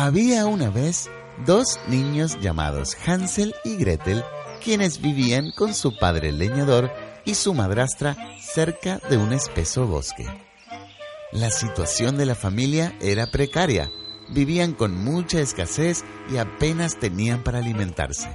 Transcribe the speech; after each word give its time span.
Había 0.00 0.46
una 0.46 0.70
vez 0.70 1.10
dos 1.44 1.80
niños 1.88 2.38
llamados 2.40 2.96
Hansel 3.04 3.52
y 3.64 3.74
Gretel, 3.78 4.22
quienes 4.62 5.00
vivían 5.00 5.50
con 5.50 5.74
su 5.74 5.98
padre 5.98 6.30
leñador 6.30 6.92
y 7.24 7.34
su 7.34 7.52
madrastra 7.52 8.16
cerca 8.40 9.00
de 9.10 9.16
un 9.16 9.32
espeso 9.32 9.88
bosque. 9.88 10.24
La 11.32 11.50
situación 11.50 12.16
de 12.16 12.26
la 12.26 12.36
familia 12.36 12.96
era 13.00 13.32
precaria, 13.32 13.90
vivían 14.28 14.72
con 14.72 14.94
mucha 14.94 15.40
escasez 15.40 16.04
y 16.30 16.36
apenas 16.36 17.00
tenían 17.00 17.42
para 17.42 17.58
alimentarse. 17.58 18.28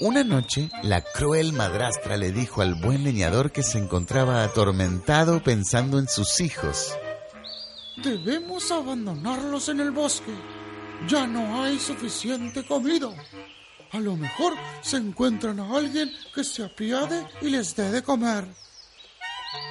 Una 0.00 0.22
noche, 0.22 0.70
la 0.84 1.00
cruel 1.00 1.52
madrastra 1.52 2.16
le 2.16 2.30
dijo 2.30 2.62
al 2.62 2.76
buen 2.76 3.02
leñador 3.02 3.50
que 3.50 3.64
se 3.64 3.78
encontraba 3.78 4.44
atormentado 4.44 5.42
pensando 5.42 5.98
en 5.98 6.06
sus 6.06 6.38
hijos. 6.38 6.96
Debemos 7.96 8.70
abandonarlos 8.70 9.68
en 9.68 9.80
el 9.80 9.90
bosque. 9.90 10.32
Ya 11.08 11.26
no 11.26 11.62
hay 11.62 11.78
suficiente 11.78 12.64
comida. 12.64 13.08
A 13.92 14.00
lo 14.00 14.16
mejor 14.16 14.54
se 14.82 14.96
encuentran 14.96 15.60
a 15.60 15.76
alguien 15.76 16.12
que 16.34 16.44
se 16.44 16.64
apiade 16.64 17.26
y 17.40 17.48
les 17.48 17.74
dé 17.74 17.90
de 17.90 18.02
comer. 18.02 18.46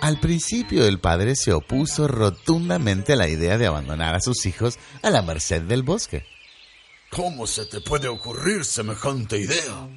Al 0.01 0.19
principio 0.19 0.85
el 0.85 0.99
padre 0.99 1.35
se 1.35 1.53
opuso 1.53 2.07
rotundamente 2.07 3.13
a 3.13 3.15
la 3.15 3.27
idea 3.27 3.57
de 3.57 3.67
abandonar 3.67 4.15
a 4.15 4.21
sus 4.21 4.45
hijos 4.45 4.79
a 5.01 5.09
la 5.09 5.21
merced 5.21 5.61
del 5.63 5.83
bosque. 5.83 6.25
¿Cómo 7.11 7.45
se 7.47 7.65
te 7.65 7.81
puede 7.81 8.07
ocurrir 8.07 8.65
semejante 8.65 9.37
idea? 9.37 9.87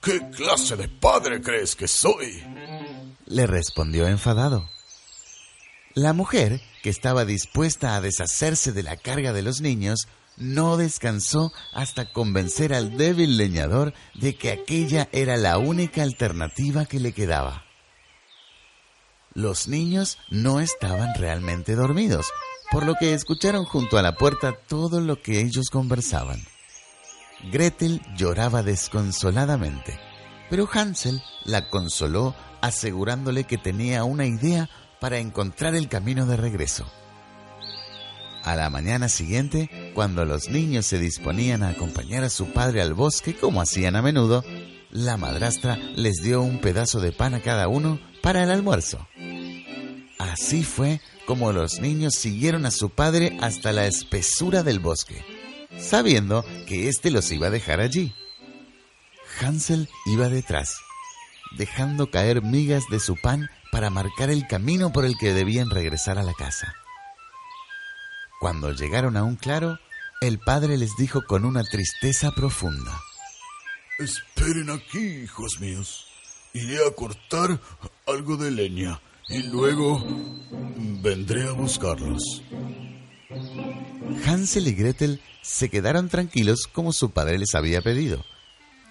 ¿Qué 0.00 0.20
clase 0.30 0.76
de 0.76 0.88
padre 0.88 1.40
crees 1.40 1.76
que 1.76 1.88
soy? 1.88 2.42
Le 3.26 3.46
respondió 3.46 4.06
enfadado. 4.06 4.68
La 5.96 6.12
mujer, 6.12 6.60
que 6.82 6.90
estaba 6.90 7.24
dispuesta 7.24 7.96
a 7.96 8.02
deshacerse 8.02 8.72
de 8.72 8.82
la 8.82 8.98
carga 8.98 9.32
de 9.32 9.40
los 9.40 9.62
niños, 9.62 10.08
no 10.36 10.76
descansó 10.76 11.54
hasta 11.72 12.12
convencer 12.12 12.74
al 12.74 12.98
débil 12.98 13.38
leñador 13.38 13.94
de 14.12 14.36
que 14.36 14.50
aquella 14.50 15.08
era 15.12 15.38
la 15.38 15.56
única 15.56 16.02
alternativa 16.02 16.84
que 16.84 17.00
le 17.00 17.12
quedaba. 17.12 17.64
Los 19.32 19.68
niños 19.68 20.18
no 20.28 20.60
estaban 20.60 21.14
realmente 21.14 21.74
dormidos, 21.74 22.26
por 22.70 22.84
lo 22.84 22.96
que 22.96 23.14
escucharon 23.14 23.64
junto 23.64 23.96
a 23.96 24.02
la 24.02 24.16
puerta 24.16 24.52
todo 24.52 25.00
lo 25.00 25.22
que 25.22 25.40
ellos 25.40 25.70
conversaban. 25.70 26.42
Gretel 27.50 28.02
lloraba 28.14 28.62
desconsoladamente, 28.62 29.98
pero 30.50 30.68
Hansel 30.70 31.22
la 31.46 31.70
consoló 31.70 32.34
asegurándole 32.60 33.44
que 33.44 33.56
tenía 33.56 34.04
una 34.04 34.26
idea 34.26 34.68
para 35.00 35.18
encontrar 35.18 35.74
el 35.74 35.88
camino 35.88 36.26
de 36.26 36.36
regreso. 36.36 36.86
A 38.46 38.54
la 38.54 38.70
mañana 38.70 39.08
siguiente, 39.08 39.90
cuando 39.92 40.24
los 40.24 40.48
niños 40.48 40.86
se 40.86 40.98
disponían 40.98 41.64
a 41.64 41.70
acompañar 41.70 42.22
a 42.22 42.30
su 42.30 42.52
padre 42.52 42.80
al 42.80 42.94
bosque 42.94 43.34
como 43.34 43.60
hacían 43.60 43.96
a 43.96 44.02
menudo, 44.02 44.44
la 44.90 45.16
madrastra 45.16 45.76
les 45.96 46.22
dio 46.22 46.42
un 46.42 46.60
pedazo 46.60 47.00
de 47.00 47.10
pan 47.10 47.34
a 47.34 47.42
cada 47.42 47.66
uno 47.66 47.98
para 48.22 48.44
el 48.44 48.50
almuerzo. 48.50 49.06
Así 50.18 50.62
fue 50.62 51.00
como 51.26 51.52
los 51.52 51.80
niños 51.80 52.14
siguieron 52.14 52.66
a 52.66 52.70
su 52.70 52.90
padre 52.90 53.36
hasta 53.40 53.72
la 53.72 53.86
espesura 53.86 54.62
del 54.62 54.78
bosque, 54.78 55.24
sabiendo 55.76 56.44
que 56.66 56.88
éste 56.88 57.10
los 57.10 57.30
iba 57.32 57.48
a 57.48 57.50
dejar 57.50 57.80
allí. 57.80 58.14
Hansel 59.40 59.88
iba 60.06 60.28
detrás, 60.28 60.76
dejando 61.58 62.10
caer 62.10 62.42
migas 62.42 62.84
de 62.90 63.00
su 63.00 63.16
pan 63.16 63.50
para 63.72 63.90
marcar 63.90 64.30
el 64.30 64.46
camino 64.46 64.92
por 64.92 65.04
el 65.04 65.16
que 65.18 65.32
debían 65.32 65.70
regresar 65.70 66.18
a 66.18 66.22
la 66.22 66.34
casa. 66.34 66.74
Cuando 68.40 68.72
llegaron 68.72 69.16
a 69.16 69.24
un 69.24 69.36
claro, 69.36 69.78
el 70.20 70.38
padre 70.38 70.76
les 70.76 70.96
dijo 70.96 71.22
con 71.26 71.44
una 71.44 71.62
tristeza 71.62 72.32
profunda. 72.32 73.00
Esperen 73.98 74.70
aquí, 74.70 74.98
hijos 74.98 75.58
míos. 75.60 76.06
Iré 76.52 76.86
a 76.86 76.90
cortar 76.90 77.60
algo 78.06 78.36
de 78.36 78.50
leña 78.50 79.00
y 79.28 79.42
luego 79.44 80.04
vendré 81.02 81.48
a 81.48 81.52
buscarlos. 81.52 82.42
Hansel 84.26 84.68
y 84.68 84.74
Gretel 84.74 85.20
se 85.42 85.68
quedaron 85.68 86.08
tranquilos 86.08 86.66
como 86.72 86.92
su 86.92 87.10
padre 87.10 87.38
les 87.38 87.54
había 87.54 87.82
pedido, 87.82 88.24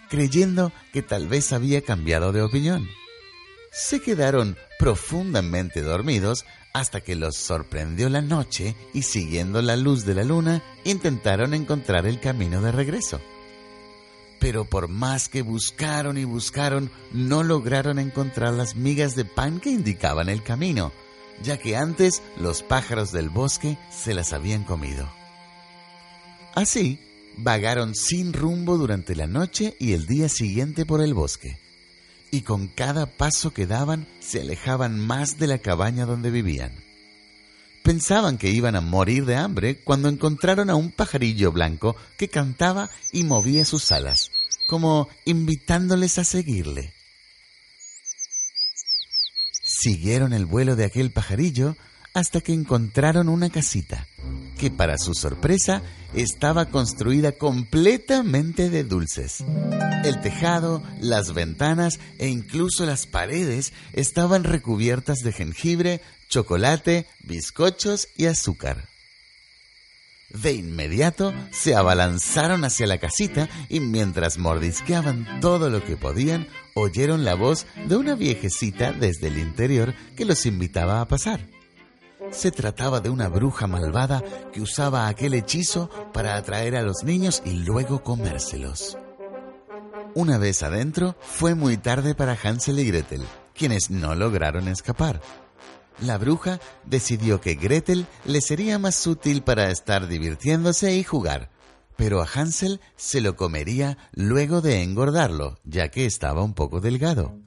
creyendo 0.09 0.71
que 0.93 1.01
tal 1.01 1.27
vez 1.27 1.53
había 1.53 1.81
cambiado 1.81 2.31
de 2.31 2.41
opinión. 2.41 2.87
Se 3.71 4.01
quedaron 4.01 4.57
profundamente 4.77 5.81
dormidos 5.81 6.45
hasta 6.73 7.01
que 7.01 7.15
los 7.15 7.37
sorprendió 7.37 8.09
la 8.09 8.21
noche 8.21 8.75
y 8.93 9.03
siguiendo 9.03 9.61
la 9.61 9.77
luz 9.77 10.05
de 10.05 10.13
la 10.13 10.23
luna 10.23 10.61
intentaron 10.83 11.53
encontrar 11.53 12.05
el 12.05 12.19
camino 12.19 12.61
de 12.61 12.71
regreso. 12.71 13.21
Pero 14.39 14.65
por 14.65 14.89
más 14.89 15.29
que 15.29 15.41
buscaron 15.41 16.17
y 16.17 16.25
buscaron, 16.25 16.91
no 17.13 17.43
lograron 17.43 17.97
encontrar 17.97 18.53
las 18.53 18.75
migas 18.75 19.15
de 19.15 19.23
pan 19.23 19.61
que 19.61 19.69
indicaban 19.69 20.27
el 20.27 20.43
camino, 20.43 20.91
ya 21.41 21.57
que 21.57 21.77
antes 21.77 22.21
los 22.37 22.61
pájaros 22.61 23.13
del 23.13 23.29
bosque 23.29 23.77
se 23.89 24.13
las 24.13 24.33
habían 24.33 24.65
comido. 24.65 25.09
Así, 26.53 26.99
vagaron 27.37 27.95
sin 27.95 28.33
rumbo 28.33 28.77
durante 28.77 29.15
la 29.15 29.27
noche 29.27 29.77
y 29.79 29.93
el 29.93 30.05
día 30.05 30.27
siguiente 30.27 30.85
por 30.85 31.01
el 31.01 31.13
bosque 31.13 31.64
y 32.35 32.41
con 32.41 32.67
cada 32.67 33.05
paso 33.05 33.53
que 33.53 33.65
daban 33.65 34.07
se 34.19 34.41
alejaban 34.41 34.99
más 34.99 35.39
de 35.39 35.47
la 35.47 35.59
cabaña 35.59 36.05
donde 36.05 36.31
vivían. 36.31 36.73
Pensaban 37.81 38.37
que 38.37 38.49
iban 38.49 38.75
a 38.75 38.81
morir 38.81 39.25
de 39.25 39.37
hambre 39.37 39.79
cuando 39.79 40.09
encontraron 40.09 40.69
a 40.69 40.75
un 40.75 40.91
pajarillo 40.91 41.53
blanco 41.53 41.95
que 42.17 42.27
cantaba 42.27 42.89
y 43.13 43.23
movía 43.23 43.63
sus 43.63 43.93
alas, 43.93 44.31
como 44.67 45.07
invitándoles 45.23 46.17
a 46.17 46.25
seguirle. 46.25 46.91
Siguieron 49.63 50.33
el 50.33 50.45
vuelo 50.45 50.75
de 50.75 50.83
aquel 50.83 51.11
pajarillo 51.11 51.77
hasta 52.15 52.39
que 52.39 52.53
encontraron 52.53 53.27
una 53.27 53.49
casita, 53.49 54.07
que 54.57 54.71
para 54.71 54.97
su 54.97 55.13
sorpresa 55.13 55.83
estaba 56.13 56.67
construida 56.67 57.33
completamente 57.33 58.69
de 58.69 58.85
dulces. 58.85 59.43
El 60.05 60.21
tejado, 60.21 60.81
las 61.01 61.33
ventanas 61.33 61.99
e 62.17 62.29
incluso 62.29 62.85
las 62.85 63.05
paredes 63.05 63.73
estaban 63.91 64.45
recubiertas 64.45 65.19
de 65.19 65.33
jengibre, 65.33 66.01
chocolate, 66.29 67.05
bizcochos 67.19 68.07
y 68.15 68.27
azúcar. 68.27 68.87
De 70.29 70.53
inmediato 70.53 71.33
se 71.51 71.75
abalanzaron 71.75 72.63
hacia 72.63 72.87
la 72.87 72.97
casita 72.97 73.49
y 73.67 73.81
mientras 73.81 74.37
mordisqueaban 74.37 75.41
todo 75.41 75.69
lo 75.69 75.83
que 75.83 75.97
podían, 75.97 76.47
oyeron 76.75 77.25
la 77.25 77.35
voz 77.35 77.67
de 77.87 77.97
una 77.97 78.15
viejecita 78.15 78.93
desde 78.93 79.27
el 79.27 79.37
interior 79.37 79.93
que 80.15 80.23
los 80.23 80.45
invitaba 80.45 81.01
a 81.01 81.07
pasar. 81.09 81.54
Se 82.31 82.51
trataba 82.51 82.99
de 82.99 83.09
una 83.09 83.29
bruja 83.29 83.67
malvada 83.67 84.23
que 84.51 84.61
usaba 84.61 85.07
aquel 85.07 85.33
hechizo 85.33 85.89
para 86.13 86.35
atraer 86.35 86.75
a 86.75 86.81
los 86.81 87.03
niños 87.03 87.41
y 87.45 87.51
luego 87.63 88.03
comérselos. 88.03 88.97
Una 90.13 90.37
vez 90.37 90.63
adentro, 90.63 91.15
fue 91.19 91.55
muy 91.55 91.77
tarde 91.77 92.15
para 92.15 92.37
Hansel 92.41 92.79
y 92.79 92.85
Gretel, 92.85 93.23
quienes 93.53 93.89
no 93.89 94.15
lograron 94.15 94.67
escapar. 94.67 95.21
La 95.99 96.17
bruja 96.17 96.59
decidió 96.85 97.39
que 97.39 97.55
Gretel 97.55 98.05
le 98.25 98.41
sería 98.41 98.79
más 98.79 99.05
útil 99.07 99.43
para 99.43 99.71
estar 99.71 100.07
divirtiéndose 100.07 100.95
y 100.95 101.03
jugar, 101.03 101.49
pero 101.95 102.21
a 102.21 102.27
Hansel 102.33 102.81
se 102.95 103.21
lo 103.21 103.35
comería 103.35 103.97
luego 104.13 104.61
de 104.61 104.83
engordarlo, 104.83 105.59
ya 105.63 105.89
que 105.89 106.05
estaba 106.05 106.43
un 106.43 106.53
poco 106.53 106.81
delgado 106.81 107.44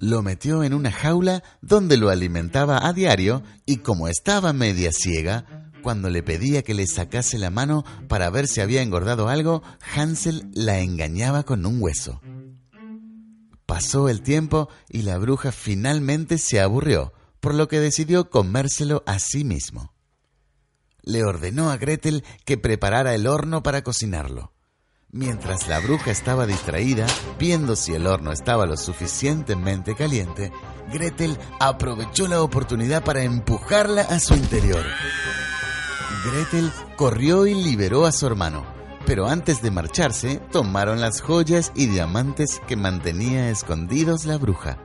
lo 0.00 0.22
metió 0.22 0.64
en 0.64 0.72
una 0.72 0.90
jaula 0.90 1.44
donde 1.60 1.98
lo 1.98 2.08
alimentaba 2.08 2.86
a 2.86 2.92
diario 2.94 3.42
y 3.66 3.78
como 3.78 4.08
estaba 4.08 4.54
media 4.54 4.92
ciega, 4.92 5.70
cuando 5.82 6.08
le 6.08 6.22
pedía 6.22 6.62
que 6.62 6.74
le 6.74 6.86
sacase 6.86 7.38
la 7.38 7.50
mano 7.50 7.84
para 8.08 8.30
ver 8.30 8.48
si 8.48 8.62
había 8.62 8.82
engordado 8.82 9.28
algo, 9.28 9.62
Hansel 9.94 10.48
la 10.54 10.80
engañaba 10.80 11.42
con 11.42 11.66
un 11.66 11.82
hueso. 11.82 12.20
Pasó 13.66 14.08
el 14.08 14.22
tiempo 14.22 14.68
y 14.88 15.02
la 15.02 15.18
bruja 15.18 15.52
finalmente 15.52 16.38
se 16.38 16.60
aburrió, 16.60 17.12
por 17.38 17.54
lo 17.54 17.68
que 17.68 17.78
decidió 17.78 18.30
comérselo 18.30 19.02
a 19.06 19.18
sí 19.18 19.44
mismo. 19.44 19.92
Le 21.02 21.24
ordenó 21.24 21.70
a 21.70 21.76
Gretel 21.76 22.24
que 22.44 22.56
preparara 22.56 23.14
el 23.14 23.26
horno 23.26 23.62
para 23.62 23.82
cocinarlo. 23.82 24.52
Mientras 25.12 25.66
la 25.66 25.80
bruja 25.80 26.12
estaba 26.12 26.46
distraída, 26.46 27.04
viendo 27.36 27.74
si 27.74 27.94
el 27.94 28.06
horno 28.06 28.30
estaba 28.30 28.64
lo 28.64 28.76
suficientemente 28.76 29.96
caliente, 29.96 30.52
Gretel 30.92 31.36
aprovechó 31.58 32.28
la 32.28 32.40
oportunidad 32.40 33.02
para 33.02 33.24
empujarla 33.24 34.02
a 34.02 34.20
su 34.20 34.34
interior. 34.34 34.84
Gretel 36.24 36.70
corrió 36.96 37.48
y 37.48 37.54
liberó 37.54 38.06
a 38.06 38.12
su 38.12 38.24
hermano, 38.24 38.64
pero 39.04 39.26
antes 39.26 39.62
de 39.62 39.72
marcharse 39.72 40.40
tomaron 40.52 41.00
las 41.00 41.20
joyas 41.22 41.72
y 41.74 41.86
diamantes 41.86 42.60
que 42.68 42.76
mantenía 42.76 43.50
escondidos 43.50 44.26
la 44.26 44.38
bruja. 44.38 44.78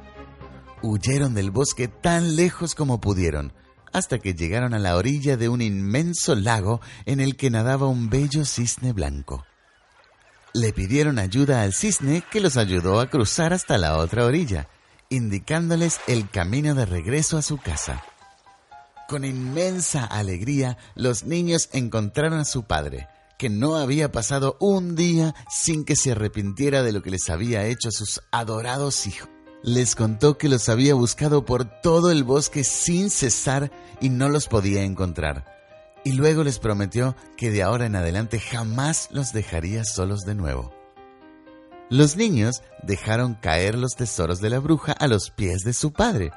Huyeron 0.82 1.36
del 1.36 1.52
bosque 1.52 1.88
tan 1.88 2.36
lejos 2.36 2.74
como 2.74 3.00
pudieron, 3.00 3.54
hasta 3.94 4.18
que 4.18 4.34
llegaron 4.34 4.74
a 4.74 4.80
la 4.80 4.96
orilla 4.96 5.38
de 5.38 5.50
un 5.50 5.62
inmenso 5.62 6.34
lago 6.34 6.82
en 7.06 7.20
el 7.20 7.36
que 7.36 7.52
nadaba 7.52 7.86
un 7.86 8.10
bello 8.10 8.44
cisne 8.44 8.92
blanco 8.92 9.46
le 10.56 10.72
pidieron 10.72 11.20
ayuda 11.20 11.64
al 11.64 11.74
cisne 11.74 12.24
que 12.32 12.40
los 12.40 12.56
ayudó 12.56 13.02
a 13.02 13.10
cruzar 13.10 13.52
hasta 13.52 13.78
la 13.78 13.98
otra 13.98 14.26
orilla, 14.26 14.70
indicándoles 15.10 16.00
el 16.08 16.30
camino 16.30 16.74
de 16.76 16.86
regreso 16.86 17.38
a 17.38 17.42
su 17.42 17.58
casa. 17.58 18.06
Con 19.10 19.26
inmensa 19.26 20.06
alegría, 20.06 20.78
los 20.96 21.26
niños 21.26 21.68
encontraron 21.74 22.40
a 22.40 22.46
su 22.46 22.64
padre, 22.64 23.10
que 23.38 23.50
no 23.50 23.76
había 23.76 24.14
pasado 24.14 24.56
un 24.62 24.96
día 24.96 25.36
sin 25.50 25.84
que 25.84 25.98
se 25.98 26.14
arrepintiera 26.14 26.84
de 26.84 26.94
lo 26.94 27.02
que 27.02 27.12
les 27.12 27.30
había 27.30 27.66
hecho 27.66 27.90
a 27.90 27.92
sus 27.92 28.22
adorados 28.32 29.08
hijos. 29.08 29.28
Les 29.62 29.94
contó 29.94 30.38
que 30.38 30.48
los 30.48 30.70
había 30.70 30.94
buscado 30.94 31.44
por 31.44 31.66
todo 31.82 32.12
el 32.12 32.24
bosque 32.24 32.64
sin 32.64 33.10
cesar 33.10 33.72
y 34.00 34.08
no 34.08 34.30
los 34.30 34.48
podía 34.48 34.84
encontrar 34.84 35.55
y 36.06 36.14
luego 36.14 36.44
les 36.44 36.60
prometió 36.60 37.16
que 37.36 37.50
de 37.50 37.64
ahora 37.64 37.88
en 37.88 37.96
adelante 37.96 38.40
jamás 38.40 39.10
los 39.12 39.34
dejaría 39.34 39.84
solos 39.84 40.22
de 40.22 40.36
nuevo. 40.36 40.74
Los 41.90 42.16
niños 42.16 42.62
dejaron 42.84 43.34
caer 43.34 43.76
los 43.76 43.96
tesoros 43.96 44.40
de 44.40 44.52
la 44.52 44.60
bruja 44.60 44.94
a 44.94 45.08
los 45.08 45.32
pies 45.32 45.64
de 45.64 45.74
su 45.74 45.92
padre 45.92 46.32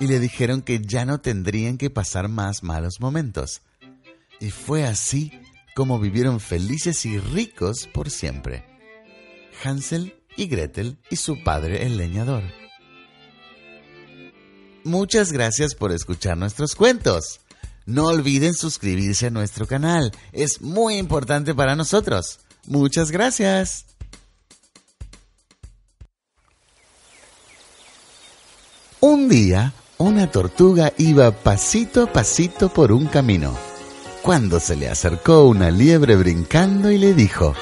y 0.00 0.08
le 0.08 0.18
dijeron 0.18 0.60
que 0.60 0.80
ya 0.80 1.04
no 1.04 1.20
tendrían 1.20 1.78
que 1.78 1.88
pasar 1.88 2.28
más 2.28 2.64
malos 2.64 3.00
momentos. 3.00 3.62
Y 4.40 4.50
fue 4.50 4.84
así 4.84 5.32
como 5.76 6.00
vivieron 6.00 6.40
felices 6.40 7.06
y 7.06 7.18
ricos 7.20 7.88
por 7.94 8.10
siempre. 8.10 8.64
Hansel 9.62 10.16
y 10.36 10.46
Gretel 10.46 10.98
y 11.10 11.16
su 11.16 11.44
padre 11.44 11.86
el 11.86 11.96
leñador. 11.96 12.42
Muchas 14.82 15.30
gracias 15.30 15.76
por 15.76 15.92
escuchar 15.92 16.36
nuestros 16.36 16.74
cuentos. 16.74 17.40
No 17.86 18.06
olviden 18.06 18.54
suscribirse 18.54 19.26
a 19.26 19.30
nuestro 19.30 19.66
canal, 19.66 20.12
es 20.32 20.60
muy 20.60 20.96
importante 20.96 21.54
para 21.54 21.74
nosotros. 21.74 22.38
Muchas 22.66 23.10
gracias. 23.10 23.86
Un 29.00 29.28
día, 29.28 29.72
una 29.98 30.30
tortuga 30.30 30.92
iba 30.96 31.32
pasito 31.32 32.04
a 32.04 32.12
pasito 32.12 32.68
por 32.68 32.92
un 32.92 33.06
camino, 33.06 33.56
cuando 34.22 34.60
se 34.60 34.76
le 34.76 34.88
acercó 34.88 35.44
una 35.44 35.72
liebre 35.72 36.14
brincando 36.14 36.88
y 36.88 36.98
le 36.98 37.12
dijo, 37.12 37.54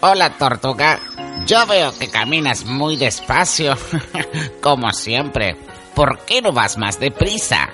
Hola 0.00 0.36
tortuga, 0.38 0.98
yo 1.46 1.66
veo 1.66 1.92
que 1.98 2.08
caminas 2.08 2.64
muy 2.64 2.96
despacio, 2.96 3.74
como 4.62 4.92
siempre. 4.92 5.56
¿Por 5.94 6.20
qué 6.26 6.42
no 6.42 6.52
vas 6.52 6.76
más 6.76 6.98
deprisa? 6.98 7.68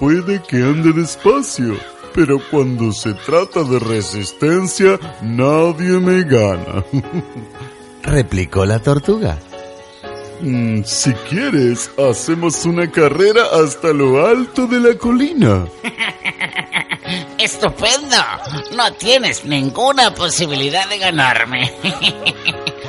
Puede 0.00 0.40
que 0.42 0.56
ande 0.56 0.94
despacio, 0.94 1.78
pero 2.14 2.40
cuando 2.50 2.90
se 2.90 3.12
trata 3.12 3.62
de 3.64 3.78
resistencia, 3.78 4.98
nadie 5.20 6.00
me 6.00 6.24
gana. 6.24 6.82
Replicó 8.02 8.64
la 8.64 8.78
tortuga. 8.78 9.38
Mm, 10.40 10.84
si 10.84 11.12
quieres, 11.28 11.90
hacemos 11.98 12.64
una 12.64 12.90
carrera 12.90 13.42
hasta 13.62 13.92
lo 13.92 14.26
alto 14.26 14.66
de 14.66 14.80
la 14.80 14.96
colina. 14.96 15.66
¡Estupendo! 17.38 18.16
No 18.74 18.94
tienes 18.94 19.44
ninguna 19.44 20.14
posibilidad 20.14 20.88
de 20.88 20.96
ganarme. 20.96 21.70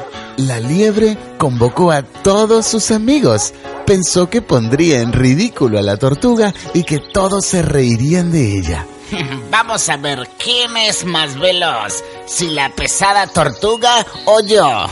La 0.42 0.60
liebre 0.60 1.18
convocó 1.38 1.92
a 1.92 2.04
todos 2.04 2.66
sus 2.66 2.92
amigos 2.92 3.54
pensó 3.92 4.30
que 4.30 4.42
pondría 4.42 5.02
en 5.02 5.12
ridículo 5.12 5.78
a 5.78 5.82
la 5.82 5.98
tortuga 5.98 6.54
y 6.74 6.84
que 6.84 7.00
todos 7.00 7.46
se 7.46 7.62
reirían 7.62 8.32
de 8.32 8.58
ella. 8.58 8.86
Vamos 9.52 9.90
a 9.90 9.98
ver 9.98 10.30
quién 10.42 10.78
es 10.78 11.04
más 11.04 11.38
veloz, 11.38 12.02
si 12.26 12.48
la 12.52 12.70
pesada 12.70 13.28
tortuga 13.28 14.06
o 14.26 14.40
yo. 14.42 14.66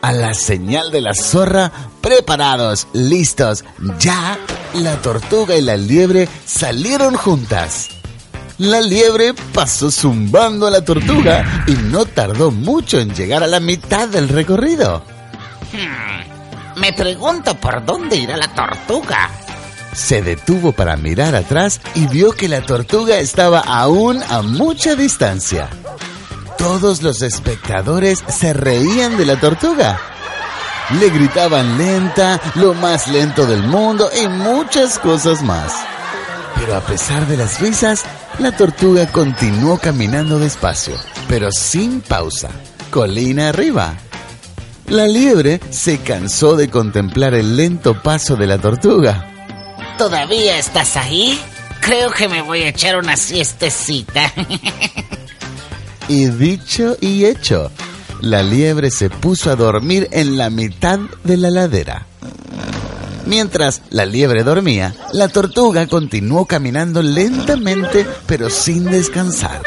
A 0.00 0.12
la 0.12 0.34
señal 0.34 0.90
de 0.90 1.00
la 1.00 1.14
zorra, 1.14 1.72
preparados, 2.02 2.88
listos, 2.92 3.64
ya, 3.98 4.38
la 4.74 4.96
tortuga 5.00 5.56
y 5.56 5.62
la 5.62 5.78
liebre 5.78 6.28
salieron 6.44 7.16
juntas. 7.16 7.88
La 8.58 8.80
liebre 8.80 9.34
pasó 9.52 9.90
zumbando 9.90 10.68
a 10.68 10.70
la 10.70 10.84
tortuga 10.84 11.64
y 11.66 11.72
no 11.72 12.04
tardó 12.04 12.52
mucho 12.52 13.00
en 13.00 13.12
llegar 13.12 13.42
a 13.42 13.48
la 13.48 13.58
mitad 13.58 14.08
del 14.08 14.28
recorrido. 14.28 15.02
Hmm. 15.72 16.80
Me 16.80 16.92
pregunto 16.92 17.56
por 17.56 17.84
dónde 17.84 18.16
irá 18.16 18.36
la 18.36 18.54
tortuga. 18.54 19.28
Se 19.92 20.22
detuvo 20.22 20.70
para 20.70 20.96
mirar 20.96 21.34
atrás 21.34 21.80
y 21.96 22.06
vio 22.06 22.30
que 22.30 22.48
la 22.48 22.62
tortuga 22.62 23.18
estaba 23.18 23.58
aún 23.58 24.22
a 24.28 24.42
mucha 24.42 24.94
distancia. 24.94 25.68
Todos 26.56 27.02
los 27.02 27.22
espectadores 27.22 28.22
se 28.28 28.52
reían 28.52 29.16
de 29.16 29.26
la 29.26 29.36
tortuga. 29.40 29.98
Le 31.00 31.10
gritaban 31.10 31.76
lenta, 31.76 32.40
lo 32.54 32.72
más 32.74 33.08
lento 33.08 33.46
del 33.46 33.64
mundo 33.64 34.10
y 34.22 34.28
muchas 34.28 35.00
cosas 35.00 35.42
más. 35.42 35.72
Pero 36.56 36.76
a 36.76 36.80
pesar 36.80 37.26
de 37.26 37.36
las 37.36 37.60
risas, 37.60 38.04
la 38.38 38.52
tortuga 38.56 39.06
continuó 39.10 39.78
caminando 39.78 40.38
despacio, 40.38 40.94
pero 41.28 41.50
sin 41.52 42.00
pausa, 42.00 42.50
colina 42.90 43.48
arriba. 43.50 43.94
La 44.88 45.06
liebre 45.06 45.60
se 45.70 45.98
cansó 45.98 46.56
de 46.56 46.68
contemplar 46.68 47.34
el 47.34 47.56
lento 47.56 48.02
paso 48.02 48.36
de 48.36 48.46
la 48.46 48.58
tortuga. 48.58 49.30
¿Todavía 49.98 50.58
estás 50.58 50.96
ahí? 50.96 51.40
Creo 51.80 52.10
que 52.10 52.28
me 52.28 52.42
voy 52.42 52.62
a 52.62 52.68
echar 52.68 52.96
una 52.96 53.16
siestecita. 53.16 54.32
y 56.08 56.26
dicho 56.26 56.96
y 57.00 57.24
hecho, 57.24 57.70
la 58.20 58.42
liebre 58.42 58.90
se 58.90 59.10
puso 59.10 59.50
a 59.50 59.56
dormir 59.56 60.08
en 60.12 60.36
la 60.36 60.50
mitad 60.50 60.98
de 61.24 61.36
la 61.36 61.50
ladera. 61.50 62.06
Mientras 63.26 63.82
la 63.90 64.04
liebre 64.06 64.44
dormía, 64.44 64.94
la 65.12 65.28
tortuga 65.28 65.86
continuó 65.86 66.46
caminando 66.46 67.02
lentamente 67.02 68.06
pero 68.26 68.50
sin 68.50 68.84
descansar. 68.84 69.62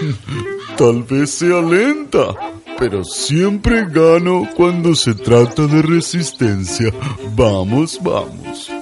Tal 0.76 1.04
vez 1.04 1.30
sea 1.30 1.60
lenta, 1.60 2.34
pero 2.78 3.04
siempre 3.04 3.86
gano 3.88 4.48
cuando 4.56 4.94
se 4.94 5.14
trata 5.14 5.66
de 5.66 5.82
resistencia. 5.82 6.92
Vamos, 7.36 8.00
vamos. 8.02 8.70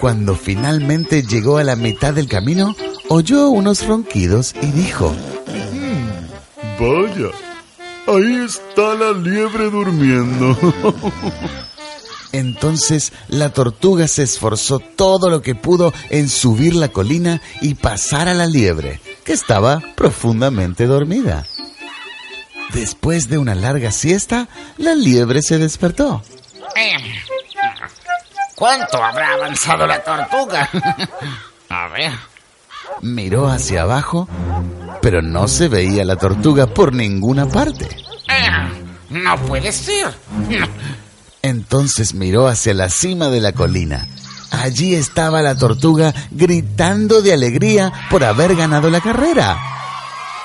Cuando 0.00 0.34
finalmente 0.34 1.22
llegó 1.22 1.56
a 1.56 1.64
la 1.64 1.74
mitad 1.74 2.12
del 2.12 2.28
camino, 2.28 2.76
oyó 3.08 3.48
unos 3.48 3.86
ronquidos 3.86 4.54
y 4.60 4.66
dijo, 4.66 5.10
hmm, 5.46 6.06
Vaya, 6.78 7.30
ahí 8.06 8.44
está 8.44 8.94
la 8.94 9.12
liebre 9.12 9.70
durmiendo. 9.70 10.54
Entonces 12.32 13.12
la 13.28 13.52
tortuga 13.52 14.08
se 14.08 14.22
esforzó 14.22 14.78
todo 14.78 15.30
lo 15.30 15.42
que 15.42 15.54
pudo 15.54 15.92
en 16.10 16.28
subir 16.28 16.74
la 16.74 16.88
colina 16.88 17.40
y 17.60 17.74
pasar 17.74 18.28
a 18.28 18.34
la 18.34 18.46
liebre, 18.46 19.00
que 19.24 19.32
estaba 19.32 19.80
profundamente 19.94 20.86
dormida. 20.86 21.44
Después 22.72 23.28
de 23.28 23.38
una 23.38 23.54
larga 23.54 23.92
siesta, 23.92 24.48
la 24.76 24.94
liebre 24.94 25.42
se 25.42 25.58
despertó. 25.58 26.22
Eh, 26.74 26.96
¿Cuánto 28.54 29.02
habrá 29.02 29.34
avanzado 29.34 29.86
la 29.86 30.02
tortuga? 30.02 30.68
A 31.68 31.88
ver. 31.88 32.12
Miró 33.02 33.48
hacia 33.48 33.82
abajo, 33.82 34.28
pero 35.02 35.20
no 35.22 35.48
se 35.48 35.68
veía 35.68 36.04
la 36.04 36.16
tortuga 36.16 36.66
por 36.66 36.92
ninguna 36.92 37.46
parte. 37.46 37.84
Eh, 37.84 38.84
no 39.10 39.36
puede 39.46 39.70
ser. 39.72 40.14
Entonces 41.46 42.12
miró 42.12 42.48
hacia 42.48 42.74
la 42.74 42.88
cima 42.88 43.28
de 43.28 43.40
la 43.40 43.52
colina. 43.52 44.08
Allí 44.50 44.96
estaba 44.96 45.42
la 45.42 45.56
tortuga 45.56 46.12
gritando 46.32 47.22
de 47.22 47.32
alegría 47.32 47.92
por 48.10 48.24
haber 48.24 48.56
ganado 48.56 48.90
la 48.90 49.00
carrera. 49.00 49.56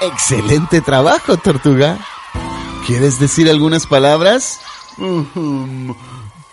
Excelente 0.01 0.79
trabajo, 0.81 1.37
tortuga. 1.37 1.97
¿Quieres 2.85 3.19
decir 3.19 3.49
algunas 3.49 3.87
palabras? 3.87 4.59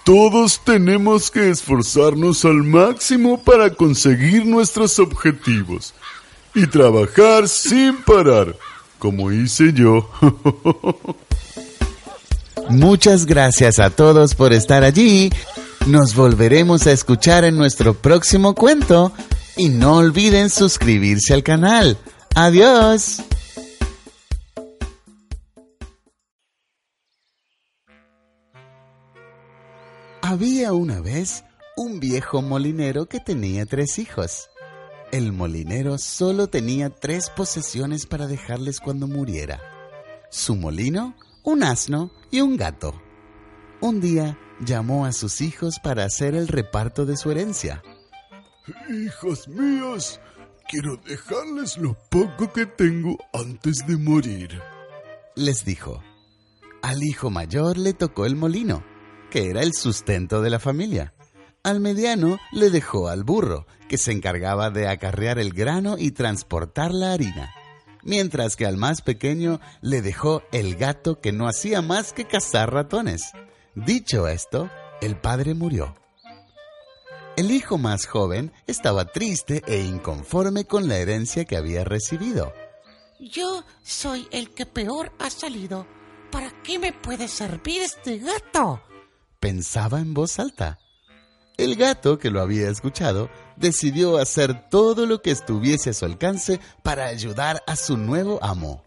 todos 0.04 0.60
tenemos 0.64 1.30
que 1.30 1.50
esforzarnos 1.50 2.46
al 2.46 2.62
máximo 2.64 3.42
para 3.42 3.74
conseguir 3.74 4.46
nuestros 4.46 4.98
objetivos 4.98 5.92
y 6.54 6.66
trabajar 6.66 7.48
sin 7.48 7.98
parar, 7.98 8.56
como 8.98 9.30
hice 9.30 9.74
yo. 9.74 10.08
Muchas 12.70 13.25
gracias 13.25 13.78
a 13.78 13.90
todos 13.90 14.34
por 14.34 14.52
estar 14.52 14.84
allí. 14.84 15.30
Nos 15.87 16.14
volveremos 16.14 16.87
a 16.87 16.92
escuchar 16.92 17.44
en 17.44 17.56
nuestro 17.56 17.94
próximo 17.94 18.54
cuento 18.54 19.12
y 19.56 19.70
no 19.70 19.96
olviden 19.96 20.50
suscribirse 20.50 21.32
al 21.32 21.42
canal. 21.42 21.96
Adiós. 22.34 23.22
Había 30.20 30.75
una 30.75 31.00
vez 31.00 31.44
un 31.75 32.00
viejo 32.00 32.42
molinero 32.42 33.06
que 33.06 33.18
tenía 33.18 33.64
tres 33.64 33.98
hijos. 33.98 34.50
El 35.10 35.32
molinero 35.32 35.96
solo 35.96 36.48
tenía 36.48 36.90
tres 36.90 37.30
posesiones 37.30 38.04
para 38.04 38.26
dejarles 38.26 38.78
cuando 38.78 39.08
muriera. 39.08 39.58
Su 40.30 40.54
molino, 40.54 41.14
un 41.48 41.62
asno 41.62 42.10
y 42.30 42.42
un 42.42 42.58
gato. 42.58 43.00
Un 43.80 44.02
día 44.02 44.38
llamó 44.60 45.06
a 45.06 45.12
sus 45.12 45.40
hijos 45.40 45.80
para 45.82 46.04
hacer 46.04 46.34
el 46.34 46.46
reparto 46.46 47.06
de 47.06 47.16
su 47.16 47.30
herencia. 47.30 47.82
Hijos 48.90 49.48
míos, 49.48 50.20
quiero 50.68 50.98
dejarles 50.98 51.78
lo 51.78 51.96
poco 52.10 52.52
que 52.52 52.66
tengo 52.66 53.16
antes 53.32 53.78
de 53.86 53.96
morir. 53.96 54.60
Les 55.36 55.64
dijo. 55.64 56.02
Al 56.82 57.02
hijo 57.02 57.30
mayor 57.30 57.78
le 57.78 57.94
tocó 57.94 58.26
el 58.26 58.36
molino 58.36 58.84
que 59.30 59.50
era 59.50 59.62
el 59.62 59.72
sustento 59.72 60.42
de 60.42 60.50
la 60.50 60.58
familia. 60.58 61.14
Al 61.62 61.80
mediano 61.80 62.38
le 62.52 62.70
dejó 62.70 63.08
al 63.08 63.24
burro, 63.24 63.66
que 63.88 63.98
se 63.98 64.12
encargaba 64.12 64.70
de 64.70 64.88
acarrear 64.88 65.38
el 65.38 65.52
grano 65.52 65.96
y 65.98 66.12
transportar 66.12 66.92
la 66.92 67.12
harina, 67.12 67.50
mientras 68.08 68.56
que 68.56 68.66
al 68.66 68.76
más 68.76 69.02
pequeño 69.02 69.60
le 69.82 70.02
dejó 70.02 70.42
el 70.50 70.74
gato 70.74 71.20
que 71.20 71.30
no 71.30 71.46
hacía 71.46 71.82
más 71.82 72.12
que 72.12 72.26
cazar 72.26 72.72
ratones. 72.72 73.30
Dicho 73.76 74.26
esto, 74.26 74.68
el 75.00 75.16
padre 75.16 75.54
murió. 75.54 75.94
El 77.36 77.52
hijo 77.52 77.78
más 77.78 78.06
joven 78.06 78.52
estaba 78.66 79.04
triste 79.04 79.62
e 79.66 79.82
inconforme 79.82 80.64
con 80.64 80.88
la 80.88 80.96
herencia 80.96 81.44
que 81.44 81.56
había 81.56 81.84
recibido. 81.84 82.52
Yo 83.20 83.62
soy 83.84 84.26
el 84.32 84.50
que 84.54 84.66
peor 84.66 85.12
ha 85.20 85.30
salido. 85.30 85.86
¿Para 86.32 86.50
qué 86.62 86.78
me 86.78 86.92
puede 86.92 87.28
servir 87.28 87.82
este 87.82 88.18
gato? 88.18 88.82
pensaba 89.40 90.00
en 90.00 90.14
voz 90.14 90.38
alta. 90.38 90.78
El 91.56 91.76
gato, 91.76 92.18
que 92.18 92.30
lo 92.30 92.40
había 92.40 92.68
escuchado, 92.70 93.30
decidió 93.58 94.18
hacer 94.18 94.68
todo 94.70 95.06
lo 95.06 95.22
que 95.22 95.30
estuviese 95.30 95.90
a 95.90 95.92
su 95.92 96.04
alcance 96.04 96.60
para 96.82 97.06
ayudar 97.06 97.62
a 97.66 97.76
su 97.76 97.96
nuevo 97.96 98.38
amo. 98.42 98.84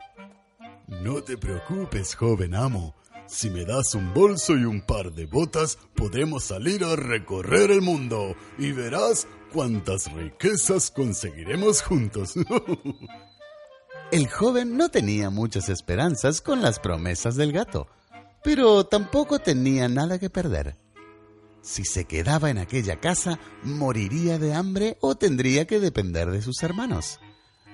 No 0.87 1.23
te 1.23 1.37
preocupes, 1.37 2.15
joven 2.15 2.55
amo. 2.55 2.95
Si 3.27 3.49
me 3.49 3.63
das 3.63 3.95
un 3.95 4.13
bolso 4.13 4.57
y 4.57 4.65
un 4.65 4.81
par 4.81 5.13
de 5.13 5.25
botas, 5.25 5.77
podemos 5.95 6.43
salir 6.43 6.83
a 6.83 6.95
recorrer 6.95 7.71
el 7.71 7.81
mundo 7.81 8.35
y 8.57 8.73
verás 8.73 9.25
cuántas 9.53 10.11
riquezas 10.11 10.91
conseguiremos 10.91 11.81
juntos. 11.81 12.33
el 14.11 14.27
joven 14.27 14.75
no 14.75 14.89
tenía 14.89 15.29
muchas 15.29 15.69
esperanzas 15.69 16.41
con 16.41 16.61
las 16.61 16.79
promesas 16.79 17.35
del 17.35 17.53
gato 17.53 17.87
pero 18.43 18.85
tampoco 18.85 19.39
tenía 19.39 19.87
nada 19.87 20.19
que 20.19 20.29
perder. 20.29 20.75
Si 21.61 21.85
se 21.85 22.05
quedaba 22.05 22.49
en 22.49 22.57
aquella 22.57 22.99
casa, 22.99 23.39
moriría 23.63 24.39
de 24.39 24.53
hambre 24.53 24.97
o 24.99 25.15
tendría 25.15 25.65
que 25.67 25.79
depender 25.79 26.31
de 26.31 26.41
sus 26.41 26.63
hermanos. 26.63 27.19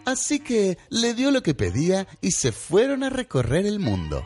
Así 0.05 0.39
que 0.39 0.77
le 0.89 1.13
dio 1.13 1.31
lo 1.31 1.41
que 1.41 1.53
pedía 1.53 2.07
y 2.21 2.31
se 2.31 2.51
fueron 2.51 3.03
a 3.03 3.09
recorrer 3.09 3.65
el 3.65 3.79
mundo. 3.79 4.25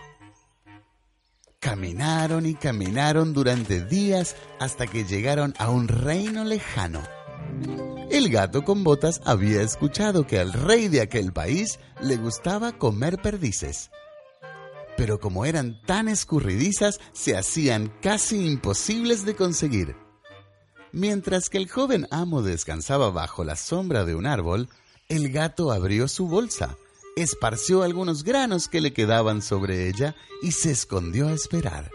Caminaron 1.59 2.47
y 2.47 2.55
caminaron 2.55 3.33
durante 3.33 3.85
días 3.85 4.35
hasta 4.59 4.87
que 4.87 5.05
llegaron 5.05 5.53
a 5.59 5.69
un 5.69 5.87
reino 5.87 6.43
lejano. 6.43 7.03
El 8.09 8.29
gato 8.29 8.63
con 8.63 8.83
botas 8.83 9.21
había 9.25 9.61
escuchado 9.61 10.25
que 10.25 10.39
al 10.39 10.53
rey 10.53 10.87
de 10.87 11.01
aquel 11.01 11.33
país 11.33 11.79
le 12.01 12.17
gustaba 12.17 12.77
comer 12.77 13.21
perdices 13.21 13.91
pero 14.97 15.19
como 15.19 15.45
eran 15.45 15.81
tan 15.83 16.07
escurridizas, 16.07 16.99
se 17.13 17.37
hacían 17.37 17.91
casi 18.01 18.45
imposibles 18.45 19.25
de 19.25 19.35
conseguir. 19.35 19.95
Mientras 20.91 21.49
que 21.49 21.57
el 21.57 21.69
joven 21.69 22.07
amo 22.11 22.41
descansaba 22.41 23.11
bajo 23.11 23.43
la 23.43 23.55
sombra 23.55 24.03
de 24.03 24.15
un 24.15 24.25
árbol, 24.25 24.69
el 25.07 25.31
gato 25.31 25.71
abrió 25.71 26.07
su 26.07 26.27
bolsa, 26.27 26.77
esparció 27.15 27.83
algunos 27.83 28.23
granos 28.23 28.67
que 28.67 28.81
le 28.81 28.93
quedaban 28.93 29.41
sobre 29.41 29.87
ella 29.87 30.15
y 30.41 30.51
se 30.51 30.71
escondió 30.71 31.27
a 31.29 31.33
esperar. 31.33 31.89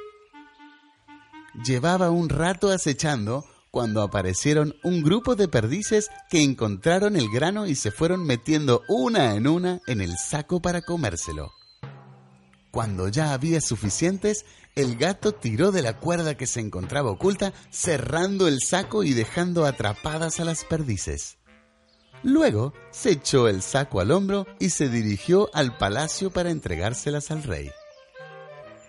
Llevaba 1.64 2.10
un 2.10 2.28
rato 2.28 2.70
acechando 2.70 3.44
cuando 3.70 4.02
aparecieron 4.02 4.74
un 4.82 5.02
grupo 5.02 5.36
de 5.36 5.48
perdices 5.48 6.10
que 6.30 6.42
encontraron 6.42 7.16
el 7.16 7.28
grano 7.30 7.66
y 7.66 7.74
se 7.74 7.90
fueron 7.90 8.24
metiendo 8.24 8.82
una 8.88 9.34
en 9.34 9.46
una 9.46 9.80
en 9.86 10.00
el 10.00 10.16
saco 10.16 10.60
para 10.60 10.80
comérselo. 10.80 11.52
Cuando 12.76 13.08
ya 13.08 13.32
había 13.32 13.62
suficientes, 13.62 14.44
el 14.74 14.98
gato 14.98 15.32
tiró 15.32 15.72
de 15.72 15.80
la 15.80 15.96
cuerda 15.96 16.36
que 16.36 16.46
se 16.46 16.60
encontraba 16.60 17.10
oculta, 17.10 17.54
cerrando 17.70 18.48
el 18.48 18.60
saco 18.60 19.02
y 19.02 19.14
dejando 19.14 19.64
atrapadas 19.64 20.40
a 20.40 20.44
las 20.44 20.66
perdices. 20.66 21.38
Luego 22.22 22.74
se 22.90 23.12
echó 23.12 23.48
el 23.48 23.62
saco 23.62 24.00
al 24.00 24.10
hombro 24.10 24.46
y 24.58 24.68
se 24.68 24.90
dirigió 24.90 25.48
al 25.54 25.78
palacio 25.78 26.30
para 26.30 26.50
entregárselas 26.50 27.30
al 27.30 27.44
rey. 27.44 27.70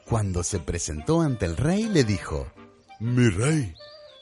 Cuando 0.06 0.44
se 0.44 0.60
presentó 0.60 1.22
ante 1.22 1.46
el 1.46 1.56
rey 1.56 1.86
le 1.86 2.04
dijo, 2.04 2.52
Mi 3.00 3.30
rey, 3.30 3.74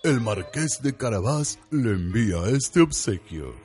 el 0.04 0.22
marqués 0.22 0.84
de 0.84 0.96
Carabás 0.96 1.58
le 1.72 1.90
envía 1.90 2.38
este 2.50 2.82
obsequio. 2.82 3.56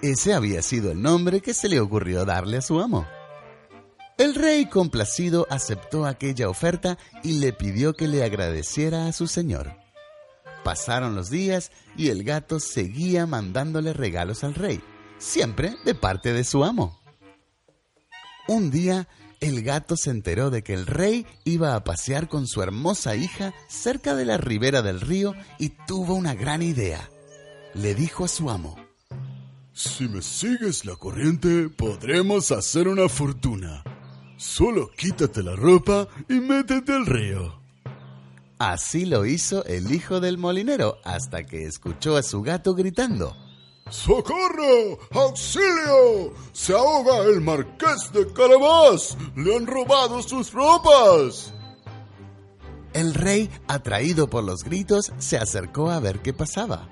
Ese 0.00 0.32
había 0.32 0.62
sido 0.62 0.90
el 0.90 1.02
nombre 1.02 1.42
que 1.42 1.52
se 1.52 1.68
le 1.68 1.78
ocurrió 1.78 2.24
darle 2.24 2.56
a 2.56 2.62
su 2.62 2.80
amo. 2.80 3.06
El 4.16 4.36
rey 4.36 4.66
complacido 4.66 5.46
aceptó 5.50 6.06
aquella 6.06 6.48
oferta 6.48 6.98
y 7.24 7.40
le 7.40 7.52
pidió 7.52 7.94
que 7.94 8.06
le 8.06 8.22
agradeciera 8.22 9.08
a 9.08 9.12
su 9.12 9.26
señor. 9.26 9.76
Pasaron 10.62 11.16
los 11.16 11.30
días 11.30 11.72
y 11.96 12.10
el 12.10 12.22
gato 12.22 12.60
seguía 12.60 13.26
mandándole 13.26 13.92
regalos 13.92 14.44
al 14.44 14.54
rey, 14.54 14.80
siempre 15.18 15.74
de 15.84 15.96
parte 15.96 16.32
de 16.32 16.44
su 16.44 16.64
amo. 16.64 17.00
Un 18.46 18.70
día, 18.70 19.08
el 19.40 19.62
gato 19.62 19.96
se 19.96 20.10
enteró 20.10 20.50
de 20.50 20.62
que 20.62 20.74
el 20.74 20.86
rey 20.86 21.26
iba 21.44 21.74
a 21.74 21.82
pasear 21.82 22.28
con 22.28 22.46
su 22.46 22.62
hermosa 22.62 23.16
hija 23.16 23.52
cerca 23.68 24.14
de 24.14 24.26
la 24.26 24.36
ribera 24.36 24.80
del 24.80 25.00
río 25.00 25.34
y 25.58 25.70
tuvo 25.70 26.14
una 26.14 26.34
gran 26.34 26.62
idea. 26.62 27.10
Le 27.74 27.96
dijo 27.96 28.24
a 28.24 28.28
su 28.28 28.48
amo, 28.48 28.76
Si 29.72 30.08
me 30.08 30.22
sigues 30.22 30.84
la 30.84 30.94
corriente, 30.94 31.68
podremos 31.68 32.52
hacer 32.52 32.86
una 32.86 33.08
fortuna. 33.08 33.82
Solo 34.36 34.90
quítate 34.90 35.42
la 35.42 35.56
ropa 35.56 36.08
y 36.28 36.34
métete 36.34 36.92
al 36.92 37.06
río. 37.06 37.60
Así 38.58 39.04
lo 39.04 39.26
hizo 39.26 39.64
el 39.64 39.92
hijo 39.92 40.20
del 40.20 40.38
molinero 40.38 40.98
hasta 41.04 41.44
que 41.44 41.66
escuchó 41.66 42.16
a 42.16 42.22
su 42.22 42.42
gato 42.42 42.74
gritando. 42.74 43.36
¡Socorro! 43.90 44.98
¡Auxilio! 45.10 46.32
¡Se 46.52 46.72
ahoga 46.72 47.24
el 47.24 47.40
marqués 47.40 48.10
de 48.12 48.32
Carabás! 48.32 49.16
¡Le 49.36 49.56
han 49.56 49.66
robado 49.66 50.22
sus 50.22 50.52
ropas! 50.52 51.52
El 52.94 53.12
rey, 53.12 53.50
atraído 53.68 54.30
por 54.30 54.44
los 54.44 54.62
gritos, 54.62 55.12
se 55.18 55.36
acercó 55.36 55.90
a 55.90 56.00
ver 56.00 56.22
qué 56.22 56.32
pasaba. 56.32 56.88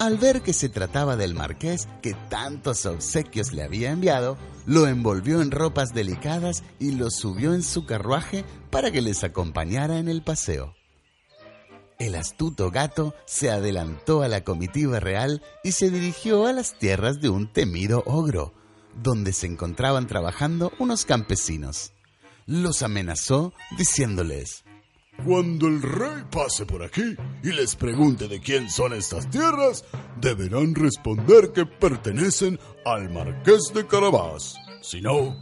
Al 0.00 0.16
ver 0.16 0.40
que 0.40 0.54
se 0.54 0.70
trataba 0.70 1.14
del 1.14 1.34
marqués 1.34 1.86
que 2.00 2.14
tantos 2.30 2.86
obsequios 2.86 3.52
le 3.52 3.62
había 3.62 3.90
enviado, 3.90 4.38
lo 4.64 4.86
envolvió 4.86 5.42
en 5.42 5.50
ropas 5.50 5.92
delicadas 5.92 6.64
y 6.78 6.92
lo 6.92 7.10
subió 7.10 7.52
en 7.52 7.62
su 7.62 7.84
carruaje 7.84 8.46
para 8.70 8.90
que 8.90 9.02
les 9.02 9.24
acompañara 9.24 9.98
en 9.98 10.08
el 10.08 10.22
paseo. 10.22 10.74
El 11.98 12.14
astuto 12.14 12.70
gato 12.70 13.14
se 13.26 13.50
adelantó 13.50 14.22
a 14.22 14.28
la 14.28 14.42
comitiva 14.42 15.00
real 15.00 15.42
y 15.62 15.72
se 15.72 15.90
dirigió 15.90 16.46
a 16.46 16.54
las 16.54 16.78
tierras 16.78 17.20
de 17.20 17.28
un 17.28 17.52
temido 17.52 18.02
ogro, 18.06 18.54
donde 19.02 19.34
se 19.34 19.48
encontraban 19.48 20.06
trabajando 20.06 20.72
unos 20.78 21.04
campesinos. 21.04 21.92
Los 22.46 22.80
amenazó 22.80 23.52
diciéndoles, 23.76 24.64
cuando 25.24 25.66
el 25.68 25.82
rey 25.82 26.24
pase 26.30 26.66
por 26.66 26.82
aquí 26.82 27.16
y 27.42 27.52
les 27.52 27.76
pregunte 27.76 28.28
de 28.28 28.40
quién 28.40 28.70
son 28.70 28.92
estas 28.92 29.28
tierras, 29.30 29.84
deberán 30.20 30.74
responder 30.74 31.52
que 31.52 31.66
pertenecen 31.66 32.58
al 32.84 33.10
marqués 33.10 33.72
de 33.74 33.86
Carabás. 33.86 34.56
Si 34.82 35.00
no, 35.00 35.36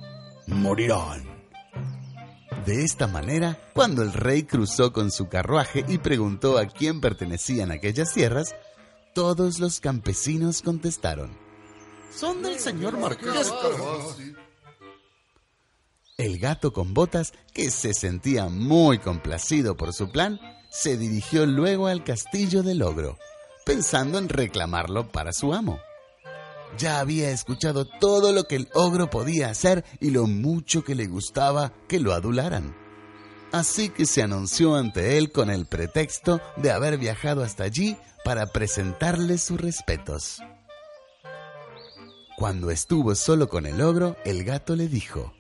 morirán. 0.47 1.27
De 2.67 2.85
esta 2.85 3.07
manera, 3.07 3.59
cuando 3.73 4.03
el 4.03 4.13
rey 4.13 4.43
cruzó 4.43 4.93
con 4.93 5.11
su 5.11 5.29
carruaje 5.29 5.85
y 5.89 5.99
preguntó 5.99 6.59
a 6.59 6.67
quién 6.67 7.01
pertenecían 7.01 7.71
aquellas 7.71 8.13
tierras, 8.13 8.55
todos 9.15 9.59
los 9.59 9.81
campesinos 9.81 10.63
contestaron. 10.63 11.31
Son 12.11 12.43
del 12.43 12.59
señor 12.59 12.99
Marqués. 12.99 13.53
El 16.19 16.41
gato 16.41 16.73
con 16.73 16.95
botas, 16.95 17.33
que 17.55 17.71
se 17.71 17.95
sentía 17.95 18.49
muy 18.49 18.99
complacido 18.99 19.77
por 19.77 19.93
su 19.93 20.11
plan, 20.11 20.41
se 20.69 20.97
dirigió 20.99 21.47
luego 21.47 21.87
al 21.87 22.03
castillo 22.03 22.65
del 22.65 22.83
ogro, 22.83 23.17
pensando 23.65 24.19
en 24.19 24.29
reclamarlo 24.29 25.13
para 25.13 25.33
su 25.33 25.55
amo. 25.55 25.79
Ya 26.77 26.99
había 26.99 27.31
escuchado 27.31 27.85
todo 27.85 28.33
lo 28.33 28.49
que 28.49 28.57
el 28.57 28.69
ogro 28.75 29.09
podía 29.11 29.49
hacer 29.49 29.85
y 30.01 30.11
lo 30.11 30.27
mucho 30.27 30.83
que 30.83 30.97
le 30.97 31.07
gustaba 31.07 31.73
que 31.87 32.01
lo 32.01 32.13
adularan. 32.13 32.77
Así 33.53 33.89
que 33.89 34.05
se 34.05 34.21
anunció 34.21 34.75
ante 34.75 35.19
él 35.19 35.31
con 35.31 35.51
el 35.51 35.67
pretexto 35.67 36.41
de 36.57 36.73
haber 36.73 36.99
viajado 36.99 37.45
hasta 37.45 37.63
allí 37.63 37.97
para 38.25 38.47
presentarle 38.47 39.39
sus 39.39 39.61
respetos. 39.61 40.43
Cuando 42.37 42.73
estuvo 42.73 43.15
solo 43.15 43.49
con 43.49 43.67
el 43.67 43.81
ogro, 43.81 44.17
el 44.25 44.43
gato 44.43 44.75
le 44.75 44.89
dijo, 44.89 45.33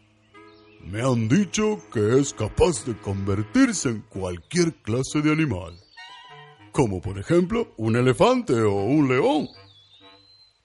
Me 0.90 1.02
han 1.02 1.28
dicho 1.28 1.82
que 1.92 2.18
es 2.18 2.32
capaz 2.32 2.86
de 2.86 2.96
convertirse 2.96 3.90
en 3.90 4.00
cualquier 4.08 4.72
clase 4.76 5.20
de 5.20 5.30
animal, 5.30 5.78
como 6.72 7.02
por 7.02 7.18
ejemplo 7.18 7.74
un 7.76 7.94
elefante 7.96 8.54
o 8.54 8.72
un 8.72 9.06
león. 9.06 9.48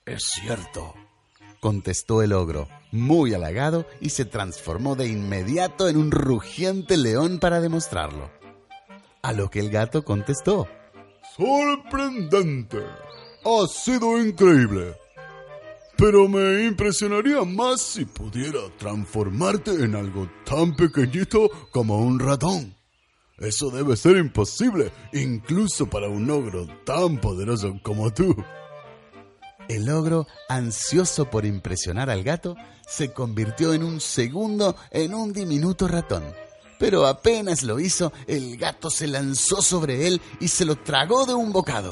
Es 0.06 0.22
cierto, 0.40 0.94
contestó 1.60 2.22
el 2.22 2.32
ogro, 2.32 2.68
muy 2.90 3.34
halagado, 3.34 3.86
y 4.00 4.10
se 4.10 4.24
transformó 4.24 4.96
de 4.96 5.08
inmediato 5.08 5.90
en 5.90 5.98
un 5.98 6.10
rugiente 6.10 6.96
león 6.96 7.38
para 7.38 7.60
demostrarlo. 7.60 8.30
A 9.20 9.34
lo 9.34 9.50
que 9.50 9.60
el 9.60 9.68
gato 9.68 10.06
contestó, 10.06 10.66
¡Sorprendente! 11.36 12.78
Ha 13.44 13.66
sido 13.66 14.18
increíble. 14.18 14.94
Pero 15.96 16.28
me 16.28 16.64
impresionaría 16.64 17.42
más 17.44 17.80
si 17.80 18.04
pudiera 18.04 18.60
transformarte 18.78 19.70
en 19.70 19.94
algo 19.94 20.28
tan 20.44 20.74
pequeñito 20.74 21.48
como 21.70 21.98
un 21.98 22.18
ratón. 22.18 22.74
Eso 23.38 23.70
debe 23.70 23.96
ser 23.96 24.16
imposible, 24.16 24.92
incluso 25.12 25.86
para 25.86 26.08
un 26.08 26.30
ogro 26.30 26.66
tan 26.84 27.20
poderoso 27.20 27.78
como 27.82 28.12
tú. 28.12 28.34
El 29.68 29.88
ogro, 29.88 30.26
ansioso 30.48 31.30
por 31.30 31.46
impresionar 31.46 32.10
al 32.10 32.22
gato, 32.22 32.56
se 32.86 33.12
convirtió 33.12 33.72
en 33.72 33.82
un 33.82 34.00
segundo 34.00 34.76
en 34.90 35.14
un 35.14 35.32
diminuto 35.32 35.88
ratón. 35.88 36.24
Pero 36.78 37.06
apenas 37.06 37.62
lo 37.62 37.80
hizo, 37.80 38.12
el 38.26 38.56
gato 38.56 38.90
se 38.90 39.06
lanzó 39.06 39.62
sobre 39.62 40.06
él 40.06 40.20
y 40.40 40.48
se 40.48 40.64
lo 40.64 40.76
tragó 40.76 41.24
de 41.24 41.34
un 41.34 41.52
bocado. 41.52 41.88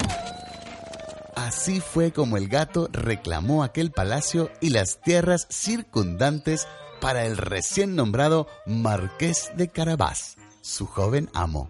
Así 1.35 1.79
fue 1.79 2.11
como 2.11 2.37
el 2.37 2.47
gato 2.47 2.89
reclamó 2.91 3.63
aquel 3.63 3.91
palacio 3.91 4.51
y 4.61 4.69
las 4.69 5.01
tierras 5.01 5.47
circundantes 5.49 6.67
para 7.01 7.25
el 7.25 7.37
recién 7.37 7.95
nombrado 7.95 8.47
Marqués 8.65 9.51
de 9.57 9.67
Carabás, 9.67 10.37
su 10.61 10.85
joven 10.85 11.29
amo. 11.33 11.69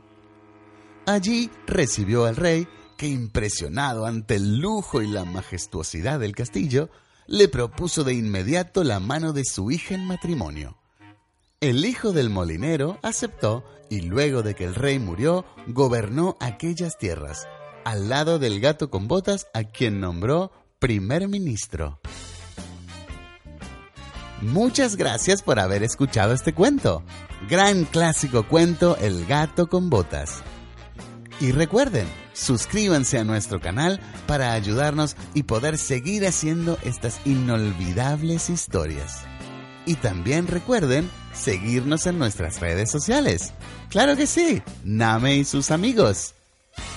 Allí 1.05 1.49
recibió 1.65 2.25
al 2.25 2.35
rey 2.35 2.67
que, 2.97 3.07
impresionado 3.07 4.05
ante 4.05 4.35
el 4.35 4.59
lujo 4.59 5.01
y 5.01 5.07
la 5.07 5.25
majestuosidad 5.25 6.19
del 6.19 6.35
castillo, 6.35 6.89
le 7.25 7.47
propuso 7.47 8.03
de 8.03 8.13
inmediato 8.13 8.83
la 8.83 8.99
mano 8.99 9.33
de 9.33 9.45
su 9.45 9.71
hija 9.71 9.95
en 9.95 10.05
matrimonio. 10.05 10.77
El 11.61 11.85
hijo 11.85 12.11
del 12.11 12.29
molinero 12.29 12.99
aceptó 13.01 13.63
y 13.89 14.01
luego 14.01 14.43
de 14.43 14.53
que 14.53 14.65
el 14.65 14.75
rey 14.75 14.99
murió, 14.99 15.45
gobernó 15.67 16.35
aquellas 16.39 16.97
tierras, 16.97 17.47
al 17.85 18.09
lado 18.09 18.39
del 18.39 18.59
gato 18.59 18.89
con 18.89 19.07
botas 19.07 19.47
a 19.53 19.63
quien 19.63 19.99
nombró 19.99 20.51
primer 20.79 21.27
ministro. 21.27 21.99
Muchas 24.41 24.97
gracias 24.97 25.41
por 25.41 25.59
haber 25.59 25.83
escuchado 25.83 26.33
este 26.33 26.53
cuento. 26.53 27.03
Gran 27.49 27.85
clásico 27.85 28.47
cuento 28.47 28.97
El 28.97 29.25
gato 29.25 29.67
con 29.67 29.89
botas. 29.89 30.43
Y 31.39 31.51
recuerden, 31.51 32.07
suscríbanse 32.33 33.19
a 33.19 33.23
nuestro 33.23 33.61
canal 33.61 34.01
para 34.27 34.53
ayudarnos 34.53 35.15
y 35.33 35.43
poder 35.43 35.77
seguir 35.77 36.25
haciendo 36.27 36.77
estas 36.83 37.19
inolvidables 37.25 38.49
historias. 38.49 39.21
Y 39.85 39.95
también 39.95 40.47
recuerden 40.47 41.09
seguirnos 41.33 42.05
en 42.05 42.19
nuestras 42.19 42.59
redes 42.59 42.91
sociales. 42.91 43.53
Claro 43.89 44.15
que 44.15 44.27
sí, 44.27 44.61
Name 44.83 45.37
y 45.37 45.45
sus 45.45 45.71
amigos. 45.71 46.32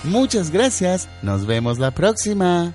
Muchas 0.03 0.51
gracias, 0.51 1.09
nos 1.21 1.45
vemos 1.45 1.79
la 1.79 1.91
próxima. 1.91 2.73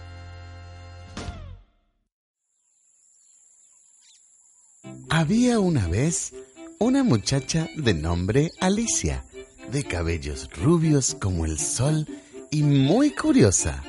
Había 5.09 5.61
una 5.61 5.89
vez 5.89 6.33
una 6.79 7.05
muchacha 7.05 7.69
de 7.77 7.95
nombre 7.95 8.51
Alicia, 8.61 9.25
de 9.71 9.85
cabellos 9.85 10.49
rubios 10.57 11.17
como 11.21 11.45
el 11.45 11.59
sol 11.59 12.09
y 12.51 12.63
muy 12.63 13.13
curiosa. 13.13 13.85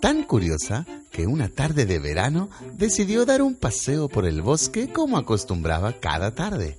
Tan 0.00 0.24
curiosa 0.24 0.86
que 1.10 1.26
una 1.26 1.48
tarde 1.48 1.86
de 1.86 1.98
verano 1.98 2.50
decidió 2.74 3.26
dar 3.26 3.42
un 3.42 3.54
paseo 3.54 4.08
por 4.08 4.26
el 4.26 4.42
bosque 4.42 4.88
como 4.92 5.18
acostumbraba 5.18 6.00
cada 6.00 6.34
tarde. 6.34 6.78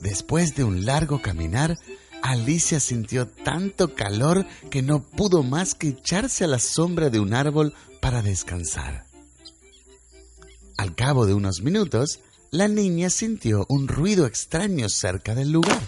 Después 0.00 0.54
de 0.54 0.64
un 0.64 0.84
largo 0.84 1.22
caminar, 1.22 1.76
Alicia 2.22 2.80
sintió 2.80 3.28
tanto 3.28 3.94
calor 3.94 4.46
que 4.70 4.82
no 4.82 5.02
pudo 5.02 5.42
más 5.42 5.74
que 5.74 5.88
echarse 5.88 6.44
a 6.44 6.48
la 6.48 6.58
sombra 6.58 7.10
de 7.10 7.20
un 7.20 7.34
árbol 7.34 7.74
para 8.00 8.22
descansar. 8.22 9.06
Al 10.76 10.94
cabo 10.94 11.26
de 11.26 11.34
unos 11.34 11.62
minutos, 11.62 12.20
la 12.50 12.68
niña 12.68 13.10
sintió 13.10 13.66
un 13.68 13.88
ruido 13.88 14.26
extraño 14.26 14.88
cerca 14.88 15.34
del 15.34 15.50
lugar 15.50 15.80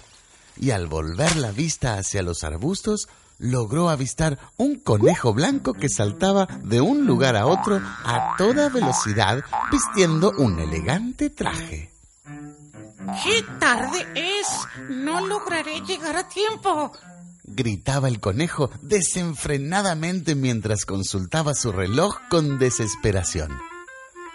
y 0.61 0.71
al 0.71 0.87
volver 0.87 1.37
la 1.37 1.53
vista 1.53 1.99
hacia 1.99 2.23
los 2.23 2.43
arbustos, 2.45 3.09
logró 3.38 3.88
avistar 3.88 4.38
un 4.57 4.81
conejo 4.81 5.33
blanco 5.33 5.73
que 5.73 5.88
saltaba 5.88 6.49
de 6.64 6.81
un 6.81 7.07
lugar 7.07 7.37
a 7.37 7.47
otro 7.47 7.81
a 8.05 8.35
toda 8.37 8.69
velocidad 8.69 9.45
vistiendo 9.71 10.33
un 10.38 10.59
elegante 10.59 11.31
traje. 11.31 11.98
¡Qué 13.23 13.44
tarde 13.59 14.07
es! 14.14 14.47
No 14.90 15.27
lograré 15.27 15.81
llegar 15.81 16.16
a 16.16 16.29
tiempo. 16.29 16.92
Gritaba 17.44 18.09
el 18.09 18.21
conejo 18.21 18.71
desenfrenadamente 18.83 20.35
mientras 20.35 20.85
consultaba 20.85 21.55
su 21.55 21.73
reloj 21.73 22.16
con 22.29 22.59
desesperación. 22.59 23.51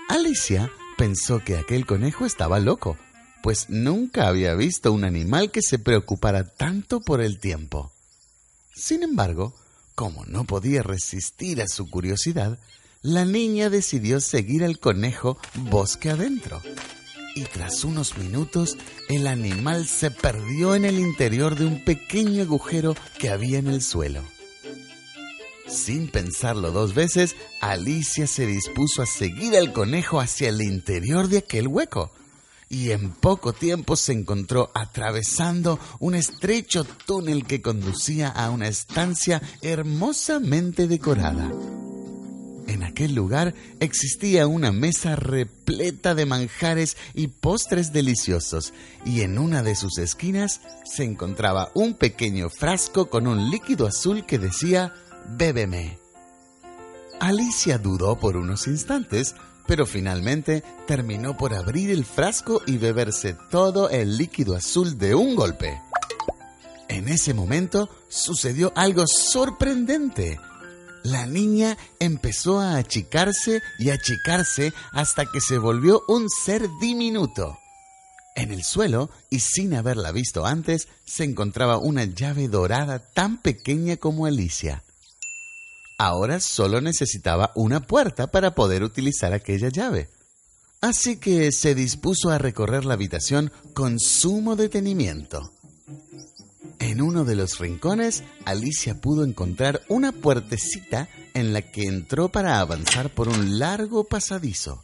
Alicia 0.09 0.71
pensó 0.97 1.39
que 1.43 1.57
aquel 1.57 1.86
conejo 1.86 2.25
estaba 2.25 2.59
loco, 2.59 2.97
pues 3.41 3.69
nunca 3.69 4.27
había 4.27 4.55
visto 4.55 4.91
un 4.91 5.03
animal 5.03 5.51
que 5.51 5.62
se 5.62 5.77
preocupara 5.79 6.43
tanto 6.43 7.01
por 7.01 7.21
el 7.21 7.39
tiempo. 7.39 7.91
Sin 8.75 9.03
embargo, 9.03 9.53
como 9.95 10.25
no 10.25 10.45
podía 10.45 10.81
resistir 10.81 11.62
a 11.62 11.67
su 11.67 11.89
curiosidad, 11.89 12.57
la 13.03 13.25
niña 13.25 13.69
decidió 13.69 14.19
seguir 14.21 14.63
al 14.63 14.79
conejo 14.79 15.38
bosque 15.55 16.09
adentro. 16.09 16.62
Y 17.36 17.43
tras 17.43 17.84
unos 17.84 18.17
minutos, 18.17 18.78
el 19.10 19.28
animal 19.28 19.88
se 19.88 20.12
perdió 20.12 20.76
en 20.76 20.86
el 20.86 21.00
interior 21.00 21.56
de 21.56 21.65
un 21.65 21.84
pequeño 21.84 22.43
agujero 22.43 22.96
que 23.17 23.30
había 23.30 23.58
en 23.58 23.67
el 23.67 23.82
suelo. 23.82 24.22
Sin 25.67 26.10
pensarlo 26.10 26.72
dos 26.72 26.93
veces, 26.93 27.36
Alicia 27.62 28.28
se 28.28 28.46
dispuso 28.46 29.02
a 29.02 29.06
seguir 29.08 29.56
al 29.56 29.74
conejo 29.74 30.19
hacia 30.19 30.50
el 30.50 30.62
interior 30.62 31.28
de 31.28 31.39
aquel 31.39 31.67
hueco 31.67 32.12
y 32.74 32.91
en 32.91 33.12
poco 33.12 33.54
tiempo 33.54 33.96
se 33.96 34.13
encontró 34.13 34.72
atravesando 34.74 35.80
un 36.00 36.15
estrecho 36.15 36.84
túnel 36.84 37.46
que 37.46 37.62
conducía 37.62 38.30
a 38.30 38.50
una 38.50 38.67
estancia 38.67 39.41
hermosamente 39.62 40.88
decorada. 40.88 41.52
Aquel 42.93 43.15
lugar 43.15 43.56
existía 43.79 44.45
una 44.45 44.71
mesa 44.71 45.15
repleta 45.15 46.13
de 46.13 46.27
manjares 46.27 46.95
y 47.15 47.25
postres 47.25 47.91
deliciosos, 47.91 48.71
y 49.03 49.21
en 49.21 49.39
una 49.39 49.63
de 49.63 49.75
sus 49.75 49.97
esquinas 49.97 50.62
se 50.86 51.03
encontraba 51.03 51.71
un 51.73 51.95
pequeño 51.95 52.51
frasco 52.51 53.10
con 53.10 53.25
un 53.25 53.49
líquido 53.49 53.88
azul 53.88 54.27
que 54.27 54.38
decía 54.38 54.93
Bébeme. 55.27 55.97
Alicia 57.19 57.79
dudó 57.79 58.19
por 58.19 58.38
unos 58.38 58.67
instantes, 58.67 59.34
pero 59.65 59.88
finalmente 59.88 60.63
terminó 60.86 61.36
por 61.36 61.56
abrir 61.56 61.89
el 61.89 62.06
frasco 62.06 62.62
y 62.67 62.77
beberse 62.77 63.36
todo 63.49 63.89
el 63.89 64.17
líquido 64.17 64.56
azul 64.56 64.99
de 64.99 65.15
un 65.15 65.36
golpe. 65.36 65.82
En 66.89 67.10
ese 67.10 67.34
momento 67.34 67.89
sucedió 68.08 68.71
algo 68.75 69.06
sorprendente. 69.08 70.38
La 71.03 71.25
niña 71.25 71.77
empezó 71.99 72.59
a 72.59 72.77
achicarse 72.77 73.61
y 73.77 73.89
achicarse 73.89 74.73
hasta 74.93 75.25
que 75.25 75.41
se 75.41 75.57
volvió 75.57 76.03
un 76.07 76.29
ser 76.29 76.69
diminuto. 76.79 77.59
En 78.35 78.51
el 78.51 78.63
suelo, 78.63 79.09
y 79.29 79.39
sin 79.39 79.73
haberla 79.73 80.11
visto 80.11 80.45
antes, 80.45 80.87
se 81.05 81.23
encontraba 81.23 81.77
una 81.77 82.05
llave 82.05 82.47
dorada 82.47 82.99
tan 82.99 83.41
pequeña 83.41 83.97
como 83.97 84.25
Alicia. 84.25 84.83
Ahora 85.99 86.39
solo 86.39 86.81
necesitaba 86.81 87.51
una 87.53 87.81
puerta 87.81 88.27
para 88.27 88.55
poder 88.55 88.83
utilizar 88.83 89.33
aquella 89.33 89.69
llave. 89.69 90.09
Así 90.81 91.17
que 91.17 91.51
se 91.51 91.75
dispuso 91.75 92.29
a 92.29 92.37
recorrer 92.37 92.85
la 92.85 92.95
habitación 92.95 93.51
con 93.73 93.99
sumo 93.99 94.55
detenimiento. 94.55 95.51
En 96.84 97.02
uno 97.02 97.24
de 97.24 97.36
los 97.36 97.60
rincones, 97.60 98.26
Alicia 98.43 99.00
pudo 99.00 99.24
encontrar 99.24 99.84
una 99.88 100.12
puertecita 100.12 101.08
en 101.34 101.54
la 101.54 101.62
que 101.62 101.84
entró 101.84 102.28
para 102.28 102.60
avanzar 102.60 103.10
por 103.10 103.30
un 103.30 103.58
largo 103.58 104.04
pasadizo. 104.04 104.84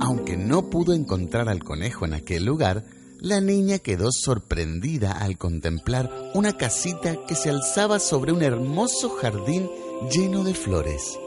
Aunque 0.00 0.38
no 0.38 0.70
pudo 0.70 0.94
encontrar 0.94 1.50
al 1.50 1.62
conejo 1.62 2.06
en 2.06 2.14
aquel 2.14 2.46
lugar, 2.46 2.86
la 3.20 3.42
niña 3.42 3.80
quedó 3.80 4.10
sorprendida 4.10 5.12
al 5.12 5.36
contemplar 5.36 6.10
una 6.32 6.56
casita 6.56 7.18
que 7.26 7.34
se 7.34 7.50
alzaba 7.50 7.98
sobre 7.98 8.32
un 8.32 8.42
hermoso 8.42 9.10
jardín 9.10 9.68
lleno 10.10 10.42
de 10.42 10.54
flores. 10.54 11.18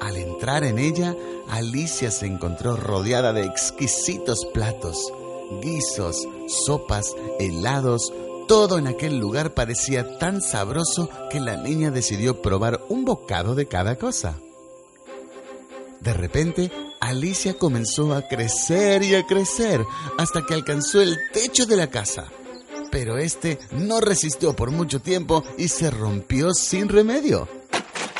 Al 0.00 0.16
entrar 0.16 0.64
en 0.64 0.80
ella, 0.80 1.14
Alicia 1.48 2.10
se 2.10 2.26
encontró 2.26 2.76
rodeada 2.76 3.32
de 3.32 3.44
exquisitos 3.44 4.44
platos, 4.52 5.12
guisos, 5.62 6.26
sopas, 6.66 7.14
helados, 7.38 8.12
todo 8.46 8.78
en 8.78 8.86
aquel 8.86 9.18
lugar 9.18 9.54
parecía 9.54 10.18
tan 10.18 10.40
sabroso 10.40 11.08
que 11.30 11.40
la 11.40 11.56
niña 11.56 11.90
decidió 11.90 12.42
probar 12.42 12.80
un 12.88 13.04
bocado 13.04 13.54
de 13.54 13.66
cada 13.66 13.96
cosa. 13.96 14.36
De 16.00 16.12
repente, 16.12 16.70
Alicia 17.00 17.54
comenzó 17.54 18.14
a 18.14 18.22
crecer 18.28 19.02
y 19.02 19.14
a 19.14 19.26
crecer 19.26 19.84
hasta 20.18 20.42
que 20.42 20.54
alcanzó 20.54 21.00
el 21.00 21.16
techo 21.32 21.66
de 21.66 21.76
la 21.76 21.88
casa. 21.88 22.26
Pero 22.90 23.18
este 23.18 23.58
no 23.72 24.00
resistió 24.00 24.54
por 24.54 24.70
mucho 24.70 25.00
tiempo 25.00 25.42
y 25.56 25.68
se 25.68 25.90
rompió 25.90 26.52
sin 26.52 26.88
remedio. 26.88 27.48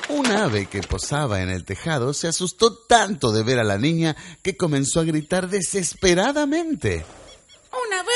Un 0.08 0.26
ave 0.26 0.66
que 0.66 0.80
posaba 0.80 1.42
en 1.42 1.48
el 1.48 1.64
tejado 1.64 2.12
se 2.12 2.28
asustó 2.28 2.74
tanto 2.74 3.32
de 3.32 3.42
ver 3.42 3.58
a 3.58 3.64
la 3.64 3.78
niña 3.78 4.16
que 4.42 4.56
comenzó 4.56 5.00
a 5.00 5.04
gritar 5.04 5.48
desesperadamente. 5.48 7.04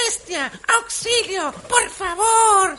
¡Una 0.08 0.16
bestia! 0.16 0.52
¡Auxilio! 0.80 1.52
¡Por 1.68 1.90
favor! 1.90 2.78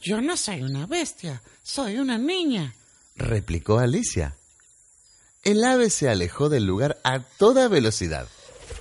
Yo 0.00 0.22
no 0.22 0.34
soy 0.34 0.62
una 0.62 0.86
bestia, 0.86 1.42
soy 1.62 1.98
una 1.98 2.16
niña, 2.16 2.74
replicó 3.16 3.78
Alicia. 3.78 4.34
El 5.42 5.62
ave 5.62 5.90
se 5.90 6.08
alejó 6.08 6.48
del 6.48 6.64
lugar 6.64 7.00
a 7.04 7.20
toda 7.20 7.68
velocidad 7.68 8.28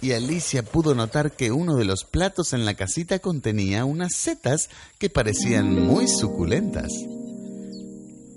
y 0.02 0.14
Alicia 0.14 0.64
pudo 0.64 0.96
notar 0.96 1.36
que 1.36 1.52
uno 1.52 1.76
de 1.76 1.84
los 1.84 2.06
platos 2.06 2.54
en 2.54 2.64
la 2.64 2.76
casita 2.76 3.20
contenía 3.20 3.84
unas 3.84 4.16
setas 4.16 4.70
que 4.98 5.10
parecían 5.10 5.74
muy 5.74 6.08
suculentas. 6.08 6.90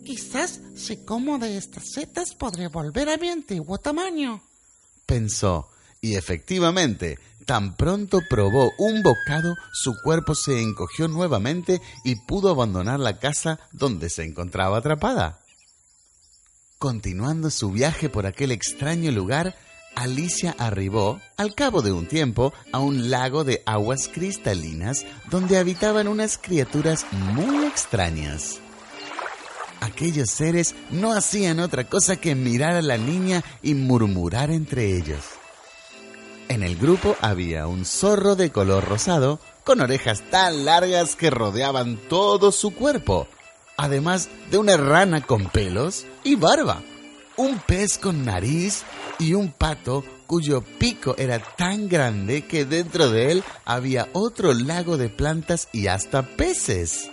Quizás 0.05 0.61
si 0.75 1.05
como 1.05 1.39
de 1.39 1.57
estas 1.57 1.85
setas 1.93 2.35
podré 2.35 2.67
volver 2.67 3.09
a 3.09 3.17
mi 3.17 3.29
antiguo 3.29 3.79
tamaño, 3.79 4.43
pensó, 5.07 5.71
y 6.01 6.17
efectivamente, 6.17 7.19
tan 7.47 7.77
pronto 7.77 8.21
probó 8.29 8.73
un 8.79 9.03
bocado, 9.03 9.55
su 9.73 9.95
cuerpo 10.03 10.35
se 10.35 10.61
encogió 10.61 11.09
nuevamente 11.09 11.81
y 12.05 12.17
pudo 12.17 12.51
abandonar 12.51 13.01
la 13.01 13.19
casa 13.19 13.59
donde 13.73 14.11
se 14.11 14.25
encontraba 14.25 14.79
atrapada. 14.79 15.41
Continuando 16.79 17.51
su 17.51 17.71
viaje 17.71 18.09
por 18.09 18.27
aquel 18.27 18.53
extraño 18.53 19.11
lugar, 19.11 19.55
Alicia 19.97 20.55
arribó, 20.59 21.21
al 21.37 21.55
cabo 21.55 21.83
de 21.83 21.93
un 21.93 22.07
tiempo, 22.07 22.53
a 22.73 22.79
un 22.79 23.11
lago 23.11 23.45
de 23.45 23.63
aguas 23.67 24.09
cristalinas 24.09 25.05
donde 25.31 25.59
habitaban 25.59 26.09
unas 26.09 26.39
criaturas 26.39 27.07
muy 27.13 27.67
extrañas. 27.67 28.61
Aquellos 29.81 30.31
seres 30.31 30.75
no 30.91 31.13
hacían 31.13 31.59
otra 31.59 31.85
cosa 31.85 32.17
que 32.17 32.35
mirar 32.35 32.77
a 32.77 32.83
la 32.83 32.99
niña 32.99 33.43
y 33.63 33.75
murmurar 33.75 34.51
entre 34.51 34.97
ellos. 34.97 35.40
En 36.51 36.65
el 36.65 36.77
grupo 36.77 37.15
había 37.21 37.69
un 37.69 37.85
zorro 37.85 38.35
de 38.35 38.51
color 38.51 38.85
rosado, 38.85 39.39
con 39.63 39.81
orejas 39.81 40.21
tan 40.33 40.65
largas 40.65 41.15
que 41.15 41.31
rodeaban 41.31 41.97
todo 42.09 42.51
su 42.51 42.75
cuerpo, 42.75 43.29
además 43.77 44.29
de 44.51 44.59
una 44.59 44.77
rana 44.77 45.21
con 45.21 45.49
pelos 45.49 46.07
y 46.25 46.35
barba, 46.35 46.83
un 47.37 47.61
pez 47.61 47.99
con 47.99 48.25
nariz 48.25 48.83
y 49.21 49.35
un 49.35 49.53
pato 49.53 50.03
cuyo 50.27 50.63
pico 50.63 51.15
era 51.19 51.39
tan 51.39 51.89
grande 51.89 52.45
que 52.45 52.65
dentro 52.65 53.11
de 53.11 53.31
él 53.31 53.45
había 53.65 54.09
otro 54.13 54.53
lago 54.53 54.97
de 54.97 55.09
plantas 55.09 55.69
y 55.73 55.87
hasta 55.87 56.23
peces. 56.23 57.13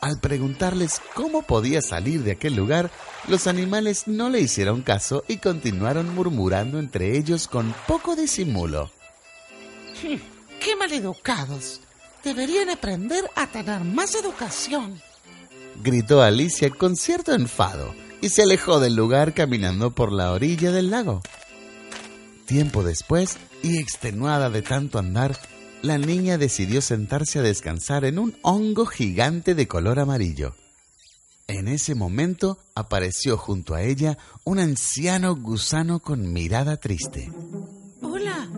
Al 0.00 0.20
preguntarles 0.20 1.00
cómo 1.14 1.42
podía 1.42 1.82
salir 1.82 2.22
de 2.22 2.32
aquel 2.32 2.54
lugar, 2.54 2.90
los 3.26 3.46
animales 3.46 4.06
no 4.06 4.30
le 4.30 4.40
hicieron 4.40 4.82
caso 4.82 5.24
y 5.28 5.38
continuaron 5.38 6.14
murmurando 6.14 6.78
entre 6.78 7.16
ellos 7.16 7.48
con 7.48 7.74
poco 7.86 8.14
disimulo. 8.14 8.90
¡Qué 10.60 10.76
maleducados! 10.76 11.80
Deberían 12.22 12.70
aprender 12.70 13.24
a 13.36 13.46
tener 13.46 13.82
más 13.84 14.14
educación 14.14 15.00
gritó 15.82 16.22
Alicia 16.22 16.70
con 16.70 16.96
cierto 16.96 17.32
enfado 17.32 17.94
y 18.20 18.28
se 18.30 18.42
alejó 18.42 18.80
del 18.80 18.96
lugar 18.96 19.32
caminando 19.34 19.92
por 19.92 20.12
la 20.12 20.32
orilla 20.32 20.72
del 20.72 20.90
lago. 20.90 21.22
Tiempo 22.46 22.82
después, 22.82 23.36
y 23.62 23.78
extenuada 23.78 24.50
de 24.50 24.62
tanto 24.62 24.98
andar, 24.98 25.38
la 25.82 25.98
niña 25.98 26.38
decidió 26.38 26.80
sentarse 26.80 27.38
a 27.38 27.42
descansar 27.42 28.04
en 28.04 28.18
un 28.18 28.36
hongo 28.42 28.86
gigante 28.86 29.54
de 29.54 29.68
color 29.68 29.98
amarillo. 30.00 30.54
En 31.46 31.68
ese 31.68 31.94
momento 31.94 32.58
apareció 32.74 33.38
junto 33.38 33.74
a 33.74 33.82
ella 33.82 34.18
un 34.44 34.58
anciano 34.58 35.34
gusano 35.34 36.00
con 36.00 36.32
mirada 36.32 36.76
triste. 36.76 37.32
Hola, 38.02 38.48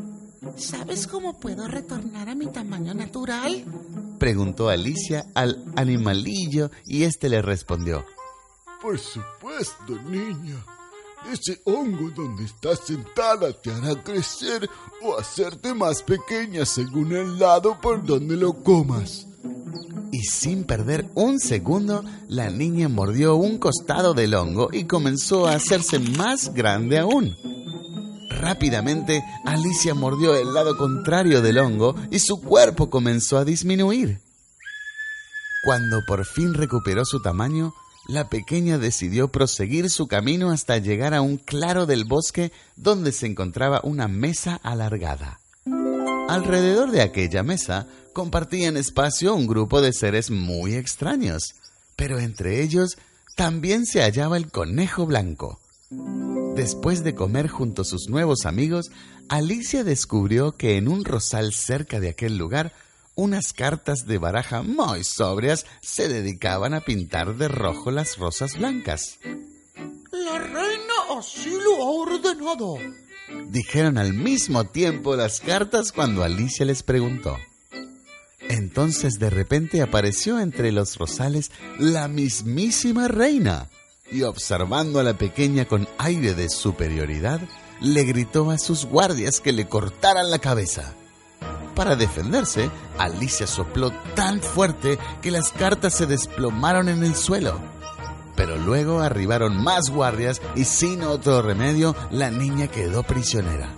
¿sabes 0.56 1.06
cómo 1.06 1.38
puedo 1.38 1.68
retornar 1.68 2.28
a 2.28 2.34
mi 2.34 2.46
tamaño 2.46 2.94
natural? 2.94 3.64
preguntó 4.18 4.68
Alicia 4.68 5.26
al 5.34 5.64
animalillo 5.76 6.70
y 6.84 7.04
éste 7.04 7.28
le 7.28 7.42
respondió. 7.42 8.04
Por 8.82 8.98
supuesto, 8.98 9.94
niña. 10.08 10.64
Ese 11.28 11.60
hongo 11.64 12.10
donde 12.10 12.44
estás 12.44 12.80
sentada 12.86 13.52
te 13.52 13.70
hará 13.70 14.02
crecer 14.02 14.68
o 15.02 15.18
hacerte 15.18 15.74
más 15.74 16.02
pequeña 16.02 16.64
según 16.64 17.12
el 17.12 17.38
lado 17.38 17.78
por 17.80 18.04
donde 18.04 18.36
lo 18.36 18.54
comas. 18.62 19.26
Y 20.12 20.22
sin 20.24 20.64
perder 20.64 21.08
un 21.14 21.38
segundo, 21.38 22.04
la 22.28 22.50
niña 22.50 22.88
mordió 22.88 23.36
un 23.36 23.58
costado 23.58 24.14
del 24.14 24.34
hongo 24.34 24.70
y 24.72 24.84
comenzó 24.84 25.46
a 25.46 25.54
hacerse 25.54 25.98
más 25.98 26.52
grande 26.52 26.98
aún. 26.98 27.36
Rápidamente, 28.30 29.22
Alicia 29.44 29.94
mordió 29.94 30.34
el 30.34 30.54
lado 30.54 30.76
contrario 30.76 31.42
del 31.42 31.58
hongo 31.58 31.94
y 32.10 32.18
su 32.18 32.40
cuerpo 32.40 32.88
comenzó 32.88 33.38
a 33.38 33.44
disminuir. 33.44 34.20
Cuando 35.64 36.00
por 36.06 36.24
fin 36.24 36.54
recuperó 36.54 37.04
su 37.04 37.20
tamaño, 37.20 37.74
la 38.10 38.28
pequeña 38.28 38.78
decidió 38.78 39.28
proseguir 39.28 39.88
su 39.88 40.08
camino 40.08 40.50
hasta 40.50 40.78
llegar 40.78 41.14
a 41.14 41.22
un 41.22 41.36
claro 41.36 41.86
del 41.86 42.04
bosque 42.04 42.52
donde 42.76 43.12
se 43.12 43.26
encontraba 43.26 43.80
una 43.84 44.08
mesa 44.08 44.60
alargada. 44.62 45.40
Alrededor 46.28 46.90
de 46.90 47.02
aquella 47.02 47.42
mesa 47.42 47.86
compartían 48.12 48.76
espacio 48.76 49.34
un 49.34 49.46
grupo 49.46 49.80
de 49.80 49.92
seres 49.92 50.30
muy 50.30 50.74
extraños, 50.74 51.54
pero 51.96 52.18
entre 52.18 52.62
ellos 52.62 52.98
también 53.36 53.86
se 53.86 54.02
hallaba 54.02 54.36
el 54.36 54.50
conejo 54.50 55.06
blanco, 55.06 55.60
Después 56.54 57.02
de 57.02 57.14
comer 57.16 57.48
junto 57.48 57.82
a 57.82 57.84
sus 57.84 58.08
nuevos 58.08 58.46
amigos, 58.46 58.90
Alicia 59.28 59.82
descubrió 59.82 60.56
que 60.56 60.76
en 60.76 60.86
un 60.86 61.04
rosal 61.04 61.52
cerca 61.52 61.98
de 61.98 62.10
aquel 62.10 62.36
lugar, 62.36 62.72
unas 63.20 63.52
cartas 63.52 64.06
de 64.06 64.16
baraja 64.16 64.62
muy 64.62 65.04
sobrias 65.04 65.66
se 65.82 66.08
dedicaban 66.08 66.72
a 66.72 66.80
pintar 66.80 67.36
de 67.36 67.48
rojo 67.48 67.90
las 67.90 68.16
rosas 68.16 68.56
blancas. 68.56 69.18
La 70.10 70.38
reina 70.38 70.94
así 71.18 71.50
lo 71.50 71.82
ha 71.82 71.90
ordenado, 71.90 72.78
dijeron 73.48 73.98
al 73.98 74.14
mismo 74.14 74.64
tiempo 74.64 75.16
las 75.16 75.40
cartas 75.40 75.92
cuando 75.92 76.24
Alicia 76.24 76.64
les 76.64 76.82
preguntó. 76.82 77.36
Entonces 78.48 79.18
de 79.18 79.28
repente 79.28 79.82
apareció 79.82 80.40
entre 80.40 80.72
los 80.72 80.96
rosales 80.96 81.50
la 81.78 82.08
mismísima 82.08 83.06
reina 83.06 83.68
y 84.10 84.22
observando 84.22 84.98
a 84.98 85.02
la 85.02 85.18
pequeña 85.18 85.66
con 85.66 85.86
aire 85.98 86.32
de 86.34 86.48
superioridad, 86.48 87.40
le 87.82 88.02
gritó 88.04 88.50
a 88.50 88.56
sus 88.56 88.86
guardias 88.86 89.40
que 89.40 89.52
le 89.52 89.68
cortaran 89.68 90.30
la 90.30 90.38
cabeza. 90.38 90.94
Para 91.80 91.96
defenderse, 91.96 92.70
Alicia 92.98 93.46
sopló 93.46 93.90
tan 94.14 94.42
fuerte 94.42 94.98
que 95.22 95.30
las 95.30 95.50
cartas 95.50 95.94
se 95.94 96.04
desplomaron 96.04 96.90
en 96.90 97.02
el 97.02 97.14
suelo. 97.14 97.58
Pero 98.36 98.58
luego 98.58 99.00
arribaron 99.00 99.56
más 99.56 99.88
guardias 99.88 100.42
y 100.54 100.66
sin 100.66 101.02
otro 101.02 101.40
remedio 101.40 101.96
la 102.10 102.30
niña 102.30 102.68
quedó 102.68 103.02
prisionera. 103.02 103.70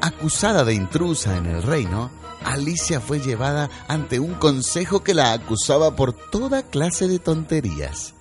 Acusada 0.00 0.64
de 0.64 0.74
intrusa 0.74 1.36
en 1.36 1.46
el 1.46 1.62
reino, 1.62 2.10
Alicia 2.44 3.00
fue 3.00 3.20
llevada 3.20 3.70
ante 3.86 4.18
un 4.18 4.34
consejo 4.34 5.04
que 5.04 5.14
la 5.14 5.34
acusaba 5.34 5.94
por 5.94 6.14
toda 6.14 6.64
clase 6.64 7.06
de 7.06 7.20
tonterías. 7.20 8.14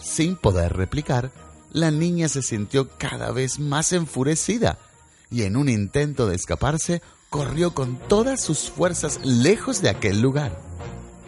Sin 0.00 0.36
poder 0.36 0.76
replicar, 0.76 1.32
la 1.72 1.90
niña 1.90 2.28
se 2.28 2.42
sintió 2.42 2.88
cada 2.98 3.32
vez 3.32 3.58
más 3.58 3.92
enfurecida 3.92 4.78
y 5.28 5.42
en 5.42 5.56
un 5.56 5.68
intento 5.68 6.28
de 6.28 6.36
escaparse 6.36 7.02
corrió 7.34 7.74
con 7.74 7.96
todas 7.96 8.40
sus 8.40 8.70
fuerzas 8.70 9.18
lejos 9.24 9.82
de 9.82 9.88
aquel 9.88 10.22
lugar. 10.22 10.56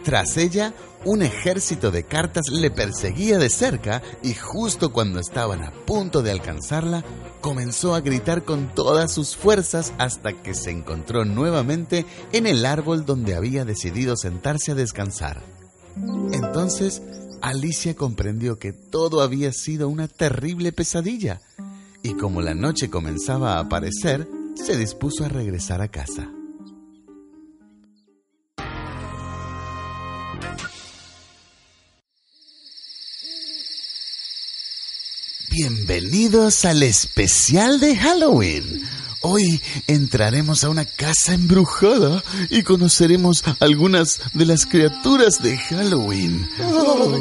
Tras 0.05 0.37
ella, 0.37 0.73
un 1.03 1.21
ejército 1.21 1.91
de 1.91 2.03
cartas 2.03 2.47
le 2.47 2.71
perseguía 2.71 3.37
de 3.37 3.49
cerca 3.49 4.01
y 4.23 4.33
justo 4.33 4.93
cuando 4.93 5.19
estaban 5.19 5.61
a 5.61 5.73
punto 5.85 6.21
de 6.21 6.31
alcanzarla, 6.31 7.03
comenzó 7.41 7.93
a 7.93 7.99
gritar 7.99 8.45
con 8.45 8.73
todas 8.73 9.11
sus 9.11 9.35
fuerzas 9.35 9.91
hasta 9.97 10.31
que 10.31 10.53
se 10.53 10.71
encontró 10.71 11.25
nuevamente 11.25 12.05
en 12.31 12.47
el 12.47 12.65
árbol 12.65 13.05
donde 13.05 13.35
había 13.35 13.65
decidido 13.65 14.15
sentarse 14.15 14.71
a 14.71 14.75
descansar. 14.75 15.43
Entonces, 16.31 17.01
Alicia 17.41 17.97
comprendió 17.97 18.59
que 18.59 18.71
todo 18.71 19.19
había 19.19 19.51
sido 19.51 19.89
una 19.89 20.07
terrible 20.07 20.71
pesadilla 20.71 21.41
y 22.01 22.13
como 22.13 22.41
la 22.41 22.53
noche 22.53 22.89
comenzaba 22.89 23.55
a 23.55 23.59
aparecer, 23.59 24.25
se 24.57 24.77
dispuso 24.77 25.25
a 25.25 25.29
regresar 25.29 25.81
a 25.81 25.87
casa. 25.87 26.29
Bienvenidos 35.49 36.65
al 36.65 36.83
especial 36.83 37.79
de 37.79 37.95
Halloween. 37.95 38.83
Hoy 39.21 39.59
entraremos 39.87 40.63
a 40.63 40.69
una 40.69 40.85
casa 40.85 41.33
embrujada 41.33 42.23
y 42.49 42.61
conoceremos 42.61 43.43
algunas 43.59 44.21
de 44.33 44.45
las 44.45 44.65
criaturas 44.65 45.41
de 45.41 45.57
Halloween. 45.57 46.47
Oh. 46.63 47.17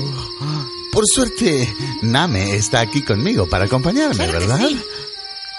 Por 0.93 1.05
suerte, 1.07 1.73
Name 2.03 2.57
está 2.57 2.81
aquí 2.81 3.03
conmigo 3.03 3.49
para 3.49 3.65
acompañarme, 3.65 4.27
¿verdad? 4.27 4.69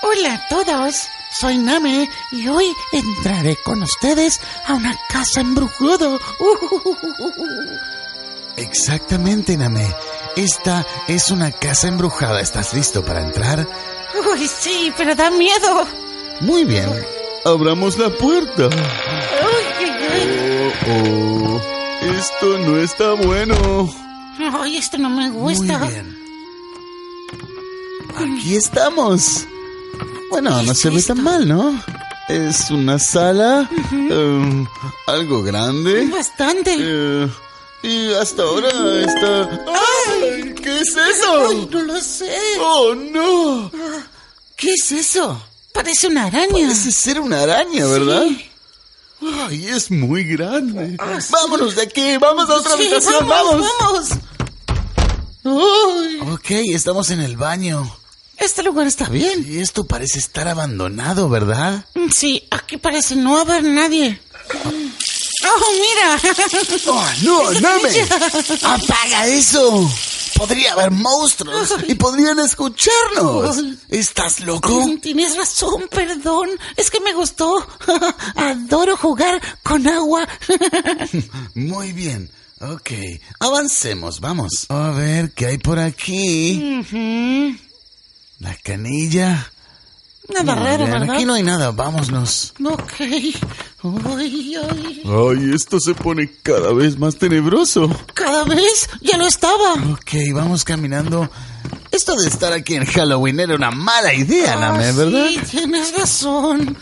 Hola 0.03 0.35
a 0.35 0.47
todos, 0.47 1.07
soy 1.31 1.57
Name 1.57 2.09
y 2.31 2.47
hoy 2.47 2.73
entraré 2.91 3.55
con 3.57 3.83
ustedes 3.83 4.39
a 4.65 4.73
una 4.73 4.95
casa 5.09 5.41
embrujada. 5.41 6.17
Exactamente, 8.57 9.57
Name. 9.57 9.93
Esta 10.35 10.85
es 11.07 11.29
una 11.31 11.51
casa 11.51 11.87
embrujada. 11.87 12.41
¿Estás 12.41 12.73
listo 12.73 13.03
para 13.03 13.21
entrar? 13.21 13.67
Uy, 14.31 14.47
sí, 14.47 14.93
pero 14.97 15.15
da 15.15 15.29
miedo. 15.31 15.87
Muy 16.41 16.63
bien. 16.63 16.89
Abramos 17.45 17.97
la 17.97 18.09
puerta. 18.09 18.69
Oh, 19.43 20.71
oh. 20.89 21.61
Esto 22.01 22.57
no 22.59 22.77
está 22.77 23.13
bueno. 23.13 23.89
Ay, 24.59 24.77
esto 24.77 24.97
no 24.97 25.09
me 25.09 25.29
gusta. 25.29 25.79
Muy 25.79 25.89
bien. 25.89 26.17
Aquí 28.15 28.55
estamos. 28.55 29.45
Bueno, 30.29 30.61
no 30.63 30.73
se 30.73 30.89
ve 30.89 31.01
tan 31.01 31.23
mal, 31.23 31.47
¿no? 31.47 31.81
Es 32.27 32.69
una 32.71 32.99
sala, 32.99 33.69
eh, 33.93 34.65
algo 35.07 35.41
grande. 35.43 36.07
Bastante. 36.07 36.75
Eh, 36.77 37.27
y 37.83 38.13
hasta 38.13 38.43
ahora 38.43 38.69
está... 39.01 39.65
¡Ay! 40.11 40.53
¿Qué 40.61 40.81
es 40.81 40.89
eso? 40.89 41.47
Ay, 41.49 41.67
no 41.71 41.81
lo 41.83 42.01
sé. 42.01 42.35
¡Oh, 42.59 42.93
no! 42.95 43.71
¿Qué 44.57 44.73
es 44.73 44.91
eso? 44.91 45.41
Parece 45.73 46.07
una 46.07 46.25
araña. 46.25 46.67
Parece 46.67 46.91
ser 46.91 47.19
una 47.21 47.43
araña, 47.43 47.85
¿verdad? 47.85 48.25
Ay, 49.47 49.67
es 49.67 49.89
muy 49.89 50.23
grande. 50.25 50.97
Ah. 50.99 51.19
Vámonos 51.29 51.75
de 51.75 51.83
aquí, 51.83 52.17
vamos 52.17 52.49
a 52.49 52.55
otra 52.55 52.71
Sí, 52.75 52.81
habitación, 52.87 53.27
vamos, 53.27 53.65
vamos. 53.79 54.09
vamos. 55.43 56.33
Ok, 56.33 56.49
estamos 56.73 57.09
en 57.11 57.21
el 57.21 57.37
baño. 57.37 57.89
Este 58.39 58.63
lugar 58.63 58.87
está 58.87 59.09
bien. 59.09 59.45
Y 59.47 59.59
esto 59.59 59.85
parece 59.85 60.19
estar 60.19 60.47
abandonado, 60.47 61.29
¿verdad? 61.29 61.85
Sí, 62.13 62.43
aquí 62.51 62.77
parece 62.77 63.15
no 63.15 63.39
haber 63.39 63.63
nadie. 63.63 64.19
¡Oh, 65.43 65.71
mira! 65.73 66.19
¡Oh, 66.87 67.09
no, 67.23 67.51
Name! 67.59 68.01
¡Apaga 68.63 69.27
eso! 69.27 69.89
Podría 70.35 70.73
haber 70.73 70.91
monstruos 70.91 71.73
y 71.87 71.95
podrían 71.95 72.39
escucharnos. 72.39 73.57
¿Estás 73.89 74.39
loco? 74.41 74.85
Tienes 75.01 75.35
razón, 75.35 75.87
perdón. 75.89 76.49
Es 76.75 76.91
que 76.91 76.99
me 76.99 77.13
gustó. 77.13 77.65
Adoro 78.35 78.97
jugar 78.97 79.41
con 79.63 79.87
agua. 79.87 80.27
Muy 81.55 81.91
bien. 81.93 82.29
Ok, 82.59 82.91
avancemos, 83.39 84.19
vamos. 84.19 84.65
A 84.69 84.89
ver, 84.91 85.31
¿qué 85.31 85.47
hay 85.47 85.57
por 85.57 85.79
aquí? 85.79 86.81
Ujú. 86.81 87.66
La 88.39 88.55
canilla. 88.63 89.51
Nada 90.29 90.55
Muy 90.55 90.63
raro, 90.65 90.85
¿verdad? 90.85 91.15
Aquí 91.15 91.25
no 91.25 91.33
hay 91.35 91.43
nada, 91.43 91.71
vámonos. 91.71 92.53
Ok. 92.63 92.93
Ay, 92.99 94.55
ay. 94.69 95.03
Ay, 95.05 95.51
esto 95.55 95.79
se 95.79 95.93
pone 95.93 96.29
cada 96.43 96.73
vez 96.73 96.97
más 96.97 97.15
tenebroso. 97.15 97.89
Cada 98.13 98.43
vez 98.43 98.89
ya 99.01 99.17
lo 99.17 99.25
estaba. 99.25 99.73
Ok, 99.91 100.11
vamos 100.33 100.63
caminando. 100.65 101.29
Esto 101.91 102.15
de 102.15 102.27
estar 102.27 102.51
aquí 102.51 102.75
en 102.75 102.85
Halloween 102.85 103.39
era 103.39 103.55
una 103.55 103.71
mala 103.71 104.13
idea, 104.13 104.55
Name, 104.57 104.89
Ah, 104.89 104.91
¿verdad? 104.91 105.27
Sí, 105.29 105.39
tienes 105.49 105.97
razón. 105.97 106.77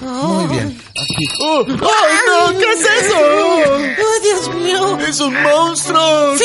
Muy 0.00 0.46
bien. 0.48 0.82
Aquí. 0.90 1.24
¡Oh! 1.44 1.64
¡Ay, 1.68 2.16
no! 2.26 2.58
¿Qué 2.58 2.72
es 2.72 3.04
eso? 3.04 3.16
¡Oh, 3.18 4.22
Dios 4.22 4.54
mío! 4.56 4.98
¡Es 5.06 5.20
un 5.20 5.40
monstruo! 5.42 6.36
¡Sí! 6.36 6.44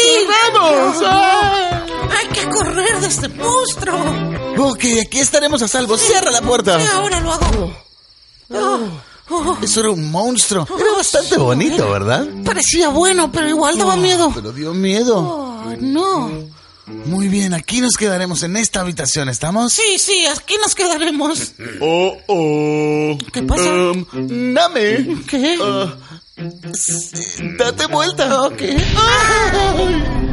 ¡Corremos! 0.51 0.97
¡Ah! 1.05 1.85
¡Hay 2.17 2.27
que 2.29 2.47
correr 2.49 2.99
de 3.01 3.07
este 3.07 3.27
monstruo! 3.29 4.44
Ok, 4.57 4.85
aquí 5.01 5.19
estaremos 5.19 5.61
a 5.61 5.67
salvo. 5.67 5.97
Cierra 5.97 6.31
la 6.31 6.41
puerta. 6.41 6.79
Ahora 6.93 7.19
lo 7.19 7.33
hago. 7.33 7.75
Oh, 8.49 8.79
oh. 9.29 9.57
Eso 9.61 9.79
era 9.81 9.89
un 9.89 10.11
monstruo. 10.11 10.67
Era 10.77 10.91
bastante 10.97 11.37
bonito, 11.37 11.89
¿verdad? 11.89 12.27
Parecía 12.43 12.89
bueno, 12.89 13.31
pero 13.31 13.49
igual 13.49 13.77
daba 13.77 13.95
miedo. 13.95 14.31
Pero 14.33 14.51
dio 14.51 14.73
miedo. 14.73 15.17
Oh, 15.17 15.73
no. 15.79 16.31
Muy 16.87 17.29
bien, 17.29 17.55
aquí 17.55 17.81
nos 17.81 17.95
quedaremos 17.97 18.43
en 18.43 18.57
esta 18.57 18.81
habitación, 18.81 19.27
¿estamos? 19.27 19.73
Sí, 19.73 19.97
sí, 19.97 20.25
aquí 20.27 20.55
nos 20.63 20.75
quedaremos. 20.75 21.53
Oh, 21.81 22.15
oh. 22.27 23.17
¿Qué 23.33 23.41
pasa? 23.43 23.73
Um, 23.73 24.05
Name. 24.13 25.23
¿Qué? 25.27 25.57
Sí, 26.73 27.55
date 27.57 27.87
vuelta. 27.87 28.43
Ok. 28.43 28.61
Eh, 28.61 30.24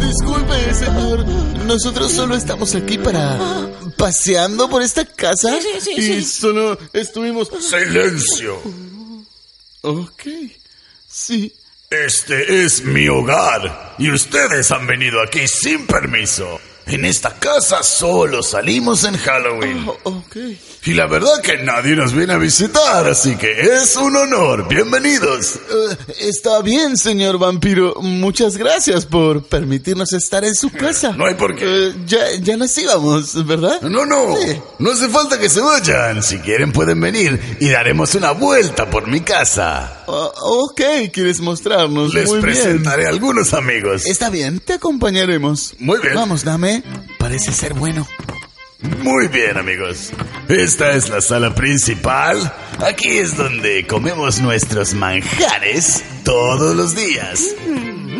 Disculpe, 0.00 0.74
señor. 0.74 1.26
Nosotros 1.66 2.12
solo 2.12 2.36
estamos 2.36 2.74
aquí 2.74 2.98
para 2.98 3.38
paseando 3.96 4.68
por 4.68 4.82
esta 4.82 5.04
casa. 5.04 5.60
Sí, 5.60 5.68
sí, 5.80 5.90
sí, 5.96 6.12
y 6.12 6.22
sí. 6.22 6.24
solo 6.24 6.78
estuvimos. 6.92 7.48
¡Silencio! 7.60 8.60
Ok. 9.82 10.22
Sí. 11.08 11.52
Este 11.90 12.64
es 12.64 12.82
mi 12.82 13.08
hogar 13.08 13.94
y 13.98 14.10
ustedes 14.10 14.70
han 14.72 14.86
venido 14.86 15.22
aquí 15.22 15.46
sin 15.46 15.86
permiso. 15.86 16.58
En 16.86 17.06
esta 17.06 17.30
casa 17.34 17.82
solo 17.82 18.42
salimos 18.42 19.04
en 19.04 19.16
Halloween. 19.16 19.86
Oh, 19.88 19.98
ok. 20.18 20.36
Y 20.86 20.92
la 20.92 21.06
verdad 21.06 21.40
que 21.42 21.56
nadie 21.62 21.96
nos 21.96 22.12
viene 22.12 22.34
a 22.34 22.36
visitar, 22.38 23.08
así 23.08 23.36
que 23.36 23.52
es 23.58 23.96
un 23.96 24.14
honor. 24.14 24.68
Bienvenidos. 24.68 25.54
Eh, 25.56 25.96
está 26.20 26.60
bien, 26.60 26.98
señor 26.98 27.38
vampiro. 27.38 27.94
Muchas 28.02 28.58
gracias 28.58 29.06
por 29.06 29.44
permitirnos 29.44 30.12
estar 30.12 30.44
en 30.44 30.54
su 30.54 30.70
casa. 30.70 31.12
No 31.16 31.24
hay 31.24 31.34
por 31.36 31.56
qué. 31.56 31.64
Eh, 31.64 31.94
ya, 32.06 32.18
ya 32.42 32.58
nos 32.58 32.76
íbamos, 32.76 33.46
¿verdad? 33.46 33.80
No, 33.80 34.04
no, 34.04 34.36
Sí. 34.36 34.60
no 34.78 34.90
hace 34.92 35.08
falta 35.08 35.38
que 35.40 35.48
se 35.48 35.62
vayan. 35.62 36.22
Si 36.22 36.36
quieren 36.40 36.70
pueden 36.70 37.00
venir 37.00 37.40
y 37.60 37.70
daremos 37.70 38.14
una 38.14 38.32
vuelta 38.32 38.90
por 38.90 39.06
mi 39.08 39.20
casa. 39.22 40.04
Ah, 40.06 40.30
ok, 40.42 40.82
quieres 41.14 41.40
mostrarnos. 41.40 42.12
Les 42.12 42.28
Muy 42.28 42.40
bien. 42.42 42.52
presentaré 42.52 43.06
a 43.06 43.08
algunos 43.08 43.54
amigos. 43.54 44.04
Está 44.04 44.28
bien, 44.28 44.60
te 44.60 44.74
acompañaremos. 44.74 45.74
Muy 45.78 45.98
bien. 46.00 46.14
Vamos, 46.14 46.44
dame. 46.44 46.73
Parece 47.18 47.52
ser 47.52 47.74
bueno. 47.74 48.06
Muy 49.02 49.28
bien, 49.28 49.56
amigos. 49.56 50.12
Esta 50.48 50.92
es 50.92 51.08
la 51.08 51.20
sala 51.20 51.54
principal. 51.54 52.52
Aquí 52.86 53.18
es 53.18 53.36
donde 53.36 53.86
comemos 53.86 54.40
nuestros 54.40 54.94
manjares 54.94 56.04
todos 56.24 56.76
los 56.76 56.94
días. 56.94 57.54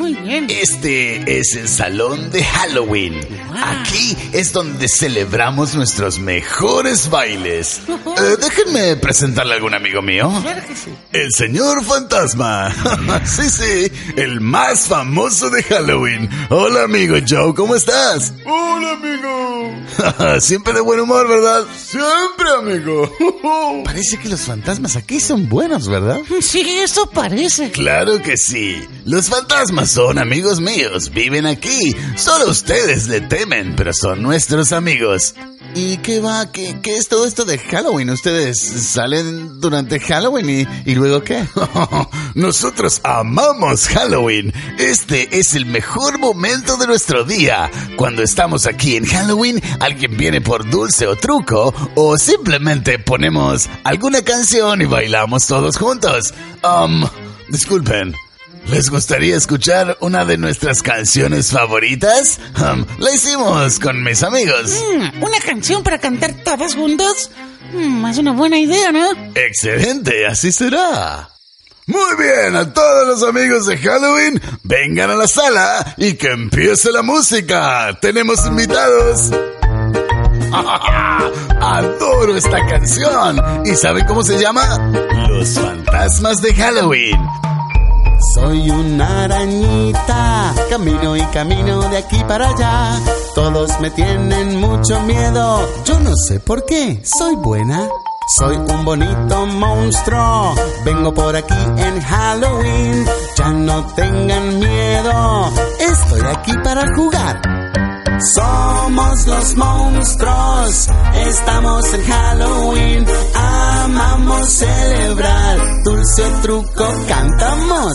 Muy 0.05 0.17
bien. 0.17 0.49
Este 0.51 1.39
es 1.39 1.57
el 1.57 1.67
salón 1.67 2.31
de 2.31 2.45
Halloween. 2.45 3.19
Aquí 3.57 4.15
es 4.35 4.53
donde 4.53 4.87
celebramos 4.87 5.75
nuestros 5.75 6.19
mejores 6.19 7.09
bailes. 7.09 7.81
Eh, 8.15 8.37
déjenme 8.41 8.97
presentarle 8.97 9.55
a 9.55 9.57
algún 9.57 9.75
amigo 9.75 10.01
mío. 10.01 10.31
Claro 10.41 10.63
que 10.69 10.77
sí. 10.77 10.95
El 11.11 11.33
señor 11.33 11.83
fantasma. 11.85 12.73
sí, 13.25 13.51
sí, 13.51 13.91
el 14.17 14.41
más 14.41 14.87
famoso 14.87 15.51
de 15.51 15.65
Halloween. 15.65 16.29
Hola, 16.49 16.85
amigo 16.85 17.17
Joe, 17.29 17.55
¿cómo 17.55 17.75
estás? 17.75 18.35
Hola, 18.45 18.93
amigo. 18.93 19.44
Siempre 20.41 20.73
de 20.73 20.81
buen 20.81 21.01
humor, 21.01 21.29
¿verdad? 21.29 21.65
Siempre, 21.77 22.51
amigo. 22.59 23.11
Parece 23.85 24.19
que 24.19 24.29
los 24.29 24.41
fantasmas 24.41 24.97
aquí 24.97 25.21
son 25.21 25.49
buenos, 25.49 25.89
¿verdad? 25.89 26.21
Sí, 26.41 26.61
eso 26.83 27.09
parece. 27.11 27.71
Claro 27.71 28.21
que 28.23 28.37
sí. 28.37 28.83
Los 29.05 29.29
fantasmas 29.29 29.91
son 29.91 30.19
amigos 30.19 30.61
míos. 30.61 31.11
Viven 31.11 31.47
aquí. 31.47 31.95
Solo 32.17 32.51
ustedes 32.51 33.09
le 33.09 33.21
temen, 33.21 33.75
pero 33.77 33.93
son 33.93 34.23
nuestros 34.23 34.73
amigos. 34.73 35.35
¿Y 35.77 35.97
qué 35.99 36.21
va? 36.21 36.53
¿Qué, 36.53 36.79
qué 36.81 36.97
es 36.97 37.09
todo 37.09 37.27
esto 37.27 37.45
de 37.45 37.59
Halloween? 37.59 38.11
¿Ustedes 38.11 38.61
salen 38.61 39.61
durante 39.61 39.99
Halloween 39.99 40.49
y, 40.49 40.91
y 40.91 40.95
luego 40.95 41.25
qué? 41.25 41.45
Nosotros 42.35 43.01
amamos 43.03 43.89
Halloween. 43.89 44.53
Este 44.79 45.37
es 45.37 45.55
el 45.55 45.67
mejor 45.67 46.21
momento 46.21 46.77
de 46.77 46.87
nuestro 46.87 47.25
día. 47.25 47.71
Cuando 47.97 48.23
estamos 48.23 48.67
aquí 48.67 48.95
en 48.95 49.05
Halloween, 49.05 49.61
alguien 49.81 50.17
viene 50.17 50.41
por 50.41 50.69
dulce 50.71 51.09
o 51.09 51.17
truco, 51.17 51.75
o 51.97 52.19
simplemente 52.19 53.01
ponemos 53.01 53.69
alguna 53.83 54.23
canción 54.23 54.81
y 54.81 54.85
bailamos 54.85 55.47
todos 55.49 55.77
juntos. 55.77 56.35
Um, 56.63 57.05
disculpen. 57.49 58.15
¿Les 58.67 58.89
gustaría 58.91 59.37
escuchar 59.37 59.97
una 60.01 60.25
de 60.25 60.39
nuestras 60.39 60.83
canciones 60.83 61.51
favoritas? 61.51 62.41
Um, 62.59 62.85
la 62.99 63.13
hicimos 63.15 63.79
con 63.79 64.03
mis 64.03 64.23
amigos. 64.23 64.83
Mm, 64.97 65.23
¿Una 65.23 65.39
canción 65.39 65.83
para 65.83 65.99
cantar 65.99 66.33
todos 66.43 66.75
juntos? 66.75 67.31
Mm, 67.73 68.07
es 68.07 68.19
una 68.19 68.33
buena 68.33 68.59
idea, 68.59 68.91
¿no? 68.91 69.07
Excelente, 69.35 70.27
así 70.27 70.51
será. 70.51 71.29
Muy 71.87 72.17
bien, 72.17 72.57
a 72.57 72.73
todos 72.73 73.07
los 73.07 73.23
amigos 73.29 73.67
de 73.67 73.77
Halloween, 73.77 74.41
vengan 74.63 75.11
a 75.11 75.17
la 75.17 75.29
sala 75.29 75.95
y 75.99 76.15
que 76.15 76.29
empiece 76.29 76.91
la 76.91 77.03
música. 77.03 77.99
Tenemos 78.01 78.47
invitados. 78.47 79.31
Adoro 81.61 82.37
esta 82.37 82.65
canción. 82.67 83.43
¿Y 83.67 83.75
saben 83.77 84.07
cómo 84.07 84.23
se 84.23 84.39
llama? 84.39 84.79
Los 85.29 85.59
fantasmas 85.59 86.41
de 86.41 86.55
Halloween. 86.55 87.19
Soy 88.33 88.71
una 88.71 89.25
arañita, 89.25 90.55
camino 90.71 91.17
y 91.17 91.23
camino 91.27 91.81
de 91.89 91.99
aquí 91.99 92.23
para 92.27 92.49
allá. 92.49 92.99
Todos 93.35 93.79
me 93.81 93.91
tienen 93.91 94.61
mucho 94.61 95.01
miedo, 95.01 95.69
yo 95.85 96.01
no 96.01 96.17
sé 96.17 96.41
por 96.41 96.65
qué, 96.65 97.01
soy 97.05 97.37
buena. 97.37 97.89
Soy 98.39 98.57
un 98.57 98.85
bonito 98.87 99.47
monstruo, 99.47 100.55
vengo 100.85 101.13
por 101.13 101.37
aquí 101.37 101.55
en 101.77 102.01
Halloween. 102.01 103.05
Ya 103.37 103.53
no 103.53 103.85
tengan 103.95 104.59
miedo, 104.59 105.53
estoy 105.79 106.21
aquí 106.35 106.53
para 106.65 106.87
jugar. 106.97 107.43
Somos 108.21 109.27
los 109.27 109.57
monstruos, 109.57 110.89
estamos 111.27 111.95
en 111.95 112.05
Halloween, 112.05 113.07
amamos 113.35 114.47
celebrar, 114.49 114.74
dulce 115.85 116.23
truco 116.43 116.87
cantamos. 117.07 117.93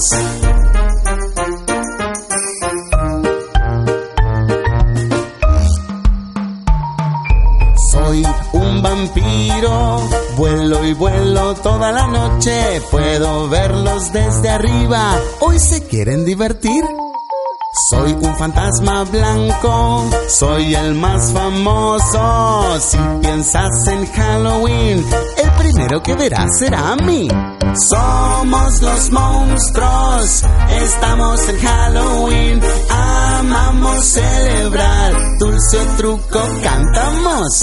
Soy 7.92 8.24
un 8.54 8.82
vampiro, 8.82 10.02
vuelo 10.38 10.86
y 10.86 10.94
vuelo 10.94 11.56
toda 11.56 11.92
la 11.92 12.08
noche, 12.08 12.82
puedo 12.92 13.50
verlos 13.50 14.14
desde 14.14 14.50
arriba, 14.50 15.20
hoy 15.40 15.60
se 15.60 15.86
quieren 15.88 16.26
divertir. 16.26 16.84
Soy 17.90 18.14
un 18.14 18.36
fantasma 18.38 19.04
blanco, 19.06 20.06
soy 20.28 20.76
el 20.76 20.94
más 20.96 21.32
famoso. 21.32 22.80
Si 22.80 22.98
piensas 23.22 23.88
en 23.88 24.06
Halloween, 24.06 25.06
el 25.38 25.52
primero 25.52 26.02
que 26.02 26.14
verás 26.14 26.60
será 26.60 26.92
a 26.92 26.96
mí. 26.96 27.28
Somos 27.76 28.82
los 28.82 29.12
monstruos, 29.12 30.44
estamos 30.72 31.50
en 31.50 31.60
Halloween, 31.60 32.62
amamos 32.90 34.06
celebrar, 34.06 35.14
dulce 35.38 35.78
truco 35.98 36.42
cantamos. 36.64 37.62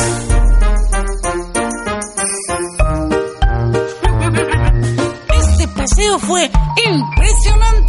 Este 5.28 5.68
paseo 5.68 6.18
fue 6.20 6.50
impresionante. 6.86 7.45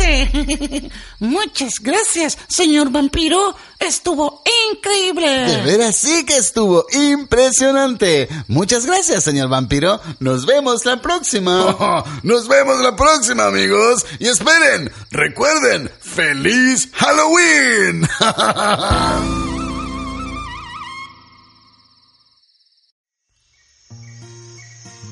Muchas 1.20 1.80
gracias, 1.82 2.38
señor 2.48 2.92
vampiro. 2.92 3.56
Estuvo 3.80 4.42
increíble. 4.72 5.28
De 5.28 5.62
veras 5.62 5.96
sí 5.96 6.26
que 6.26 6.38
estuvo 6.38 6.86
impresionante. 6.92 8.28
Muchas 8.48 8.86
gracias, 8.86 9.24
señor 9.24 9.50
vampiro. 9.50 10.00
Nos 10.20 10.46
vemos 10.46 10.86
la 10.86 11.02
próxima. 11.02 12.04
Nos 12.24 12.48
vemos 12.48 12.80
la 12.82 12.96
próxima, 12.96 13.46
amigos. 13.46 14.06
Y 14.20 14.28
esperen, 14.28 14.92
recuerden, 15.12 15.92
feliz 16.02 16.90
Halloween. 16.94 18.08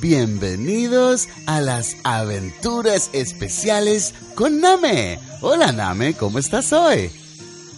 Bienvenidos 0.07 1.29
a 1.47 1.61
las 1.61 1.97
aventuras 2.03 3.09
especiales 3.11 4.13
con 4.35 4.61
Name. 4.61 5.17
Hola 5.41 5.71
Name, 5.71 6.13
¿cómo 6.13 6.37
estás 6.37 6.71
hoy? 6.73 7.09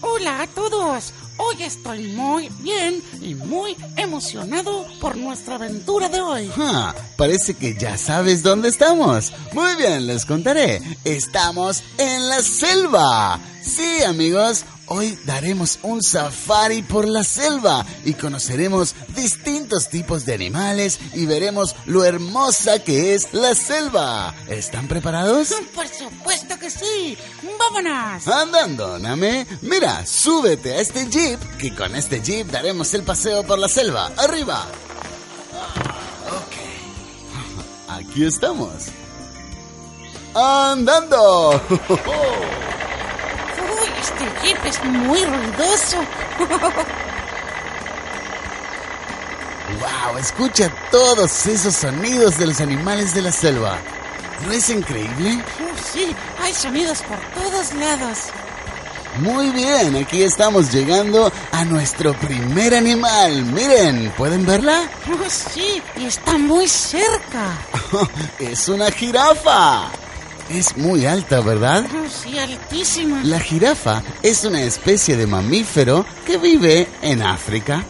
Hola 0.01 0.41
a 0.41 0.47
todos. 0.47 1.13
Hoy 1.37 1.63
estoy 1.63 2.07
muy 2.09 2.49
bien 2.59 3.01
y 3.21 3.33
muy 3.33 3.77
emocionado 3.95 4.85
por 4.99 5.15
nuestra 5.15 5.55
aventura 5.55 6.09
de 6.09 6.19
hoy. 6.19 6.51
Ah, 6.57 6.93
parece 7.15 7.53
que 7.53 7.75
ya 7.75 7.97
sabes 7.97 8.43
dónde 8.43 8.67
estamos. 8.67 9.31
Muy 9.53 9.77
bien, 9.77 10.05
les 10.05 10.25
contaré. 10.25 10.81
Estamos 11.05 11.81
en 11.97 12.27
la 12.27 12.41
selva. 12.41 13.39
Sí, 13.67 14.01
amigos, 14.03 14.63
hoy 14.85 15.19
daremos 15.25 15.79
un 15.83 16.01
safari 16.01 16.83
por 16.83 17.05
la 17.05 17.25
selva 17.25 17.85
y 18.05 18.13
conoceremos 18.13 18.95
distintos 19.13 19.89
tipos 19.89 20.25
de 20.25 20.33
animales 20.33 20.99
y 21.13 21.25
veremos 21.25 21.75
lo 21.85 22.05
hermosa 22.05 22.81
que 22.81 23.13
es 23.13 23.33
la 23.33 23.53
selva. 23.55 24.33
¿Están 24.47 24.87
preparados? 24.87 25.53
Por 25.75 25.85
supuesto 25.89 26.57
que 26.57 26.69
sí. 26.69 27.17
¡Vámonos! 27.59 28.25
Andando, 28.29 28.97
Name. 28.99 29.45
Mira, 29.61 30.05
súbete 30.05 30.75
a 30.75 30.79
este 30.79 31.05
jeep, 31.09 31.39
que 31.57 31.75
con 31.75 31.93
este 31.93 32.21
jeep 32.21 32.47
daremos 32.47 32.93
el 32.93 33.03
paseo 33.03 33.43
por 33.43 33.59
la 33.59 33.67
selva. 33.67 34.09
¡Arriba! 34.15 34.65
Ok. 36.29 37.89
Aquí 37.99 38.23
estamos. 38.23 38.85
¡Andando! 40.33 41.61
Este 44.07 44.25
jeep 44.41 44.65
es 44.65 44.83
muy 44.85 45.21
ruidoso. 45.25 45.97
¡Wow! 49.79 50.17
Escucha 50.17 50.71
todos 50.91 51.45
esos 51.45 51.75
sonidos 51.75 52.37
de 52.37 52.47
los 52.47 52.61
animales 52.61 53.13
de 53.13 53.23
la 53.23 53.33
selva. 53.33 53.77
¿No 54.45 54.53
es 54.53 54.69
increíble? 54.69 55.43
Uh, 55.59 55.91
sí, 55.93 56.15
hay 56.41 56.53
sonidos 56.53 57.01
por 57.01 57.19
todos 57.43 57.73
lados. 57.73 58.17
Muy 59.19 59.49
bien, 59.49 59.97
aquí 59.97 60.23
estamos 60.23 60.71
llegando 60.71 61.29
a 61.51 61.65
nuestro 61.65 62.13
primer 62.13 62.75
animal. 62.75 63.43
Miren, 63.43 64.13
¿pueden 64.15 64.45
verla? 64.45 64.83
Oh, 65.11 65.29
sí, 65.29 65.81
y 65.97 66.05
está 66.05 66.37
muy 66.37 66.69
cerca. 66.69 67.57
es 68.39 68.69
una 68.69 68.89
jirafa. 68.89 69.91
Es 70.49 70.77
muy 70.77 71.05
alta, 71.05 71.41
¿verdad? 71.41 71.85
Sí, 72.09 72.37
altísima. 72.37 73.21
La 73.23 73.39
jirafa 73.39 74.01
es 74.23 74.45
una 74.45 74.61
especie 74.61 75.17
de 75.17 75.27
mamífero 75.27 76.05
que 76.25 76.37
vive 76.37 76.87
en 77.01 77.21
África. 77.21 77.83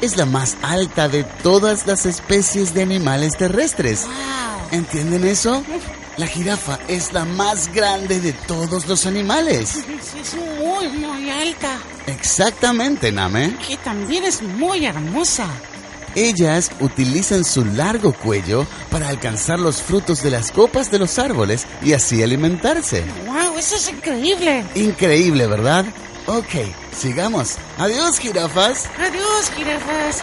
Es 0.00 0.16
la 0.16 0.24
más 0.24 0.56
alta 0.62 1.08
de 1.08 1.24
todas 1.24 1.86
las 1.86 2.06
especies 2.06 2.72
de 2.74 2.82
animales 2.82 3.36
terrestres. 3.36 4.04
Wow. 4.04 4.14
¿Entienden 4.78 5.24
eso? 5.24 5.64
La 6.16 6.26
jirafa 6.28 6.78
es 6.86 7.12
la 7.12 7.24
más 7.24 7.72
grande 7.72 8.20
de 8.20 8.32
todos 8.32 8.86
los 8.86 9.06
animales. 9.06 9.70
Sí, 9.70 10.20
es 10.20 10.34
muy, 10.34 10.88
muy 10.88 11.30
alta. 11.30 11.78
Exactamente, 12.06 13.10
Name. 13.10 13.56
Que 13.66 13.76
también 13.78 14.24
es 14.24 14.40
muy 14.40 14.86
hermosa. 14.86 15.48
Ellas 16.14 16.70
utilizan 16.80 17.44
su 17.44 17.64
largo 17.64 18.12
cuello 18.12 18.66
para 18.90 19.08
alcanzar 19.08 19.58
los 19.58 19.82
frutos 19.82 20.22
de 20.22 20.30
las 20.30 20.52
copas 20.52 20.90
de 20.90 20.98
los 20.98 21.18
árboles 21.18 21.66
y 21.82 21.92
así 21.92 22.22
alimentarse. 22.22 23.04
Wow, 23.26 23.58
eso 23.58 23.76
es 23.76 23.88
increíble. 23.88 24.64
Increíble, 24.74 25.46
¿verdad? 25.46 25.84
Ok, 26.26 26.54
sigamos. 26.96 27.56
Adiós, 27.78 28.18
jirafas. 28.18 28.88
Adiós, 28.98 29.50
jirafas. 29.56 30.22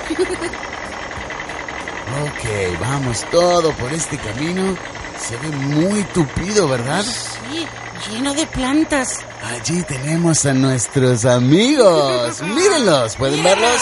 Ok, 2.23 2.79
vamos 2.79 3.25
todo 3.29 3.71
por 3.73 3.91
este 3.93 4.17
camino. 4.17 4.75
Se 5.19 5.37
ve 5.37 5.49
muy 5.49 6.03
tupido, 6.05 6.67
¿verdad? 6.67 7.03
Sí, 7.03 7.67
lleno 8.09 8.33
de 8.33 8.47
plantas. 8.47 9.19
Allí 9.43 9.83
tenemos 9.83 10.45
a 10.45 10.53
nuestros 10.53 11.25
amigos. 11.25 12.41
Mírenlos, 12.55 13.15
¿pueden 13.15 13.43
verlos? 13.43 13.81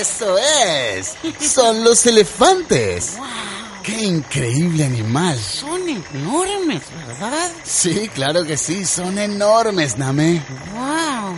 Eso 0.00 0.36
es. 0.38 1.14
Son 1.40 1.82
los 1.84 2.04
elefantes. 2.06 3.14
¡Qué 3.82 4.04
increíble 4.04 4.84
animal! 4.84 5.36
Son 5.36 5.88
enormes, 5.88 6.82
¿verdad? 7.08 7.50
Sí, 7.64 8.08
claro 8.14 8.44
que 8.44 8.56
sí, 8.56 8.84
son 8.84 9.18
enormes, 9.18 9.98
Name. 9.98 10.40
¡Wow! 10.72 11.34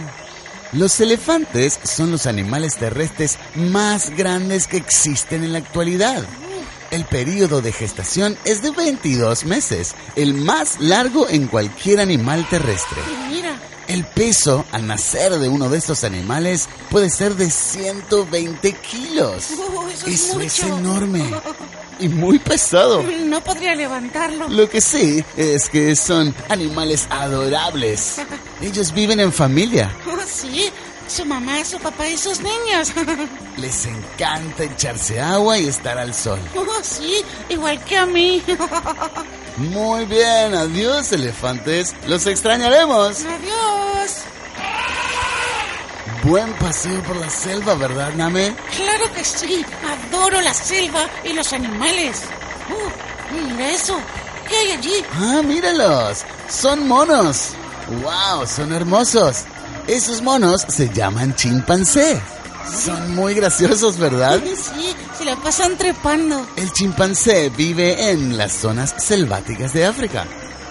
Los 0.72 1.00
elefantes 1.00 1.80
son 1.84 2.10
los 2.10 2.26
animales 2.26 2.76
terrestres 2.76 3.38
más 3.54 4.10
grandes 4.10 4.66
que 4.66 4.76
existen 4.76 5.42
en 5.42 5.52
la 5.52 5.60
actualidad. 5.60 6.22
El 6.90 7.04
periodo 7.06 7.62
de 7.62 7.72
gestación 7.72 8.36
es 8.44 8.60
de 8.60 8.72
22 8.72 9.46
meses, 9.46 9.94
el 10.14 10.34
más 10.34 10.80
largo 10.80 11.28
en 11.28 11.46
cualquier 11.46 12.00
animal 12.00 12.46
terrestre. 12.50 13.00
Mira, 13.30 13.58
El 13.88 14.04
peso 14.04 14.64
al 14.72 14.86
nacer 14.86 15.32
de 15.38 15.48
uno 15.48 15.68
de 15.68 15.78
estos 15.78 16.04
animales 16.04 16.68
puede 16.90 17.10
ser 17.10 17.34
de 17.36 17.50
120 17.50 18.72
kilos. 18.74 19.50
Eso 19.50 19.88
es 19.88 20.04
Eso 20.06 20.40
es 20.40 20.62
mucho. 20.64 20.76
enorme 20.78 21.30
y 22.00 22.08
muy 22.08 22.38
pesado. 22.38 23.02
no 23.02 23.42
podría 23.44 23.74
levantarlo. 23.74 24.48
Lo 24.48 24.68
que 24.70 24.80
sí 24.80 25.22
es 25.36 25.68
que 25.68 25.94
son 25.96 26.34
animales 26.48 27.06
adorables. 27.10 28.16
Ellos 28.62 28.92
viven 28.92 29.20
en 29.20 29.32
familia. 29.32 29.94
Oh, 30.10 30.16
sí, 30.26 30.70
su 31.06 31.24
mamá, 31.26 31.62
su 31.64 31.78
papá 31.78 32.08
y 32.08 32.16
sus 32.16 32.40
niños. 32.40 32.90
Les 33.58 33.84
encanta 33.84 34.64
echarse 34.64 35.20
agua 35.20 35.58
y 35.58 35.68
estar 35.68 35.98
al 35.98 36.14
sol. 36.14 36.40
Oh, 36.56 36.64
sí, 36.82 37.22
igual 37.50 37.82
que 37.84 37.96
a 37.98 38.06
mí. 38.06 38.42
Muy 39.56 40.04
bien, 40.06 40.54
adiós 40.54 41.12
elefantes. 41.12 41.94
Los 42.08 42.26
extrañaremos. 42.26 43.20
Adiós. 43.20 43.53
Buen 46.24 46.50
paseo 46.54 47.02
por 47.02 47.16
la 47.16 47.28
selva, 47.28 47.74
¿verdad, 47.74 48.14
Name? 48.14 48.56
Claro 48.74 49.12
que 49.14 49.22
sí, 49.22 49.62
adoro 50.08 50.40
la 50.40 50.54
selva 50.54 51.06
y 51.22 51.34
los 51.34 51.52
animales. 51.52 52.22
Uh, 52.70 53.34
mira 53.34 53.70
eso, 53.70 53.94
¿qué 54.48 54.56
hay 54.56 54.70
allí? 54.70 55.04
Ah, 55.12 55.42
míralos. 55.44 56.24
Son 56.48 56.88
monos. 56.88 57.50
Wow, 58.02 58.46
son 58.46 58.72
hermosos. 58.72 59.42
Esos 59.86 60.22
monos 60.22 60.64
se 60.66 60.88
llaman 60.88 61.34
chimpancé. 61.34 62.18
Son 62.74 63.14
muy 63.14 63.34
graciosos, 63.34 63.98
¿verdad? 63.98 64.40
Sí, 64.56 64.96
se 65.18 65.26
la 65.26 65.36
pasan 65.36 65.76
trepando. 65.76 66.46
El 66.56 66.72
chimpancé 66.72 67.50
vive 67.50 68.10
en 68.10 68.38
las 68.38 68.52
zonas 68.52 68.94
selváticas 68.96 69.74
de 69.74 69.84
África. 69.84 70.24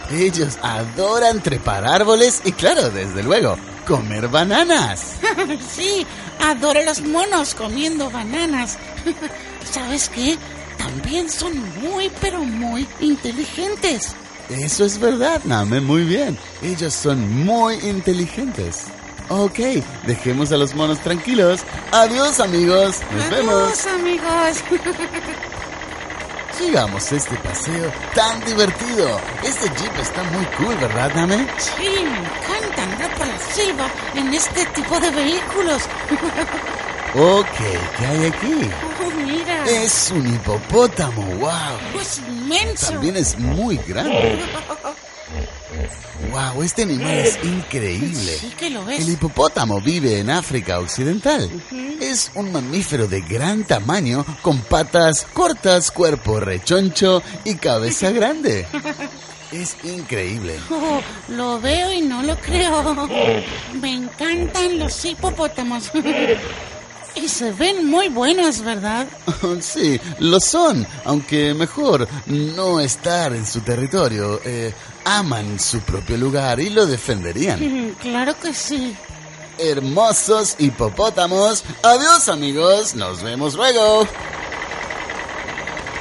Ellos 0.10 0.58
adoran 0.64 1.44
trepar 1.44 1.86
árboles 1.86 2.42
y, 2.44 2.54
claro, 2.54 2.90
desde 2.90 3.22
luego, 3.22 3.56
comer 3.86 4.28
bananas. 4.28 5.14
sí, 5.72 6.06
adoro 6.42 6.82
los 6.84 7.02
monos 7.02 7.54
comiendo 7.56 8.10
bananas. 8.10 8.78
¿Sabes 9.72 10.10
qué? 10.10 10.38
También 10.78 11.30
son 11.30 11.54
muy, 11.82 12.12
pero 12.22 12.44
muy 12.44 12.88
inteligentes. 13.00 14.16
Eso 14.50 14.86
es 14.86 15.00
verdad, 15.00 15.42
Name, 15.46 15.80
muy 15.80 16.04
bien. 16.04 16.38
Ellos 16.62 16.94
son 16.94 17.46
muy 17.46 17.76
inteligentes. 17.76 18.86
Ok, 19.30 19.60
dejemos 20.06 20.52
a 20.52 20.58
los 20.58 20.76
monos 20.76 21.00
tranquilos. 21.00 21.62
Adiós, 21.92 22.40
amigos. 22.40 23.00
Nos 23.16 23.30
vemos. 23.30 23.54
Adiós, 23.54 23.88
amigos. 23.88 24.58
Sigamos 26.58 27.12
este 27.12 27.36
paseo 27.38 27.92
tan 28.14 28.44
divertido. 28.46 29.20
Este 29.44 29.70
jeep 29.82 30.00
está 30.00 30.24
muy 30.24 30.46
cool, 30.58 30.76
¿verdad, 30.76 31.12
Name? 31.16 31.48
Sí, 31.58 31.74
me 31.82 32.18
encanta 32.20 32.84
andar 32.84 33.16
por 33.16 33.28
la 33.28 33.40
selva 33.40 33.88
en 34.16 34.34
este 34.34 34.66
tipo 34.68 35.00
de 35.00 35.12
vehículos. 35.12 35.84
Ok, 37.16 37.46
¿qué 38.00 38.06
hay 38.08 38.26
aquí? 38.26 38.72
Oh, 39.06 39.12
mira, 39.24 39.64
Es 39.70 40.10
un 40.10 40.34
hipopótamo, 40.34 41.22
wow. 41.36 42.02
es 42.02 42.18
inmenso. 42.18 42.88
También 42.94 43.18
es 43.18 43.38
muy 43.38 43.78
grande. 43.88 44.42
Wow, 46.32 46.64
este 46.64 46.84
animal 46.84 47.12
es 47.20 47.38
increíble. 47.44 48.38
Sí 48.40 48.54
que 48.58 48.70
lo 48.70 48.88
El 48.90 49.02
es. 49.02 49.10
hipopótamo 49.10 49.82
vive 49.82 50.20
en 50.20 50.30
África 50.30 50.80
Occidental. 50.80 51.50
Es 52.00 52.32
un 52.36 52.52
mamífero 52.52 53.08
de 53.08 53.22
gran 53.22 53.64
tamaño 53.66 54.26
con 54.42 54.60
patas 54.62 55.26
cortas, 55.34 55.92
cuerpo 55.92 56.40
rechoncho 56.40 57.22
y 57.44 57.56
cabeza 57.56 58.12
grande. 58.12 58.66
Es 59.52 59.76
increíble. 59.84 60.56
Oh, 60.72 61.02
lo 61.30 61.60
veo 61.60 61.92
y 61.94 62.02
no 62.02 62.24
lo 62.24 62.36
creo. 62.38 63.08
Me 63.82 63.94
encantan 63.94 64.80
los 64.80 65.04
hipopótamos. 65.06 65.92
Y 67.16 67.28
se 67.30 67.52
ven 67.52 67.86
muy 67.88 68.10
buenos, 68.10 68.62
¿verdad? 68.62 69.08
Sí, 69.62 70.00
lo 70.20 70.40
son, 70.40 70.88
aunque 71.06 71.54
mejor 71.54 72.08
no 72.26 72.80
estar 72.80 73.34
en 73.36 73.46
su 73.46 73.62
territorio. 73.62 74.42
Eh, 74.44 74.74
aman 75.06 75.60
su 75.60 75.80
propio 75.82 76.18
lugar 76.18 76.60
y 76.60 76.70
lo 76.70 76.86
defenderían. 76.86 77.96
Claro 78.02 78.38
que 78.40 78.54
sí. 78.54 78.96
Hermosos 79.58 80.56
hipopótamos. 80.60 81.64
Adiós 81.84 82.28
amigos, 82.28 82.96
nos 82.96 83.22
vemos 83.24 83.54
luego. 83.56 84.08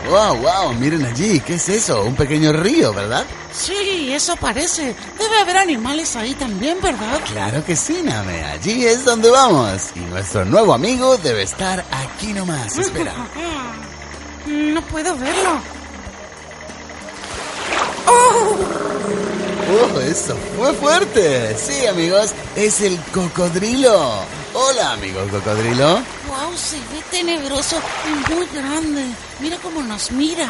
Wow, 0.08 0.36
wow, 0.38 0.72
miren 0.74 1.04
allí, 1.06 1.38
¿qué 1.40 1.54
es 1.54 1.68
eso? 1.68 2.02
Un 2.02 2.16
pequeño 2.16 2.52
río, 2.52 2.92
¿verdad? 2.92 3.24
Sí, 3.52 4.12
eso 4.12 4.34
parece. 4.36 4.96
Debe 5.18 5.38
haber 5.40 5.58
animales 5.58 6.16
ahí 6.16 6.34
también, 6.34 6.78
¿verdad? 6.82 7.20
Claro 7.30 7.64
que 7.64 7.76
sí, 7.76 8.00
Name, 8.02 8.42
allí 8.44 8.84
es 8.84 9.04
donde 9.04 9.30
vamos. 9.30 9.90
Y 9.94 10.00
nuestro 10.00 10.44
nuevo 10.44 10.74
amigo 10.74 11.16
debe 11.18 11.42
estar 11.42 11.84
aquí 11.90 12.32
nomás, 12.32 12.76
espera. 12.78 13.14
No 14.44 14.82
puedo 14.88 15.16
verlo. 15.16 15.60
¡Oh! 18.08 18.91
¡Oh, 19.72 20.00
eso 20.00 20.36
fue 20.58 20.72
fuerte! 20.74 21.56
Sí, 21.56 21.86
amigos, 21.86 22.32
es 22.56 22.82
el 22.82 22.98
cocodrilo. 23.14 24.18
Hola, 24.52 24.92
amigo 24.92 25.20
cocodrilo. 25.30 25.94
¡Wow! 26.28 26.54
Se 26.54 26.76
ve 26.76 27.02
tenebroso 27.10 27.76
y 28.06 28.34
muy 28.34 28.46
grande. 28.48 29.02
Mira 29.40 29.56
cómo 29.62 29.82
nos 29.82 30.12
mira. 30.12 30.46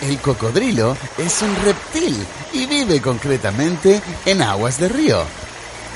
El 0.00 0.18
cocodrilo 0.18 0.96
es 1.16 1.42
un 1.42 1.54
reptil 1.64 2.16
y 2.52 2.66
vive 2.66 3.00
concretamente 3.00 4.02
en 4.24 4.42
aguas 4.42 4.80
de 4.80 4.88
río. 4.88 5.22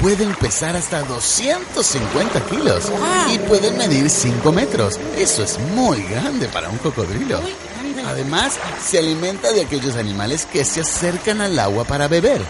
Pueden 0.00 0.32
pesar 0.36 0.76
hasta 0.76 1.02
250 1.02 2.40
kilos 2.46 2.84
y 3.32 3.38
pueden 3.40 3.78
medir 3.78 4.08
5 4.08 4.52
metros. 4.52 5.00
Eso 5.16 5.42
es 5.42 5.58
muy 5.74 6.04
grande 6.04 6.46
para 6.46 6.68
un 6.68 6.78
cocodrilo. 6.78 7.40
Además, 8.10 8.58
se 8.84 8.98
alimenta 8.98 9.52
de 9.52 9.62
aquellos 9.62 9.96
animales 9.96 10.46
que 10.46 10.64
se 10.64 10.80
acercan 10.80 11.40
al 11.40 11.58
agua 11.58 11.84
para 11.84 12.08
beber. 12.08 12.40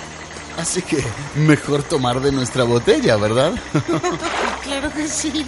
Así 0.58 0.82
que 0.82 1.04
mejor 1.36 1.82
tomar 1.82 2.20
de 2.20 2.32
nuestra 2.32 2.64
botella, 2.64 3.16
¿verdad? 3.16 3.52
Claro 4.62 4.92
que 4.92 5.08
sí. 5.08 5.44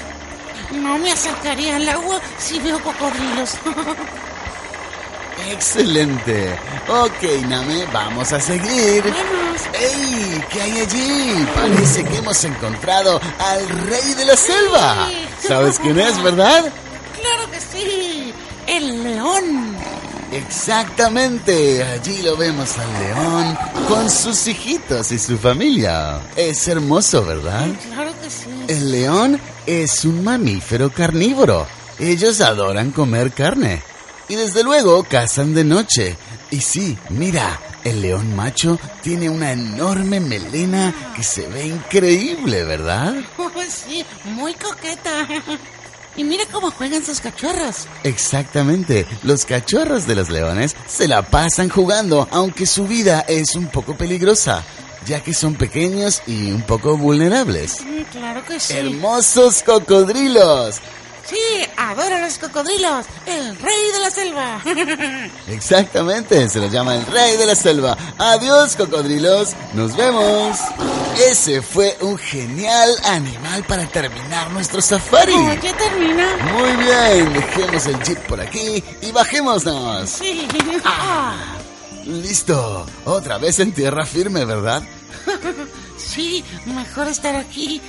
No 0.73 0.99
me 0.99 1.13
acercaría 1.13 1.77
al 1.77 1.89
agua 1.89 2.19
si 2.39 2.59
veo 2.59 2.79
cocodrilos. 2.83 3.53
Excelente. 5.51 6.57
Ok, 6.89 7.23
Name, 7.49 7.85
vamos 7.93 8.33
a 8.33 8.41
seguir. 8.41 9.03
Vamos. 9.03 9.63
¡Ey! 9.75 10.45
¿Qué 10.51 10.63
hay 10.63 10.81
allí? 10.81 11.47
Parece 11.55 12.05
que 12.05 12.17
hemos 12.17 12.45
encontrado 12.45 13.21
al 13.39 13.69
rey 13.87 14.15
de 14.15 14.25
la 14.25 14.37
selva. 14.37 15.09
Sí. 15.09 15.49
¿Sabes 15.49 15.79
quién 15.79 15.99
es, 15.99 16.23
verdad? 16.23 16.65
Claro 17.23 17.49
que 17.53 17.61
sí. 17.61 18.35
El 18.67 19.05
león. 19.05 19.77
Exactamente. 20.33 21.83
Allí 21.83 22.23
lo 22.23 22.37
vemos 22.37 22.77
al 22.79 22.93
león 23.01 23.59
con 23.87 24.09
sus 24.09 24.47
hijitos 24.47 25.13
y 25.13 25.19
su 25.19 25.37
familia. 25.37 26.21
Es 26.37 26.67
hermoso, 26.69 27.25
¿verdad? 27.25 27.69
Claro 27.93 28.13
que 28.23 28.31
sí. 28.31 28.49
El 28.69 28.91
león 28.91 29.41
es 29.67 30.05
un 30.05 30.25
mamífero 30.25 30.91
carnívoro. 30.91 31.67
Ellos 31.99 32.41
adoran 32.41 32.91
comer 32.91 33.33
carne. 33.33 33.83
Y 34.29 34.37
desde 34.37 34.65
luego 34.65 35.05
cazan 35.05 35.55
de 35.55 35.65
noche. 35.65 36.17
Y 36.51 36.61
sí, 36.61 36.97
mira, 37.11 37.61
el 37.85 38.01
león 38.01 38.35
macho 38.35 38.79
tiene 39.03 39.29
una 39.29 39.53
enorme 39.53 40.21
melena 40.21 40.95
que 41.15 41.23
se 41.23 41.47
ve 41.49 41.67
increíble, 41.67 42.65
¿verdad? 42.65 43.15
Oh, 43.39 43.51
sí, 43.69 44.05
muy 44.25 44.55
coqueta. 44.55 45.29
Y 46.17 46.25
mira 46.25 46.45
cómo 46.53 46.71
juegan 46.71 47.05
sus 47.05 47.21
cachorros. 47.21 47.87
Exactamente, 48.05 49.07
los 49.23 49.45
cachorros 49.47 50.07
de 50.07 50.15
los 50.15 50.29
leones 50.29 50.77
se 50.87 51.09
la 51.09 51.23
pasan 51.23 51.69
jugando, 51.71 52.29
aunque 52.31 52.67
su 52.67 52.87
vida 52.87 53.25
es 53.29 53.55
un 53.55 53.69
poco 53.69 53.97
peligrosa, 53.97 54.63
ya 55.07 55.23
que 55.23 55.33
son 55.33 55.55
pequeños 55.55 56.23
y 56.27 56.51
un 56.53 56.63
poco 56.63 56.97
vulnerables. 56.97 57.81
Mm, 57.83 58.03
Claro 58.13 58.45
que 58.45 58.61
sí. 58.61 58.75
Hermosos 58.75 59.63
cocodrilos. 59.63 60.81
Sí, 61.25 61.37
adoro 61.77 62.19
los 62.19 62.39
cocodrilos. 62.39 63.07
El 63.27 63.57
rey 63.57 63.93
de 63.93 63.99
la 64.01 64.11
selva. 64.11 64.61
Exactamente, 65.49 66.49
se 66.49 66.59
lo 66.59 66.67
llama 66.67 66.97
el 66.97 67.07
rey 67.07 67.37
de 67.37 67.47
la 67.47 67.55
selva. 67.55 67.97
Adiós, 68.19 68.77
cocodrilos. 68.77 69.55
Nos 69.75 69.97
vemos. 69.97 70.59
Ese 71.19 71.63
fue 71.63 71.97
un 72.01 72.19
genial 72.19 72.91
animal 73.05 73.63
para 73.65 73.87
terminar 73.87 74.51
nuestro 74.51 74.81
safari. 74.81 75.35
Ya 75.63 75.77
termina. 75.77 76.37
Muy 76.55 76.85
bien, 76.85 77.33
dejemos 77.33 77.87
el 77.87 78.03
jeep 78.03 78.19
por 78.27 78.41
aquí 78.41 78.83
y 79.01 79.13
bajémonos. 79.13 80.09
Sí. 80.11 80.49
Ah, 80.85 81.37
Listo, 82.07 82.85
otra 83.05 83.39
vez 83.39 83.61
en 83.61 83.73
tierra 83.73 84.05
firme, 84.05 84.45
¿verdad? 84.45 84.83
sí, 85.97 86.45
mejor 86.67 87.07
estar 87.09 87.37
aquí. 87.37 87.81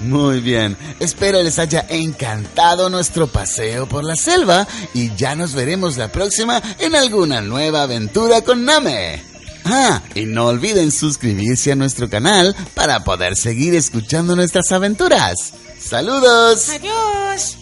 Muy 0.00 0.40
bien, 0.40 0.76
espero 1.00 1.42
les 1.42 1.58
haya 1.58 1.86
encantado 1.88 2.90
nuestro 2.90 3.26
paseo 3.26 3.88
por 3.88 4.04
la 4.04 4.14
selva 4.14 4.66
y 4.94 5.14
ya 5.16 5.34
nos 5.34 5.54
veremos 5.54 5.96
la 5.96 6.12
próxima 6.12 6.62
en 6.78 6.94
alguna 6.94 7.40
nueva 7.40 7.82
aventura 7.82 8.42
con 8.42 8.64
Name. 8.64 9.22
Ah, 9.64 10.02
y 10.14 10.26
no 10.26 10.46
olviden 10.46 10.92
suscribirse 10.92 11.72
a 11.72 11.76
nuestro 11.76 12.08
canal 12.08 12.54
para 12.74 13.02
poder 13.02 13.36
seguir 13.36 13.74
escuchando 13.74 14.36
nuestras 14.36 14.70
aventuras. 14.70 15.54
¡Saludos! 15.78 16.68
Adiós. 16.68 17.56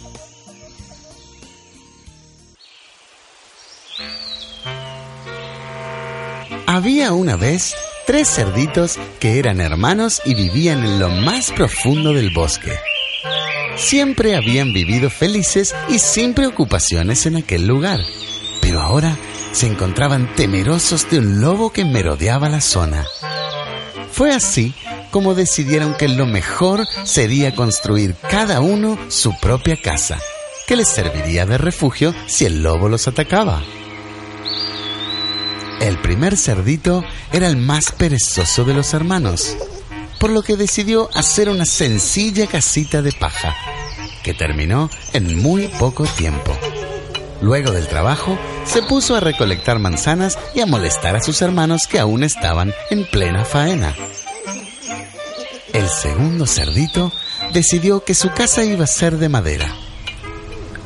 Había 6.67 7.13
una 7.13 7.37
vez 7.37 7.75
tres 8.07 8.29
cerditos 8.29 8.99
que 9.21 9.39
eran 9.39 9.61
hermanos 9.61 10.23
y 10.25 10.35
vivían 10.35 10.85
en 10.85 10.99
lo 10.99 11.09
más 11.09 11.51
profundo 11.51 12.13
del 12.13 12.31
bosque. 12.35 12.73
Siempre 13.77 14.37
habían 14.37 14.73
vivido 14.73 15.11
felices 15.11 15.75
y 15.89 15.99
sin 15.99 16.35
preocupaciones 16.35 17.27
en 17.27 17.37
aquel 17.37 17.67
lugar, 17.67 18.01
pero 18.61 18.81
ahora 18.81 19.17
se 19.53 19.67
encontraban 19.67 20.35
temerosos 20.35 21.11
de 21.11 21.19
un 21.19 21.41
lobo 21.41 21.73
que 21.73 21.85
merodeaba 21.85 22.49
la 22.49 22.61
zona. 22.61 23.05
Fue 24.13 24.33
así 24.33 24.75
como 25.11 25.35
decidieron 25.35 25.95
que 25.95 26.09
lo 26.09 26.27
mejor 26.27 26.87
sería 27.05 27.55
construir 27.55 28.17
cada 28.29 28.61
uno 28.61 28.99
su 29.09 29.33
propia 29.41 29.81
casa, 29.81 30.19
que 30.67 30.77
les 30.77 30.89
serviría 30.89 31.47
de 31.47 31.59
refugio 31.59 32.15
si 32.27 32.47
el 32.47 32.63
lobo 32.63 32.89
los 32.89 33.07
atacaba. 33.07 33.63
El 35.85 35.99
primer 35.99 36.39
cerdito 36.39 37.05
era 37.31 37.47
el 37.47 37.59
más 37.59 37.93
perezoso 37.93 38.65
de 38.65 38.73
los 38.73 38.95
hermanos, 38.95 39.55
por 40.19 40.31
lo 40.31 40.41
que 40.41 40.57
decidió 40.57 41.11
hacer 41.13 41.51
una 41.51 41.67
sencilla 41.67 42.47
casita 42.47 43.03
de 43.03 43.13
paja, 43.13 43.55
que 44.23 44.33
terminó 44.33 44.89
en 45.13 45.43
muy 45.43 45.69
poco 45.69 46.05
tiempo. 46.05 46.57
Luego 47.43 47.71
del 47.71 47.87
trabajo, 47.87 48.39
se 48.65 48.81
puso 48.81 49.15
a 49.15 49.21
recolectar 49.21 49.79
manzanas 49.79 50.39
y 50.55 50.63
a 50.63 50.67
molestar 50.67 51.17
a 51.17 51.23
sus 51.23 51.43
hermanos 51.43 51.87
que 51.87 51.99
aún 51.99 52.25
estaban 52.25 52.73
en 52.89 53.05
plena 53.05 53.45
faena. 53.45 53.95
El 55.75 55.87
segundo 55.91 56.47
cerdito 56.47 57.13
decidió 57.53 58.03
que 58.03 58.15
su 58.15 58.31
casa 58.31 58.65
iba 58.65 58.85
a 58.85 58.87
ser 58.87 59.19
de 59.19 59.29
madera. 59.29 59.71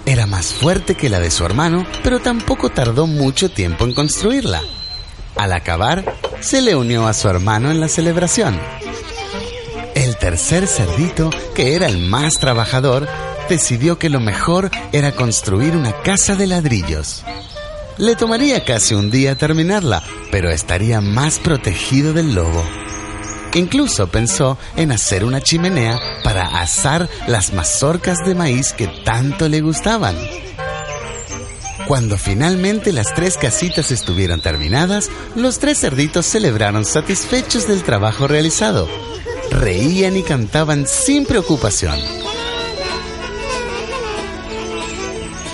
Era 0.07 0.27
más 0.27 0.47
fuerte 0.47 0.97
que 0.97 1.09
la 1.09 1.21
de 1.21 1.31
su 1.31 1.45
hermano, 1.45 1.87
pero 2.03 2.19
tampoco 2.19 2.71
tardó 2.71 3.07
mucho 3.07 3.49
tiempo 3.49 3.85
en 3.85 3.95
construirla. 3.95 4.61
Al 5.39 5.53
acabar, 5.53 6.05
se 6.41 6.61
le 6.61 6.75
unió 6.75 7.07
a 7.07 7.15
su 7.15 7.29
hermano 7.29 7.71
en 7.71 7.81
la 7.81 7.89
celebración. 7.89 8.59
El 9.95 10.17
tercer 10.17 10.67
cerdito, 10.67 11.31
que 11.55 11.75
era 11.75 11.87
el 11.87 11.99
más 11.99 12.39
trabajador, 12.41 13.09
decidió 13.49 13.99
que 13.99 14.11
lo 14.11 14.19
mejor 14.19 14.71
era 14.93 15.13
construir 15.13 15.77
una 15.77 15.93
casa 16.03 16.35
de 16.35 16.49
ladrillos. 16.49 17.25
Le 17.99 18.17
tomaría 18.17 18.65
casi 18.65 18.95
un 18.95 19.11
día 19.11 19.37
terminarla, 19.37 20.03
pero 20.31 20.51
estaría 20.51 21.01
más 21.01 21.39
protegido 21.39 22.13
del 22.13 22.35
lobo. 22.35 22.65
Incluso 23.55 24.09
pensó 24.09 24.59
en 24.77 24.93
hacer 24.93 25.25
una 25.25 25.41
chimenea 25.41 25.99
para 26.23 26.61
asar 26.61 27.09
las 27.27 27.53
mazorcas 27.53 28.19
de 28.27 28.35
maíz 28.35 28.73
que 28.73 28.89
tanto 29.05 29.49
le 29.49 29.61
gustaban. 29.61 30.17
Cuando 31.89 32.19
finalmente 32.19 32.93
las 32.93 33.15
tres 33.15 33.39
casitas 33.39 33.91
estuvieron 33.91 34.43
terminadas, 34.43 35.09
los 35.35 35.59
tres 35.59 35.81
cerditos 35.81 36.27
celebraron 36.27 36.85
satisfechos 36.85 37.67
del 37.67 37.83
trabajo 37.83 38.29
realizado. 38.29 38.87
Reían 39.51 40.15
y 40.19 40.23
cantaban 40.23 40.87
sin 40.87 41.25
preocupación. 41.25 41.99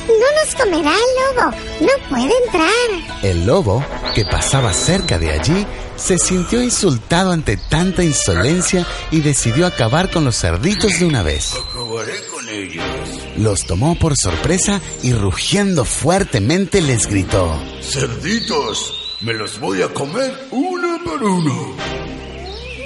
No 0.08 0.42
nos 0.42 0.54
comerá 0.56 0.90
el 0.90 1.36
lobo. 1.36 1.56
No 1.82 2.08
puede 2.10 2.32
entrar. 2.46 3.22
El 3.22 3.46
lobo, 3.46 3.84
que 4.12 4.24
pasaba 4.24 4.72
cerca 4.72 5.20
de 5.20 5.30
allí, 5.30 5.64
se 5.94 6.18
sintió 6.18 6.60
insultado 6.60 7.30
ante 7.30 7.56
tanta 7.56 8.02
insolencia 8.02 8.84
y 9.12 9.20
decidió 9.20 9.68
acabar 9.68 10.10
con 10.10 10.24
los 10.24 10.36
cerditos 10.36 10.98
de 10.98 11.04
una 11.04 11.22
vez. 11.22 11.54
Acabaré 11.54 12.26
con 12.26 12.48
ellos. 12.48 13.23
Los 13.36 13.66
tomó 13.66 13.98
por 13.98 14.16
sorpresa 14.16 14.80
y 15.02 15.12
rugiendo 15.12 15.84
fuertemente 15.84 16.80
les 16.80 17.06
gritó. 17.06 17.60
Cerditos, 17.82 19.16
me 19.22 19.34
los 19.34 19.58
voy 19.58 19.82
a 19.82 19.88
comer 19.88 20.32
uno 20.52 20.98
por 21.04 21.22
uno. 21.22 21.76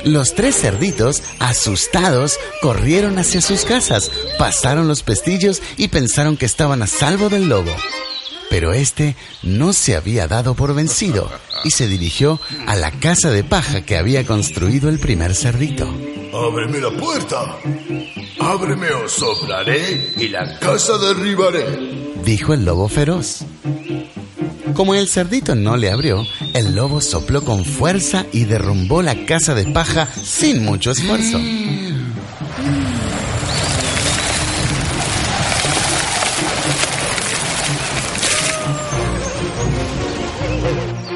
Los 0.04 0.34
tres 0.34 0.56
cerditos, 0.56 1.22
asustados, 1.38 2.38
corrieron 2.62 3.18
hacia 3.18 3.42
sus 3.42 3.64
casas, 3.64 4.10
pasaron 4.38 4.88
los 4.88 5.02
pestillos 5.02 5.60
y 5.76 5.88
pensaron 5.88 6.36
que 6.36 6.46
estaban 6.46 6.82
a 6.82 6.86
salvo 6.86 7.28
del 7.28 7.48
lobo. 7.48 7.74
Pero 8.48 8.72
este 8.72 9.16
no 9.42 9.72
se 9.74 9.96
había 9.96 10.26
dado 10.26 10.54
por 10.54 10.74
vencido 10.74 11.30
y 11.64 11.70
se 11.72 11.88
dirigió 11.88 12.40
a 12.66 12.76
la 12.76 12.90
casa 12.92 13.30
de 13.30 13.44
paja 13.44 13.82
que 13.82 13.98
había 13.98 14.24
construido 14.24 14.88
el 14.88 14.98
primer 14.98 15.34
cerdito. 15.34 15.92
Ábreme 16.46 16.78
la 16.78 16.90
puerta. 16.90 17.58
Ábreme 18.38 18.92
o 18.92 19.08
soplaré 19.08 20.12
y 20.16 20.28
la 20.28 20.58
casa 20.60 20.96
derribaré. 20.96 21.64
dijo 22.24 22.54
el 22.54 22.64
lobo 22.64 22.88
feroz. 22.88 23.44
Como 24.72 24.94
el 24.94 25.08
cerdito 25.08 25.56
no 25.56 25.76
le 25.76 25.90
abrió, 25.90 26.24
el 26.54 26.76
lobo 26.76 27.00
sopló 27.00 27.42
con 27.42 27.64
fuerza 27.64 28.24
y 28.32 28.44
derrumbó 28.44 29.02
la 29.02 29.26
casa 29.26 29.56
de 29.56 29.64
paja 29.72 30.06
sin 30.06 30.64
mucho 30.64 30.92
esfuerzo. 30.92 31.40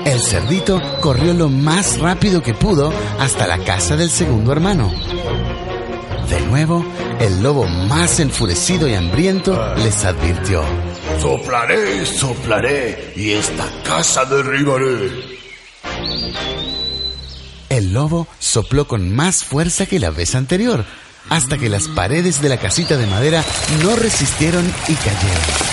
El 0.05 0.21
cerdito 0.21 0.81
corrió 1.01 1.33
lo 1.33 1.49
más 1.49 2.01
rápido 2.01 2.43
que 2.43 2.55
pudo 2.55 2.93
hasta 3.21 3.47
la 3.47 3.59
casa 3.59 3.97
del 3.97 4.11
segundo 4.11 4.51
hermano. 4.51 4.93
De 6.33 6.41
nuevo, 6.41 6.83
el 7.21 7.43
lobo 7.43 7.67
más 7.67 8.19
enfurecido 8.19 8.89
y 8.89 8.95
hambriento 8.95 9.75
les 9.77 10.03
advirtió. 10.03 10.65
Soplaré, 11.21 12.07
soplaré 12.07 13.13
y 13.15 13.33
esta 13.33 13.69
casa 13.85 14.25
derribaré. 14.25 15.11
El 17.69 17.93
lobo 17.93 18.27
sopló 18.39 18.89
con 18.89 19.15
más 19.15 19.45
fuerza 19.45 19.85
que 19.85 20.01
la 20.01 20.09
vez 20.09 20.35
anterior, 20.35 20.87
hasta 21.29 21.59
que 21.59 21.69
las 21.69 21.89
paredes 21.89 22.41
de 22.41 22.49
la 22.49 22.57
casita 22.57 22.97
de 22.97 23.07
madera 23.07 23.45
no 23.83 23.95
resistieron 23.95 24.65
y 24.89 24.95
cayeron. 24.95 25.72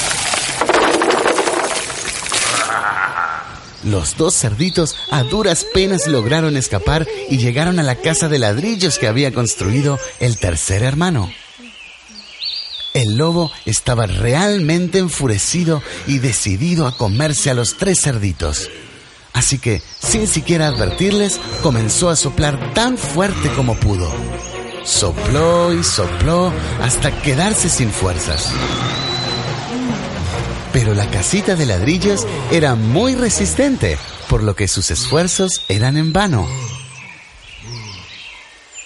Los 3.89 4.17
dos 4.17 4.35
cerditos 4.35 4.95
a 5.09 5.23
duras 5.23 5.65
penas 5.73 6.05
lograron 6.05 6.57
escapar 6.57 7.07
y 7.27 7.37
llegaron 7.37 7.79
a 7.79 7.83
la 7.83 7.95
casa 7.95 8.29
de 8.29 8.37
ladrillos 8.37 8.99
que 8.99 9.07
había 9.07 9.33
construido 9.33 9.97
el 10.19 10.37
tercer 10.37 10.83
hermano. 10.83 11.31
El 12.93 13.17
lobo 13.17 13.51
estaba 13.65 14.05
realmente 14.05 14.99
enfurecido 14.99 15.81
y 16.05 16.19
decidido 16.19 16.85
a 16.85 16.95
comerse 16.95 17.49
a 17.49 17.55
los 17.55 17.77
tres 17.77 17.99
cerditos. 18.01 18.69
Así 19.33 19.57
que, 19.57 19.81
sin 19.99 20.27
siquiera 20.27 20.67
advertirles, 20.67 21.39
comenzó 21.63 22.09
a 22.09 22.15
soplar 22.15 22.75
tan 22.75 22.95
fuerte 22.95 23.49
como 23.55 23.75
pudo. 23.75 24.11
Sopló 24.83 25.73
y 25.73 25.83
sopló 25.83 26.53
hasta 26.79 27.21
quedarse 27.23 27.69
sin 27.69 27.89
fuerzas. 27.89 28.53
Pero 30.73 30.93
la 30.93 31.09
casita 31.09 31.55
de 31.55 31.65
ladrillos 31.65 32.27
era 32.51 32.75
muy 32.75 33.15
resistente, 33.15 33.97
por 34.29 34.43
lo 34.43 34.55
que 34.55 34.67
sus 34.67 34.91
esfuerzos 34.91 35.63
eran 35.67 35.97
en 35.97 36.13
vano. 36.13 36.47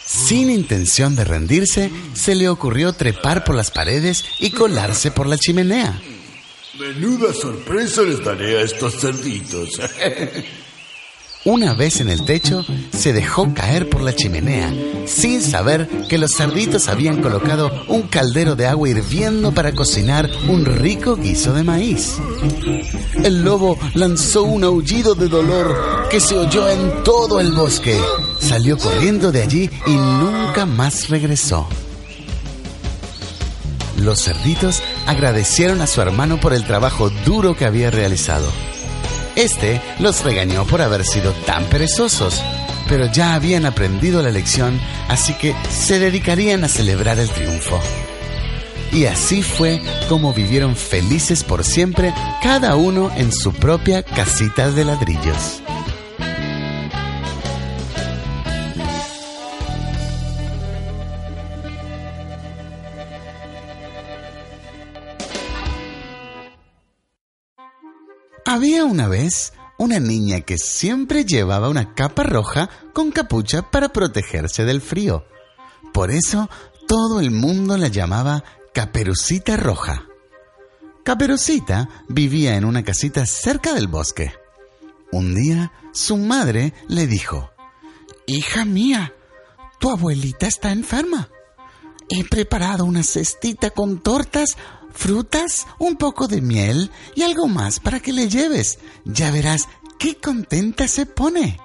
Sin 0.06 0.50
intención 0.50 1.16
de 1.16 1.26
rendirse, 1.26 1.92
se 2.14 2.36
le 2.36 2.48
ocurrió 2.48 2.94
trepar 2.94 3.44
por 3.44 3.56
las 3.56 3.72
paredes 3.72 4.24
y 4.40 4.52
colarse 4.52 5.12
por 5.12 5.28
la 5.28 5.38
chimenea. 5.38 6.00
Menuda 6.80 7.34
sorpresa 7.34 8.02
les 8.04 8.24
daré 8.24 8.60
a 8.60 8.62
estos 8.62 9.00
cerditos. 9.00 9.80
Una 11.46 11.74
vez 11.74 12.00
en 12.00 12.10
el 12.10 12.24
techo, 12.24 12.66
se 12.98 13.12
dejó 13.12 13.54
caer 13.54 13.90
por 13.90 14.02
la 14.02 14.16
chimenea, 14.16 14.74
sin 15.06 15.42
saber 15.42 15.90
que 16.08 16.18
los 16.18 16.32
cerditos 16.38 16.88
habían 16.88 17.22
colocado 17.22 17.70
un 17.90 18.04
caldero 18.04 18.56
de 18.56 18.66
agua 18.66 18.88
hirviendo 18.88 19.52
para 19.52 19.74
cocinar 19.74 20.30
un 20.48 20.64
rico 20.64 21.18
guiso 21.18 21.54
de 21.54 21.64
maíz. 21.64 22.16
El 23.26 23.44
lobo 23.44 23.78
lanzó 23.94 24.44
un 24.44 24.64
aullido 24.64 25.16
de 25.16 25.28
dolor 25.28 26.08
que 26.10 26.22
se 26.22 26.38
oyó 26.38 26.70
en 26.70 27.04
todo 27.04 27.42
el 27.42 27.52
bosque. 27.52 28.00
Salió 28.40 28.78
corriendo 28.78 29.34
de 29.34 29.42
allí 29.42 29.70
y 29.86 29.92
nunca 29.92 30.66
más 30.66 31.10
regresó. 31.10 31.68
Los 33.98 34.24
cerditos 34.24 34.82
agradecieron 35.08 35.82
a 35.82 35.88
su 35.88 36.02
hermano 36.02 36.40
por 36.40 36.54
el 36.54 36.66
trabajo 36.66 37.10
duro 37.26 37.54
que 37.54 37.66
había 37.66 37.92
realizado. 37.92 38.48
Este 39.36 39.82
los 40.00 40.24
regañó 40.24 40.66
por 40.66 40.82
haber 40.82 41.06
sido 41.06 41.32
tan 41.46 41.66
perezosos, 41.66 42.42
pero 42.88 43.12
ya 43.12 43.34
habían 43.34 43.66
aprendido 43.66 44.22
la 44.22 44.30
lección, 44.30 44.80
así 45.10 45.34
que 45.34 45.56
se 45.70 46.00
dedicarían 46.00 46.64
a 46.64 46.68
celebrar 46.68 47.20
el 47.20 47.30
triunfo. 47.30 47.80
Y 48.92 49.06
así 49.06 49.42
fue 49.42 49.82
como 50.08 50.34
vivieron 50.34 50.76
felices 50.76 51.44
por 51.44 51.64
siempre, 51.64 52.14
cada 52.44 52.76
uno 52.76 53.12
en 53.16 53.32
su 53.32 53.52
propia 53.52 54.04
casita 54.04 54.70
de 54.70 54.86
ladrillos. 54.86 55.63
Había 68.54 68.86
una 68.86 69.08
vez 69.08 69.54
una 69.80 70.00
niña 70.00 70.42
que 70.42 70.60
siempre 70.60 71.26
llevaba 71.26 71.70
una 71.70 71.96
capa 71.96 72.22
roja 72.22 72.70
con 72.94 73.10
capucha 73.10 73.72
para 73.72 73.90
protegerse 73.90 74.64
del 74.64 74.80
frío. 74.80 75.26
Por 75.92 76.12
eso 76.12 76.52
todo 76.88 77.20
el 77.20 77.32
mundo 77.32 77.78
la 77.78 77.88
llamaba 77.88 78.44
Caperucita 78.72 79.58
Roja. 79.58 80.06
Caperucita 81.04 81.90
vivía 82.08 82.56
en 82.56 82.66
una 82.66 82.84
casita 82.84 83.26
cerca 83.26 83.74
del 83.74 83.88
bosque. 83.88 84.36
Un 85.12 85.34
día 85.34 85.72
su 85.92 86.18
madre 86.18 86.76
le 86.88 87.08
dijo, 87.08 87.50
Hija 88.28 88.66
mía, 88.66 89.16
tu 89.80 89.90
abuelita 89.90 90.46
está 90.46 90.72
enferma. 90.72 91.28
He 92.08 92.24
preparado 92.24 92.86
una 92.86 93.02
cestita 93.02 93.72
con 93.72 94.04
tortas 94.04 94.58
frutas, 94.94 95.68
un 95.80 95.98
poco 95.98 96.28
de 96.28 96.42
miel 96.42 96.92
y 97.16 97.24
algo 97.24 97.48
más 97.48 97.80
para 97.80 98.00
que 98.00 98.14
le 98.14 98.30
lleves. 98.30 98.80
Ya 99.04 99.32
verás 99.32 99.68
qué 100.00 100.16
contenta 100.18 100.88
se 100.88 101.06
pone. 101.06 101.60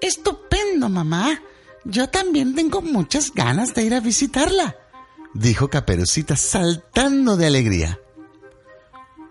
Estupendo, 0.00 0.88
mamá. 0.88 1.40
Yo 1.84 2.08
también 2.08 2.54
tengo 2.54 2.82
muchas 2.82 3.32
ganas 3.32 3.74
de 3.74 3.82
ir 3.82 3.94
a 3.94 4.00
visitarla, 4.00 4.76
dijo 5.32 5.68
Caperucita 5.68 6.36
saltando 6.36 7.36
de 7.36 7.46
alegría. 7.46 7.98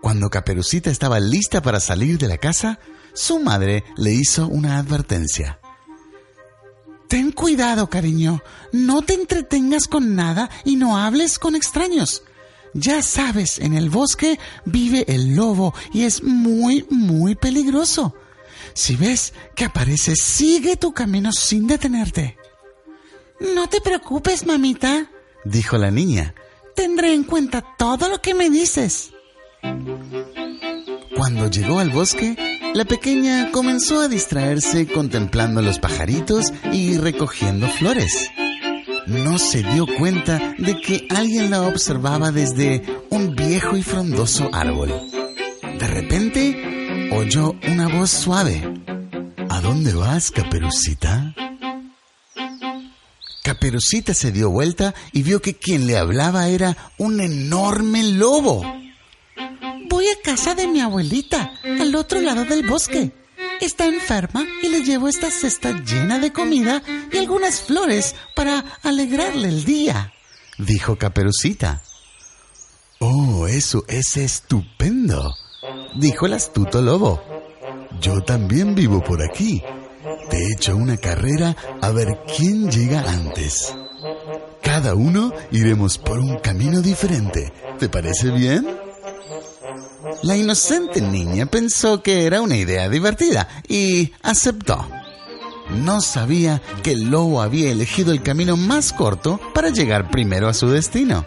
Cuando 0.00 0.30
Caperucita 0.30 0.90
estaba 0.90 1.20
lista 1.20 1.62
para 1.62 1.80
salir 1.80 2.18
de 2.18 2.28
la 2.28 2.38
casa, 2.38 2.80
su 3.12 3.38
madre 3.38 3.84
le 3.96 4.12
hizo 4.12 4.48
una 4.48 4.78
advertencia. 4.78 5.60
Ten 7.08 7.32
cuidado, 7.32 7.88
cariño. 7.88 8.42
No 8.72 9.02
te 9.02 9.14
entretengas 9.14 9.88
con 9.88 10.14
nada 10.14 10.50
y 10.64 10.76
no 10.76 10.98
hables 10.98 11.38
con 11.38 11.56
extraños. 11.56 12.22
Ya 12.74 13.02
sabes, 13.02 13.58
en 13.58 13.74
el 13.74 13.90
bosque 13.90 14.38
vive 14.64 15.04
el 15.08 15.34
lobo 15.34 15.74
y 15.92 16.04
es 16.04 16.22
muy, 16.22 16.86
muy 16.90 17.34
peligroso. 17.34 18.14
Si 18.74 18.96
ves 18.96 19.32
que 19.54 19.64
aparece, 19.64 20.14
sigue 20.16 20.76
tu 20.76 20.92
camino 20.92 21.32
sin 21.32 21.66
detenerte. 21.66 22.36
No 23.54 23.68
te 23.68 23.80
preocupes, 23.80 24.46
mamita, 24.46 25.10
dijo 25.44 25.78
la 25.78 25.90
niña. 25.90 26.34
Tendré 26.74 27.14
en 27.14 27.24
cuenta 27.24 27.64
todo 27.76 28.08
lo 28.08 28.20
que 28.20 28.34
me 28.34 28.50
dices. 28.50 29.10
Cuando 31.16 31.50
llegó 31.50 31.80
al 31.80 31.90
bosque, 31.90 32.36
la 32.74 32.84
pequeña 32.84 33.50
comenzó 33.50 34.00
a 34.00 34.08
distraerse 34.08 34.86
contemplando 34.86 35.62
los 35.62 35.78
pajaritos 35.78 36.52
y 36.72 36.96
recogiendo 36.98 37.68
flores 37.68 38.30
no 39.08 39.38
se 39.38 39.62
dio 39.62 39.86
cuenta 39.86 40.54
de 40.58 40.80
que 40.80 41.06
alguien 41.10 41.50
la 41.50 41.62
observaba 41.62 42.30
desde 42.30 42.82
un 43.10 43.34
viejo 43.34 43.76
y 43.76 43.82
frondoso 43.82 44.50
árbol. 44.52 44.92
De 45.78 45.86
repente 45.86 47.10
oyó 47.12 47.54
una 47.66 47.88
voz 47.88 48.10
suave. 48.10 48.62
¿A 49.48 49.60
dónde 49.60 49.94
vas, 49.94 50.30
Caperucita? 50.30 51.34
Caperucita 53.42 54.12
se 54.12 54.30
dio 54.30 54.50
vuelta 54.50 54.94
y 55.12 55.22
vio 55.22 55.40
que 55.40 55.54
quien 55.54 55.86
le 55.86 55.96
hablaba 55.96 56.48
era 56.48 56.76
un 56.98 57.20
enorme 57.20 58.02
lobo. 58.02 58.62
Voy 59.88 60.04
a 60.06 60.22
casa 60.22 60.54
de 60.54 60.68
mi 60.68 60.80
abuelita, 60.80 61.54
al 61.64 61.94
otro 61.94 62.20
lado 62.20 62.44
del 62.44 62.66
bosque 62.66 63.12
está 63.60 63.86
enferma 63.86 64.46
y 64.62 64.68
le 64.68 64.82
llevo 64.82 65.08
esta 65.08 65.30
cesta 65.30 65.72
llena 65.84 66.18
de 66.18 66.32
comida 66.32 66.82
y 67.12 67.18
algunas 67.18 67.60
flores 67.60 68.14
para 68.34 68.64
alegrarle 68.82 69.48
el 69.48 69.64
día, 69.64 70.12
dijo 70.58 70.96
Caperucita. 70.96 71.82
Oh, 73.00 73.46
eso 73.46 73.84
es 73.88 74.16
estupendo, 74.16 75.34
dijo 75.96 76.26
el 76.26 76.34
astuto 76.34 76.82
lobo. 76.82 77.22
Yo 78.00 78.22
también 78.22 78.74
vivo 78.74 79.02
por 79.02 79.22
aquí. 79.22 79.62
Te 80.30 80.52
echo 80.52 80.76
una 80.76 80.96
carrera 80.96 81.56
a 81.80 81.90
ver 81.90 82.18
quién 82.36 82.70
llega 82.70 83.00
antes. 83.10 83.74
Cada 84.62 84.94
uno 84.94 85.32
iremos 85.50 85.98
por 85.98 86.18
un 86.18 86.38
camino 86.38 86.80
diferente. 86.80 87.52
¿Te 87.78 87.88
parece 87.88 88.30
bien? 88.30 88.87
La 90.22 90.36
inocente 90.36 91.00
niña 91.00 91.46
pensó 91.46 92.02
que 92.02 92.24
era 92.24 92.40
una 92.40 92.56
idea 92.56 92.88
divertida 92.88 93.48
y 93.68 94.12
aceptó. 94.22 94.86
No 95.70 96.00
sabía 96.00 96.62
que 96.82 96.92
el 96.92 97.10
lobo 97.10 97.42
había 97.42 97.70
elegido 97.70 98.12
el 98.12 98.22
camino 98.22 98.56
más 98.56 98.92
corto 98.92 99.38
para 99.54 99.68
llegar 99.68 100.10
primero 100.10 100.48
a 100.48 100.54
su 100.54 100.68
destino. 100.68 101.26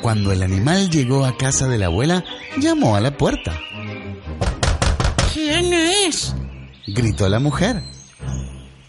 Cuando 0.00 0.32
el 0.32 0.42
animal 0.42 0.90
llegó 0.90 1.24
a 1.24 1.36
casa 1.36 1.68
de 1.68 1.78
la 1.78 1.86
abuela, 1.86 2.24
llamó 2.58 2.96
a 2.96 3.00
la 3.00 3.16
puerta. 3.16 3.58
¿Quién 5.32 5.72
es? 5.72 6.34
gritó 6.86 7.28
la 7.28 7.38
mujer. 7.38 7.82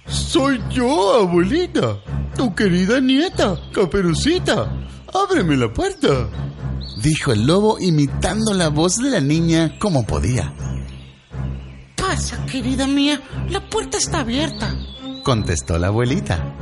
Soy 0.07 0.61
yo, 0.69 1.21
abuelita, 1.21 1.99
tu 2.35 2.53
querida 2.55 2.99
nieta, 2.99 3.55
Caperucita. 3.73 4.71
Ábreme 5.13 5.57
la 5.57 5.71
puerta 5.71 6.29
dijo 7.03 7.33
el 7.33 7.45
lobo 7.45 7.77
imitando 7.79 8.53
la 8.53 8.69
voz 8.69 8.95
de 8.97 9.11
la 9.11 9.19
niña 9.19 9.77
como 9.77 10.05
podía. 10.05 10.53
Pasa, 11.95 12.45
querida 12.45 12.87
mía, 12.87 13.21
la 13.49 13.69
puerta 13.69 13.97
está 13.97 14.21
abierta, 14.21 14.73
contestó 15.23 15.77
la 15.77 15.87
abuelita. 15.87 16.55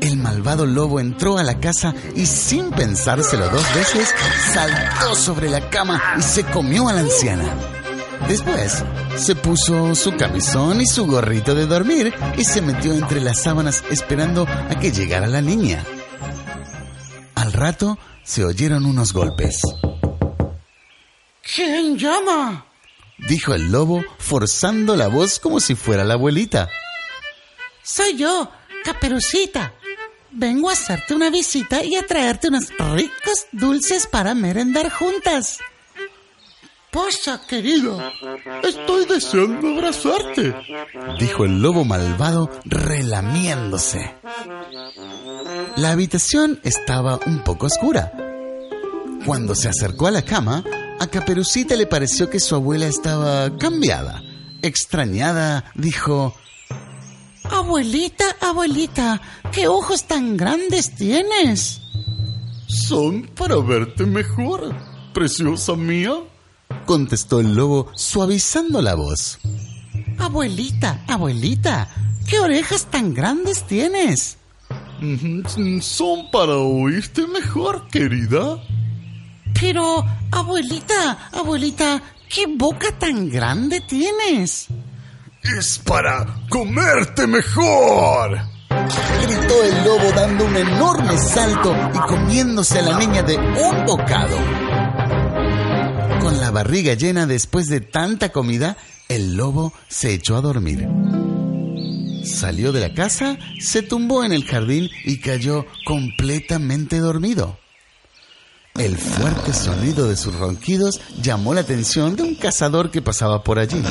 El 0.00 0.18
malvado 0.18 0.66
lobo 0.66 1.00
entró 1.00 1.38
a 1.38 1.42
la 1.42 1.58
casa 1.58 1.94
y 2.14 2.26
sin 2.26 2.70
pensárselo 2.70 3.48
dos 3.48 3.74
veces, 3.74 4.14
saltó 4.52 5.14
sobre 5.14 5.48
la 5.48 5.70
cama 5.70 6.00
y 6.18 6.22
se 6.22 6.44
comió 6.44 6.88
a 6.88 6.92
la 6.92 7.00
anciana. 7.00 7.44
Después, 8.28 8.84
se 9.16 9.34
puso 9.34 9.94
su 9.94 10.14
camisón 10.16 10.80
y 10.80 10.86
su 10.86 11.06
gorrito 11.06 11.54
de 11.54 11.66
dormir 11.66 12.14
y 12.36 12.44
se 12.44 12.60
metió 12.60 12.92
entre 12.92 13.20
las 13.20 13.42
sábanas 13.42 13.82
esperando 13.90 14.46
a 14.46 14.78
que 14.78 14.92
llegara 14.92 15.26
la 15.26 15.40
niña. 15.40 15.82
Rato, 17.56 17.98
se 18.22 18.44
oyeron 18.44 18.84
unos 18.84 19.14
golpes. 19.14 19.62
¿Quién 21.42 21.96
llama? 21.96 22.66
dijo 23.16 23.54
el 23.54 23.72
lobo, 23.72 24.04
forzando 24.18 24.94
la 24.94 25.08
voz 25.08 25.40
como 25.40 25.58
si 25.58 25.74
fuera 25.74 26.04
la 26.04 26.14
abuelita. 26.14 26.68
Soy 27.82 28.14
yo, 28.16 28.50
Caperucita. 28.84 29.72
Vengo 30.32 30.68
a 30.68 30.74
hacerte 30.74 31.14
una 31.14 31.30
visita 31.30 31.82
y 31.82 31.96
a 31.96 32.06
traerte 32.06 32.48
unos 32.48 32.68
ricos 32.78 33.46
dulces 33.52 34.06
para 34.06 34.34
merendar 34.34 34.90
juntas. 34.90 35.58
Pasa, 36.96 37.42
querida. 37.46 38.10
Estoy 38.62 39.04
deseando 39.04 39.68
abrazarte, 39.68 40.54
dijo 41.20 41.44
el 41.44 41.60
lobo 41.60 41.84
malvado 41.84 42.50
relamiéndose. 42.64 44.14
La 45.76 45.90
habitación 45.90 46.58
estaba 46.64 47.20
un 47.26 47.44
poco 47.44 47.66
oscura. 47.66 48.10
Cuando 49.26 49.54
se 49.54 49.68
acercó 49.68 50.06
a 50.06 50.10
la 50.10 50.22
cama, 50.22 50.64
a 50.98 51.06
Caperucita 51.06 51.76
le 51.76 51.86
pareció 51.86 52.30
que 52.30 52.40
su 52.40 52.54
abuela 52.54 52.86
estaba 52.86 53.54
cambiada. 53.58 54.22
Extrañada, 54.62 55.70
dijo... 55.74 56.34
Abuelita, 57.44 58.24
abuelita, 58.40 59.20
¿qué 59.52 59.68
ojos 59.68 60.04
tan 60.04 60.38
grandes 60.38 60.94
tienes? 60.94 61.78
Son 62.66 63.26
para 63.36 63.56
verte 63.56 64.06
mejor, 64.06 64.74
preciosa 65.12 65.74
mía, 65.76 66.14
contestó 66.86 67.40
el 67.40 67.54
lobo 67.54 67.88
suavizando 67.94 68.80
la 68.80 68.94
voz. 68.94 69.38
Abuelita, 70.18 71.04
abuelita, 71.06 71.88
¿qué 72.26 72.38
orejas 72.38 72.86
tan 72.86 73.12
grandes 73.12 73.64
tienes? 73.64 74.38
Son 75.82 76.30
para 76.30 76.54
oírte 76.54 77.26
mejor, 77.26 77.86
querida. 77.88 78.58
Pero, 79.60 80.04
abuelita, 80.30 81.30
abuelita, 81.32 82.02
¿qué 82.28 82.46
boca 82.46 82.88
tan 82.98 83.28
grande 83.28 83.82
tienes? 83.82 84.68
Es 85.42 85.78
para 85.78 86.26
comerte 86.48 87.26
mejor. 87.26 88.38
Gritó 89.22 89.64
el 89.64 89.84
lobo 89.84 90.12
dando 90.14 90.44
un 90.44 90.56
enorme 90.56 91.18
salto 91.18 91.74
y 91.94 91.98
comiéndose 92.08 92.78
a 92.78 92.82
la 92.82 92.98
niña 92.98 93.22
de 93.22 93.36
un 93.36 93.86
bocado. 93.86 94.36
Barriga 96.56 96.94
llena 96.94 97.26
después 97.26 97.68
de 97.68 97.82
tanta 97.82 98.30
comida, 98.30 98.78
el 99.10 99.36
lobo 99.36 99.74
se 99.88 100.14
echó 100.14 100.36
a 100.36 100.40
dormir. 100.40 100.88
Salió 102.24 102.72
de 102.72 102.80
la 102.80 102.94
casa, 102.94 103.36
se 103.60 103.82
tumbó 103.82 104.24
en 104.24 104.32
el 104.32 104.46
jardín 104.46 104.88
y 105.04 105.20
cayó 105.20 105.66
completamente 105.84 106.98
dormido. 106.98 107.58
El 108.74 108.96
fuerte 108.96 109.52
sonido 109.52 110.08
de 110.08 110.16
sus 110.16 110.34
ronquidos 110.34 111.02
llamó 111.20 111.52
la 111.52 111.60
atención 111.60 112.16
de 112.16 112.22
un 112.22 112.34
cazador 112.36 112.90
que 112.90 113.02
pasaba 113.02 113.44
por 113.44 113.58
allí. 113.58 113.82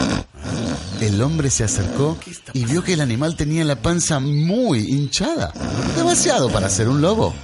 El 1.02 1.22
hombre 1.22 1.52
se 1.52 1.66
acercó 1.66 2.18
y 2.54 2.66
vio 2.66 2.84
que 2.84 2.94
el 2.94 3.02
animal 3.02 3.36
tenía 3.36 3.64
la 3.64 3.80
panza 3.80 4.20
muy 4.20 4.80
hinchada, 4.80 5.54
demasiado 5.96 6.50
para 6.50 6.68
ser 6.70 6.88
un 6.88 7.00
lobo. 7.00 7.36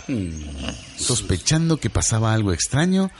Sospechando 0.97 1.77
que 1.77 1.91
pasaba 1.91 2.33
algo 2.33 2.53
extraño, 2.53 3.11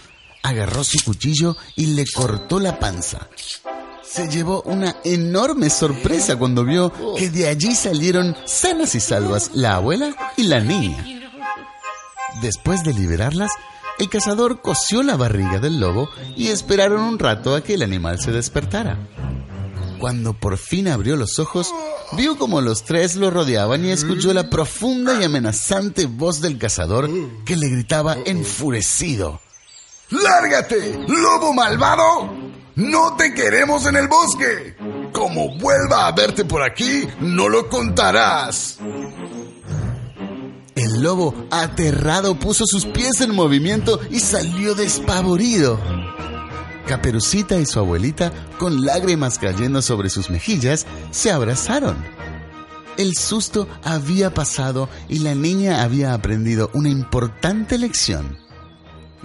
agarró 0.43 0.83
su 0.83 1.03
cuchillo 1.03 1.55
y 1.75 1.87
le 1.87 2.05
cortó 2.05 2.59
la 2.59 2.79
panza. 2.79 3.27
Se 4.03 4.27
llevó 4.27 4.61
una 4.63 4.97
enorme 5.03 5.69
sorpresa 5.69 6.35
cuando 6.35 6.65
vio 6.65 6.91
que 7.15 7.29
de 7.29 7.47
allí 7.47 7.75
salieron 7.75 8.35
sanas 8.45 8.93
y 8.95 8.99
salvas 8.99 9.51
la 9.53 9.75
abuela 9.75 10.15
y 10.35 10.43
la 10.43 10.59
niña. 10.59 11.05
Después 12.41 12.83
de 12.83 12.93
liberarlas, 12.93 13.51
el 13.99 14.09
cazador 14.09 14.61
cosió 14.61 15.03
la 15.03 15.15
barriga 15.15 15.59
del 15.59 15.79
lobo 15.79 16.09
y 16.35 16.47
esperaron 16.47 17.01
un 17.01 17.19
rato 17.19 17.55
a 17.55 17.61
que 17.61 17.75
el 17.75 17.83
animal 17.83 18.19
se 18.19 18.31
despertara. 18.31 18.97
Cuando 19.99 20.33
por 20.33 20.57
fin 20.57 20.87
abrió 20.87 21.15
los 21.15 21.37
ojos, 21.37 21.71
vio 22.17 22.35
como 22.37 22.59
los 22.59 22.83
tres 22.83 23.15
lo 23.15 23.29
rodeaban 23.29 23.85
y 23.85 23.91
escuchó 23.91 24.33
la 24.33 24.49
profunda 24.49 25.21
y 25.21 25.23
amenazante 25.23 26.07
voz 26.07 26.41
del 26.41 26.57
cazador 26.57 27.09
que 27.45 27.55
le 27.55 27.69
gritaba 27.69 28.17
enfurecido. 28.25 29.39
¡Lárgate, 30.11 30.99
lobo 31.07 31.53
malvado! 31.53 32.35
¡No 32.75 33.15
te 33.15 33.33
queremos 33.33 33.85
en 33.85 33.95
el 33.95 34.07
bosque! 34.09 34.75
Como 35.13 35.57
vuelva 35.57 36.07
a 36.07 36.11
verte 36.11 36.43
por 36.43 36.63
aquí, 36.63 37.07
no 37.21 37.47
lo 37.47 37.69
contarás. 37.69 38.79
El 40.75 41.01
lobo, 41.01 41.47
aterrado, 41.49 42.37
puso 42.39 42.65
sus 42.65 42.85
pies 42.85 43.21
en 43.21 43.33
movimiento 43.33 43.99
y 44.09 44.19
salió 44.19 44.75
despavorido. 44.75 45.79
Caperucita 46.87 47.57
y 47.57 47.65
su 47.65 47.79
abuelita, 47.79 48.33
con 48.57 48.83
lágrimas 48.83 49.37
cayendo 49.37 49.81
sobre 49.81 50.09
sus 50.09 50.29
mejillas, 50.29 50.85
se 51.11 51.31
abrazaron. 51.31 51.95
El 52.97 53.15
susto 53.15 53.67
había 53.83 54.33
pasado 54.33 54.89
y 55.07 55.19
la 55.19 55.35
niña 55.35 55.83
había 55.83 56.13
aprendido 56.13 56.69
una 56.73 56.89
importante 56.89 57.77
lección. 57.77 58.37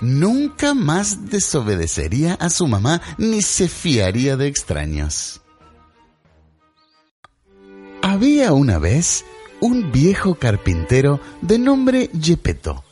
Nunca 0.00 0.74
más 0.74 1.30
desobedecería 1.30 2.34
a 2.34 2.50
su 2.50 2.66
mamá 2.66 3.00
ni 3.18 3.42
se 3.42 3.68
fiaría 3.68 4.36
de 4.36 4.46
extraños. 4.46 5.40
Había 8.02 8.52
una 8.52 8.78
vez 8.78 9.24
un 9.60 9.90
viejo 9.90 10.34
carpintero 10.34 11.18
de 11.40 11.58
nombre 11.58 12.10
Gepetto, 12.20 12.84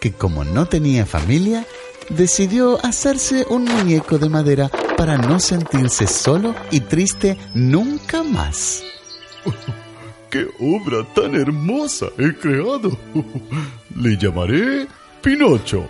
que 0.00 0.12
como 0.12 0.44
no 0.44 0.66
tenía 0.66 1.06
familia, 1.06 1.66
decidió 2.08 2.84
hacerse 2.84 3.46
un 3.50 3.64
muñeco 3.64 4.18
de 4.18 4.28
madera 4.28 4.70
para 4.96 5.18
no 5.18 5.40
sentirse 5.40 6.06
solo 6.06 6.54
y 6.70 6.80
triste 6.80 7.36
nunca 7.54 8.22
más. 8.22 8.82
¡Qué 10.30 10.46
obra 10.60 11.04
tan 11.14 11.34
hermosa 11.34 12.06
he 12.18 12.32
creado! 12.34 12.96
Le 13.96 14.16
llamaré 14.16 14.86
Pinocho. 15.22 15.86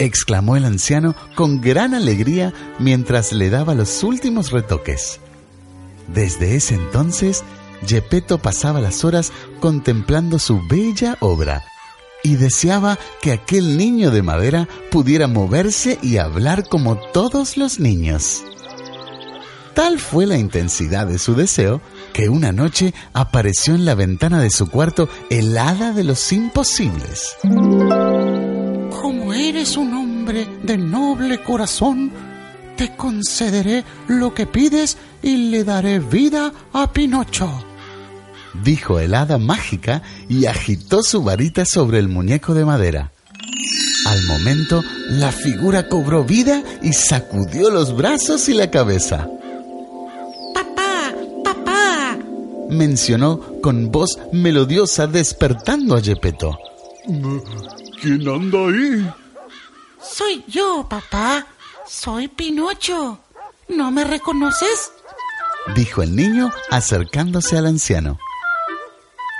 Exclamó 0.00 0.56
el 0.56 0.64
anciano 0.64 1.14
con 1.36 1.60
gran 1.60 1.94
alegría 1.94 2.52
mientras 2.78 3.32
le 3.32 3.50
daba 3.50 3.74
los 3.74 4.02
últimos 4.02 4.50
retoques. 4.50 5.20
Desde 6.08 6.56
ese 6.56 6.74
entonces, 6.74 7.44
Gepetto 7.86 8.38
pasaba 8.38 8.80
las 8.80 9.04
horas 9.04 9.32
contemplando 9.60 10.38
su 10.38 10.60
bella 10.68 11.16
obra 11.20 11.62
y 12.22 12.36
deseaba 12.36 12.98
que 13.22 13.32
aquel 13.32 13.76
niño 13.76 14.10
de 14.10 14.22
madera 14.22 14.68
pudiera 14.90 15.26
moverse 15.26 15.98
y 16.02 16.16
hablar 16.16 16.68
como 16.68 16.96
todos 16.96 17.56
los 17.56 17.78
niños. 17.78 18.42
Tal 19.74 19.98
fue 20.00 20.26
la 20.26 20.36
intensidad 20.36 21.06
de 21.06 21.18
su 21.18 21.34
deseo 21.34 21.80
que 22.12 22.28
una 22.28 22.52
noche 22.52 22.92
apareció 23.12 23.74
en 23.74 23.84
la 23.84 23.94
ventana 23.94 24.42
de 24.42 24.50
su 24.50 24.68
cuarto 24.68 25.08
el 25.30 25.56
hada 25.56 25.92
de 25.92 26.04
los 26.04 26.32
imposibles. 26.32 27.36
Como 29.10 29.34
eres 29.34 29.76
un 29.76 29.92
hombre 29.92 30.46
de 30.62 30.78
noble 30.78 31.42
corazón, 31.42 32.12
te 32.76 32.94
concederé 32.94 33.82
lo 34.06 34.32
que 34.32 34.46
pides 34.46 34.98
y 35.20 35.50
le 35.50 35.64
daré 35.64 35.98
vida 35.98 36.52
a 36.72 36.92
Pinocho 36.92 37.50
dijo 38.62 39.00
el 39.00 39.14
hada 39.14 39.38
mágica 39.38 40.02
y 40.28 40.46
agitó 40.46 41.02
su 41.02 41.24
varita 41.24 41.64
sobre 41.64 41.98
el 41.98 42.08
muñeco 42.08 42.54
de 42.54 42.64
madera. 42.64 43.10
Al 44.06 44.24
momento, 44.26 44.80
la 45.08 45.32
figura 45.32 45.88
cobró 45.88 46.22
vida 46.22 46.62
y 46.80 46.92
sacudió 46.92 47.70
los 47.70 47.96
brazos 47.96 48.48
y 48.48 48.54
la 48.54 48.70
cabeza. 48.70 49.28
Papá, 50.54 51.12
papá, 51.42 52.18
mencionó 52.68 53.40
con 53.60 53.90
voz 53.90 54.18
melodiosa 54.32 55.08
despertando 55.08 55.96
a 55.96 56.00
Gepetto. 56.00 56.56
¿Quién 58.00 58.26
anda 58.28 58.58
ahí? 58.58 59.10
Soy 60.02 60.42
yo, 60.46 60.86
papá. 60.88 61.46
Soy 61.86 62.28
Pinocho. 62.28 63.18
¿No 63.68 63.90
me 63.90 64.04
reconoces? 64.04 64.92
dijo 65.74 66.02
el 66.02 66.16
niño 66.16 66.50
acercándose 66.70 67.56
al 67.58 67.66
anciano. 67.66 68.18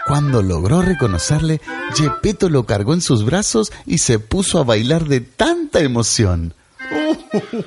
Cuando 0.07 0.43
logró 0.43 0.83
reconocerle, 0.83 1.61
Gepetto 1.95 2.49
lo 2.49 2.67
cargó 2.67 2.95
en 2.95 3.01
sus 3.01 3.25
brazos 3.25 3.73
y 3.87 3.99
se 3.99 4.19
puso 4.19 4.59
a 4.59 4.65
bailar 4.65 5.05
de 5.05 5.21
tanta 5.21 5.81
emoción. 5.81 6.55
Oh, 6.93 7.17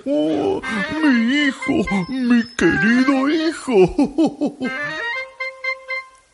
oh, 0.06 0.62
oh, 0.62 0.62
mi 1.00 1.48
hijo, 1.48 2.06
mi 2.10 2.44
querido 2.56 3.30
hijo. 3.30 4.58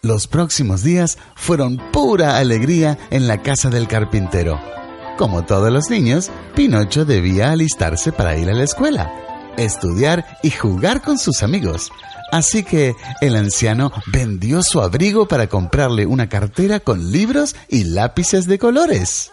Los 0.02 0.28
próximos 0.28 0.82
días 0.82 1.18
fueron 1.36 1.76
pura 1.92 2.38
alegría 2.38 2.98
en 3.10 3.28
la 3.28 3.42
casa 3.42 3.70
del 3.70 3.90
carpintero. 3.90 4.58
Como 5.18 5.44
todos 5.44 5.74
los 5.74 5.90
niños, 5.90 6.32
Pinocho 6.56 7.04
debía 7.04 7.52
alistarse 7.52 8.14
para 8.14 8.38
ir 8.38 8.50
a 8.50 8.54
la 8.54 8.64
escuela, 8.64 9.12
estudiar 9.58 10.26
y 10.42 10.52
jugar 10.52 11.02
con 11.02 11.18
sus 11.18 11.44
amigos. 11.44 11.92
Así 12.32 12.64
que 12.64 12.96
el 13.20 13.36
anciano 13.36 13.92
vendió 14.06 14.64
su 14.64 14.80
abrigo 14.80 15.28
para 15.28 15.48
comprarle 15.48 16.06
una 16.06 16.30
cartera 16.30 16.80
con 16.80 17.12
libros 17.12 17.58
y 17.68 17.84
lápices 17.84 18.48
de 18.48 18.58
colores. 18.58 19.32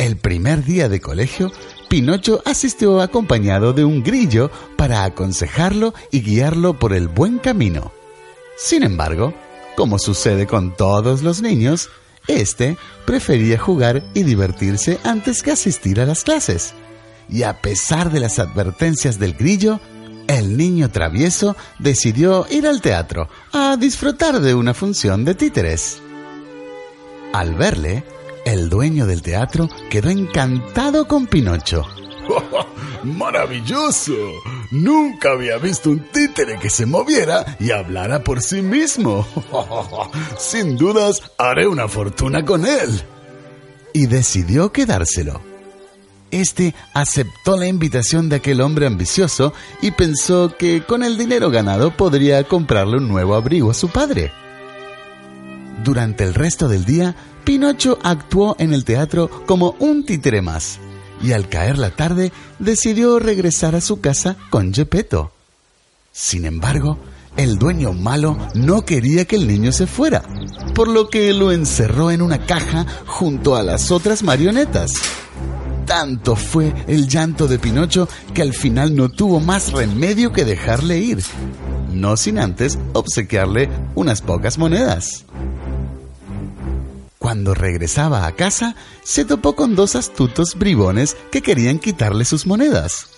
El 0.00 0.16
primer 0.16 0.64
día 0.64 0.88
de 0.88 1.00
colegio, 1.00 1.52
Pinocho 1.88 2.42
asistió 2.44 3.00
acompañado 3.00 3.74
de 3.74 3.84
un 3.84 4.02
grillo 4.02 4.50
para 4.76 5.04
aconsejarlo 5.04 5.94
y 6.10 6.22
guiarlo 6.22 6.80
por 6.80 6.94
el 6.94 7.06
buen 7.06 7.38
camino. 7.38 7.92
Sin 8.62 8.82
embargo, 8.82 9.32
como 9.74 9.98
sucede 9.98 10.46
con 10.46 10.76
todos 10.76 11.22
los 11.22 11.40
niños, 11.40 11.88
este 12.28 12.76
prefería 13.06 13.58
jugar 13.58 14.02
y 14.12 14.22
divertirse 14.22 14.98
antes 15.02 15.42
que 15.42 15.52
asistir 15.52 15.98
a 15.98 16.04
las 16.04 16.24
clases. 16.24 16.74
Y 17.30 17.44
a 17.44 17.62
pesar 17.62 18.12
de 18.12 18.20
las 18.20 18.38
advertencias 18.38 19.18
del 19.18 19.32
grillo, 19.32 19.80
el 20.26 20.58
niño 20.58 20.90
travieso 20.90 21.56
decidió 21.78 22.46
ir 22.50 22.66
al 22.66 22.82
teatro 22.82 23.30
a 23.50 23.78
disfrutar 23.78 24.40
de 24.40 24.54
una 24.54 24.74
función 24.74 25.24
de 25.24 25.34
títeres. 25.34 26.02
Al 27.32 27.54
verle, 27.54 28.04
el 28.44 28.68
dueño 28.68 29.06
del 29.06 29.22
teatro 29.22 29.70
quedó 29.88 30.10
encantado 30.10 31.08
con 31.08 31.26
Pinocho. 31.26 31.86
¡Maravilloso! 33.04 34.12
Nunca 34.70 35.32
había 35.32 35.58
visto 35.58 35.90
un 35.90 35.98
títere 35.98 36.58
que 36.58 36.70
se 36.70 36.86
moviera 36.86 37.56
y 37.58 37.72
hablara 37.72 38.22
por 38.22 38.40
sí 38.40 38.62
mismo. 38.62 39.26
Sin 40.38 40.76
dudas, 40.76 41.20
haré 41.38 41.66
una 41.66 41.88
fortuna 41.88 42.44
con 42.44 42.64
él. 42.64 43.02
Y 43.92 44.06
decidió 44.06 44.70
quedárselo. 44.70 45.40
Este 46.30 46.76
aceptó 46.94 47.56
la 47.56 47.66
invitación 47.66 48.28
de 48.28 48.36
aquel 48.36 48.60
hombre 48.60 48.86
ambicioso 48.86 49.52
y 49.82 49.90
pensó 49.90 50.54
que 50.56 50.84
con 50.84 51.02
el 51.02 51.18
dinero 51.18 51.50
ganado 51.50 51.96
podría 51.96 52.44
comprarle 52.44 52.98
un 52.98 53.08
nuevo 53.08 53.34
abrigo 53.34 53.72
a 53.72 53.74
su 53.74 53.88
padre. 53.88 54.30
Durante 55.82 56.22
el 56.22 56.34
resto 56.34 56.68
del 56.68 56.84
día, 56.84 57.16
Pinocho 57.42 57.98
actuó 58.04 58.54
en 58.60 58.72
el 58.72 58.84
teatro 58.84 59.28
como 59.46 59.74
un 59.80 60.04
títere 60.06 60.40
más 60.40 60.78
y 61.22 61.32
al 61.32 61.48
caer 61.48 61.78
la 61.78 61.90
tarde 61.90 62.32
decidió 62.58 63.18
regresar 63.18 63.74
a 63.74 63.80
su 63.80 64.00
casa 64.00 64.36
con 64.50 64.72
Gepetto. 64.72 65.32
Sin 66.12 66.44
embargo, 66.44 66.98
el 67.36 67.58
dueño 67.58 67.92
malo 67.92 68.36
no 68.54 68.84
quería 68.84 69.24
que 69.24 69.36
el 69.36 69.46
niño 69.46 69.72
se 69.72 69.86
fuera, 69.86 70.22
por 70.74 70.88
lo 70.88 71.08
que 71.08 71.32
lo 71.32 71.52
encerró 71.52 72.10
en 72.10 72.22
una 72.22 72.44
caja 72.44 72.86
junto 73.06 73.56
a 73.56 73.62
las 73.62 73.90
otras 73.90 74.22
marionetas. 74.22 74.92
Tanto 75.86 76.36
fue 76.36 76.72
el 76.86 77.08
llanto 77.08 77.48
de 77.48 77.58
Pinocho 77.58 78.08
que 78.34 78.42
al 78.42 78.54
final 78.54 78.94
no 78.94 79.08
tuvo 79.08 79.40
más 79.40 79.72
remedio 79.72 80.32
que 80.32 80.44
dejarle 80.44 80.98
ir, 80.98 81.22
no 81.92 82.16
sin 82.16 82.38
antes 82.38 82.78
obsequiarle 82.92 83.68
unas 83.94 84.22
pocas 84.22 84.58
monedas. 84.58 85.24
Cuando 87.20 87.52
regresaba 87.52 88.26
a 88.26 88.32
casa, 88.32 88.74
se 89.02 89.26
topó 89.26 89.54
con 89.54 89.76
dos 89.76 89.94
astutos 89.94 90.54
bribones 90.54 91.18
que 91.30 91.42
querían 91.42 91.78
quitarle 91.78 92.24
sus 92.24 92.46
monedas. 92.46 93.08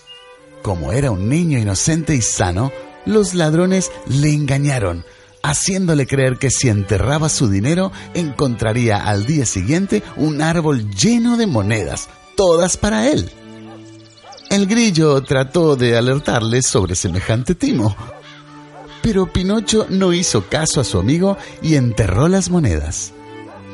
Como 0.61 0.91
era 0.91 1.09
un 1.09 1.29
niño 1.29 1.57
inocente 1.57 2.13
y 2.13 2.21
sano, 2.21 2.73
los 3.05 3.33
ladrones 3.33 3.91
le 4.07 4.33
engañaron, 4.33 5.05
haciéndole 5.41 6.05
creer 6.05 6.37
que 6.37 6.51
si 6.51 6.67
enterraba 6.67 7.29
su 7.29 7.49
dinero 7.49 7.93
encontraría 8.13 8.97
al 8.97 9.25
día 9.25 9.45
siguiente 9.45 10.03
un 10.17 10.41
árbol 10.41 10.91
lleno 10.91 11.37
de 11.37 11.47
monedas, 11.47 12.09
todas 12.35 12.75
para 12.75 13.07
él. 13.09 13.31
El 14.49 14.67
grillo 14.67 15.23
trató 15.23 15.77
de 15.77 15.97
alertarle 15.97 16.61
sobre 16.61 16.95
semejante 16.95 17.55
timo, 17.55 17.95
pero 19.01 19.31
Pinocho 19.31 19.87
no 19.89 20.11
hizo 20.11 20.49
caso 20.49 20.81
a 20.81 20.83
su 20.83 20.99
amigo 20.99 21.37
y 21.61 21.75
enterró 21.75 22.27
las 22.27 22.49
monedas. 22.49 23.13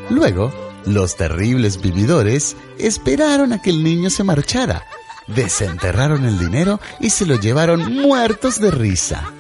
Luego, 0.10 0.52
los 0.86 1.16
terribles 1.16 1.82
vividores 1.82 2.56
esperaron 2.78 3.54
a 3.54 3.62
que 3.62 3.70
el 3.70 3.84
niño 3.84 4.10
se 4.10 4.24
marchara, 4.24 4.84
desenterraron 5.28 6.26
el 6.26 6.40
dinero 6.40 6.80
y 7.00 7.12
se 7.12 7.26
lo 7.26 7.40
llevaron 7.40 7.94
muertos 7.96 8.60
de 8.60 8.72
risa. 8.72 9.32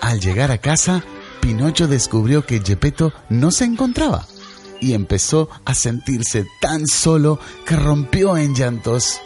Al 0.00 0.20
llegar 0.20 0.50
a 0.50 0.58
casa, 0.58 1.04
Pinocho 1.40 1.86
descubrió 1.86 2.46
que 2.46 2.60
Gepetto 2.60 3.12
no 3.28 3.50
se 3.50 3.64
encontraba 3.64 4.26
y 4.80 4.94
empezó 4.94 5.48
a 5.64 5.74
sentirse 5.74 6.46
tan 6.60 6.86
solo 6.86 7.38
que 7.66 7.76
rompió 7.76 8.36
en 8.36 8.54
llantos. 8.54 9.20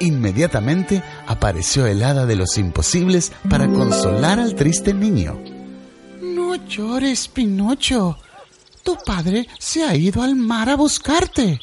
Inmediatamente 0.00 1.02
apareció 1.26 1.86
el 1.86 2.02
hada 2.02 2.24
de 2.24 2.36
los 2.36 2.56
imposibles 2.56 3.32
para 3.50 3.66
consolar 3.66 4.40
al 4.40 4.54
triste 4.54 4.94
niño. 4.94 5.38
No 6.22 6.54
llores, 6.66 7.28
Pinocho. 7.28 8.16
Tu 8.82 8.96
padre 9.04 9.48
se 9.58 9.84
ha 9.84 9.94
ido 9.94 10.22
al 10.22 10.34
mar 10.34 10.68
a 10.68 10.76
buscarte. 10.76 11.60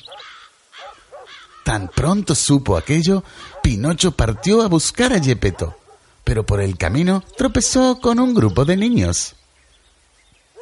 Tan 1.63 1.89
pronto 1.89 2.33
supo 2.33 2.77
aquello, 2.77 3.23
Pinocho 3.61 4.11
partió 4.11 4.61
a 4.61 4.67
buscar 4.67 5.11
a 5.11 5.21
Gepetto, 5.21 5.77
pero 6.23 6.45
por 6.45 6.61
el 6.61 6.77
camino 6.77 7.23
tropezó 7.37 7.99
con 7.99 8.19
un 8.19 8.33
grupo 8.33 8.63
de 8.63 8.77
niños. 8.77 9.35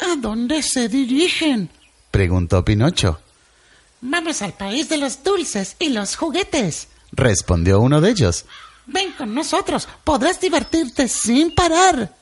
¿A 0.02 0.16
dónde 0.16 0.64
se 0.64 0.90
dirigen? 0.90 1.70
preguntó 2.10 2.66
Pinocho. 2.66 3.20
Vamos 4.02 4.42
al 4.42 4.54
país 4.54 4.90
de 4.90 4.98
los 4.98 5.24
dulces 5.24 5.76
y 5.80 5.90
los 5.90 6.16
juguetes, 6.16 6.88
respondió 7.12 7.80
uno 7.80 8.02
de 8.02 8.12
ellos. 8.12 8.46
Ven 8.88 9.14
con 9.14 9.34
nosotros, 9.34 9.88
podrás 10.04 10.40
divertirte 10.40 11.08
sin 11.08 11.54
parar. 11.54 12.14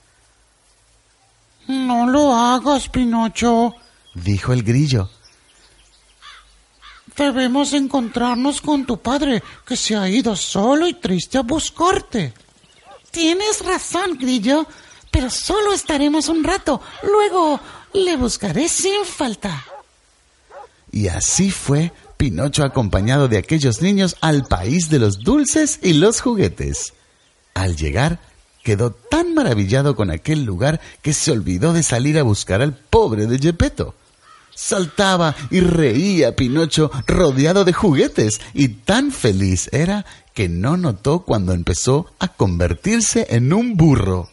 No 1.68 2.08
lo 2.08 2.34
hagas, 2.34 2.90
Pinocho, 2.90 3.74
dijo 4.14 4.54
el 4.54 4.64
grillo. 4.64 5.10
Debemos 7.16 7.74
encontrarnos 7.74 8.62
con 8.62 8.86
tu 8.86 8.98
padre, 8.98 9.44
que 9.66 9.76
se 9.76 9.96
ha 9.96 10.10
ido 10.10 10.36
solo 10.36 10.88
y 10.88 10.96
triste 10.96 11.38
a 11.38 11.42
buscarte. 11.42 12.34
Tienes 13.12 13.64
razón, 13.64 14.18
grillo, 14.18 14.66
pero 15.12 15.30
solo 15.30 15.74
estaremos 15.74 16.28
un 16.28 16.44
rato. 16.44 16.82
Luego 17.04 17.60
le 17.94 18.18
buscaré 18.18 18.68
sin 18.68 19.06
falta. 19.06 19.64
Y 20.92 21.08
así 21.08 21.52
fue 21.52 21.92
Pinocho 22.18 22.64
acompañado 22.64 23.28
de 23.28 23.38
aquellos 23.38 23.82
niños 23.82 24.16
al 24.22 24.46
país 24.46 24.90
de 24.90 25.00
los 25.00 25.20
dulces 25.20 25.80
y 25.84 25.94
los 25.94 26.22
juguetes. 26.22 26.94
Al 27.54 27.76
llegar, 27.76 28.20
quedó 28.64 28.92
tan 28.92 29.36
maravillado 29.36 29.96
con 29.96 30.10
aquel 30.10 30.46
lugar 30.46 30.80
que 31.02 31.14
se 31.14 31.32
olvidó 31.32 31.74
de 31.74 31.84
salir 31.84 32.18
a 32.18 32.24
buscar 32.24 32.62
al 32.62 32.74
pobre 32.74 33.28
de 33.28 33.38
Gepetto. 33.38 33.94
Saltaba 34.56 35.36
y 35.50 35.62
reía 35.62 36.36
Pinocho 36.36 36.92
rodeado 37.08 37.66
de 37.66 37.74
juguetes 37.74 38.40
y 38.54 38.70
tan 38.70 39.12
feliz 39.12 39.70
era 39.72 40.06
que 40.34 40.50
no 40.50 40.78
notó 40.78 41.24
cuando 41.24 41.54
empezó 41.54 42.08
a 42.20 42.28
convertirse 42.28 43.28
en 43.30 43.54
un 43.54 43.76
burro. 43.76 44.30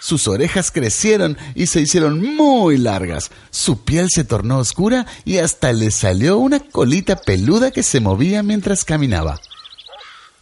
Sus 0.00 0.28
orejas 0.28 0.70
crecieron 0.70 1.36
y 1.56 1.66
se 1.66 1.80
hicieron 1.80 2.36
muy 2.36 2.78
largas, 2.78 3.30
su 3.50 3.84
piel 3.84 4.08
se 4.10 4.24
tornó 4.24 4.58
oscura 4.58 5.06
y 5.24 5.38
hasta 5.38 5.72
le 5.72 5.90
salió 5.90 6.38
una 6.38 6.60
colita 6.60 7.16
peluda 7.16 7.72
que 7.72 7.82
se 7.82 8.00
movía 8.00 8.42
mientras 8.44 8.84
caminaba. 8.84 9.40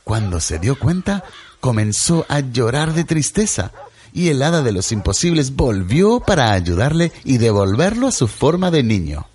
Cuando 0.05 0.41
se 0.41 0.59
dio 0.59 0.79
cuenta, 0.79 1.25
comenzó 1.61 2.27
a 2.29 2.41
llorar 2.41 2.93
de 2.93 3.05
tristeza 3.05 3.73
y 4.17 4.31
el 4.31 4.43
hada 4.43 4.63
de 4.63 4.73
los 4.73 4.93
imposibles 4.93 5.55
volvió 5.55 6.21
para 6.21 6.53
ayudarle 6.53 7.13
y 7.23 7.37
devolverlo 7.37 8.09
a 8.09 8.13
su 8.13 8.27
forma 8.29 8.71
de 8.71 8.83
niño. 8.83 9.27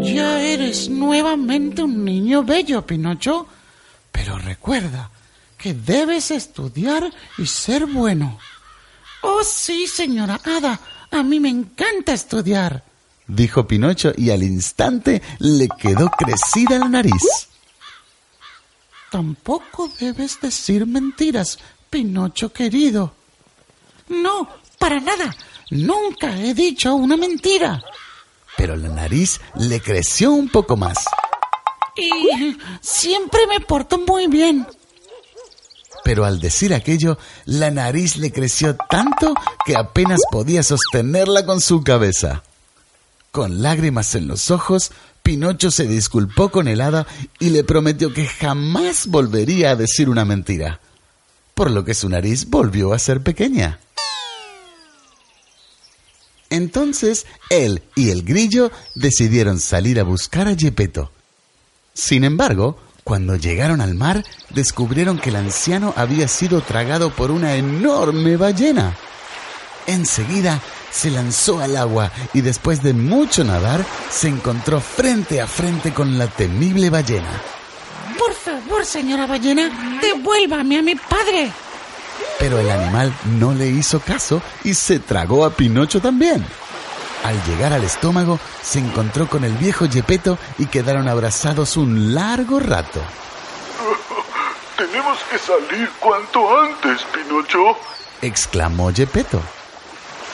Ya 0.00 0.40
eres 0.40 0.88
nuevamente 0.88 1.82
un 1.82 2.02
niño 2.02 2.44
bello, 2.44 2.86
Pinocho. 2.86 3.46
Pero 4.10 4.38
recuerda 4.38 5.10
que 5.58 5.74
debes 5.74 6.30
estudiar 6.30 7.12
y 7.36 7.44
ser 7.44 7.84
bueno. 7.84 8.38
Oh, 9.20 9.44
sí, 9.44 9.86
señora 9.86 10.40
Hada, 10.42 10.80
a 11.10 11.22
mí 11.22 11.38
me 11.38 11.50
encanta 11.50 12.14
estudiar, 12.14 12.82
dijo 13.26 13.68
Pinocho 13.68 14.14
y 14.16 14.30
al 14.30 14.42
instante 14.42 15.20
le 15.40 15.68
quedó 15.78 16.10
crecida 16.10 16.78
la 16.78 16.88
nariz. 16.88 17.48
Tampoco 19.10 19.90
debes 20.00 20.40
decir 20.40 20.86
mentiras, 20.86 21.58
Pinocho 21.90 22.50
querido. 22.50 23.12
No, 24.12 24.48
para 24.78 25.00
nada. 25.00 25.34
Nunca 25.70 26.36
he 26.38 26.52
dicho 26.52 26.94
una 26.94 27.16
mentira. 27.16 27.82
Pero 28.56 28.76
la 28.76 28.88
nariz 28.88 29.40
le 29.56 29.80
creció 29.80 30.32
un 30.32 30.48
poco 30.48 30.76
más. 30.76 30.98
Y 31.96 32.56
siempre 32.80 33.46
me 33.46 33.60
porto 33.60 33.98
muy 33.98 34.26
bien. 34.26 34.66
Pero 36.04 36.24
al 36.24 36.40
decir 36.40 36.74
aquello, 36.74 37.16
la 37.46 37.70
nariz 37.70 38.16
le 38.16 38.32
creció 38.32 38.76
tanto 38.90 39.34
que 39.64 39.76
apenas 39.76 40.20
podía 40.30 40.62
sostenerla 40.62 41.46
con 41.46 41.60
su 41.60 41.82
cabeza. 41.82 42.42
Con 43.30 43.62
lágrimas 43.62 44.14
en 44.14 44.28
los 44.28 44.50
ojos, 44.50 44.90
Pinocho 45.22 45.70
se 45.70 45.86
disculpó 45.86 46.50
con 46.50 46.68
el 46.68 46.80
hada 46.80 47.06
y 47.38 47.50
le 47.50 47.64
prometió 47.64 48.12
que 48.12 48.26
jamás 48.26 49.06
volvería 49.06 49.70
a 49.70 49.76
decir 49.76 50.08
una 50.08 50.24
mentira, 50.24 50.80
por 51.54 51.70
lo 51.70 51.84
que 51.84 51.94
su 51.94 52.08
nariz 52.08 52.48
volvió 52.48 52.92
a 52.92 52.98
ser 52.98 53.22
pequeña. 53.22 53.80
Entonces 56.50 57.26
él 57.48 57.82
y 57.94 58.10
el 58.10 58.24
grillo 58.24 58.70
decidieron 58.94 59.58
salir 59.58 59.98
a 59.98 60.04
buscar 60.04 60.48
a 60.48 60.54
Gepetto. 60.54 61.10
Sin 61.94 62.24
embargo, 62.24 62.78
cuando 63.04 63.36
llegaron 63.36 63.80
al 63.80 63.94
mar, 63.94 64.22
descubrieron 64.50 65.18
que 65.18 65.30
el 65.30 65.36
anciano 65.36 65.94
había 65.96 66.28
sido 66.28 66.60
tragado 66.60 67.10
por 67.10 67.30
una 67.30 67.54
enorme 67.56 68.36
ballena. 68.36 68.96
Enseguida 69.86 70.60
se 70.90 71.10
lanzó 71.10 71.60
al 71.60 71.76
agua 71.76 72.12
y 72.34 72.42
después 72.42 72.82
de 72.82 72.92
mucho 72.92 73.44
nadar, 73.44 73.84
se 74.10 74.28
encontró 74.28 74.80
frente 74.80 75.40
a 75.40 75.46
frente 75.46 75.92
con 75.92 76.18
la 76.18 76.26
temible 76.26 76.90
ballena. 76.90 77.40
Por 78.62 78.68
favor, 78.68 78.86
señora 78.86 79.26
ballena, 79.26 79.98
devuélvame 80.00 80.78
a 80.78 80.82
mi 80.82 80.94
padre. 80.94 81.50
Pero 82.38 82.60
el 82.60 82.70
animal 82.70 83.12
no 83.38 83.52
le 83.54 83.66
hizo 83.66 83.98
caso 84.00 84.40
y 84.62 84.74
se 84.74 85.00
tragó 85.00 85.44
a 85.44 85.50
Pinocho 85.50 86.00
también. 86.00 86.44
Al 87.24 87.42
llegar 87.44 87.72
al 87.72 87.82
estómago, 87.82 88.38
se 88.62 88.78
encontró 88.78 89.28
con 89.28 89.44
el 89.44 89.52
viejo 89.54 89.86
Gepetto 89.90 90.38
y 90.58 90.66
quedaron 90.66 91.08
abrazados 91.08 91.76
un 91.76 92.14
largo 92.14 92.60
rato. 92.60 93.00
Tenemos 94.76 95.18
que 95.30 95.38
salir 95.38 95.90
cuanto 95.98 96.60
antes, 96.60 97.02
Pinocho, 97.12 97.76
exclamó 98.20 98.92
Gepetto. 98.92 99.40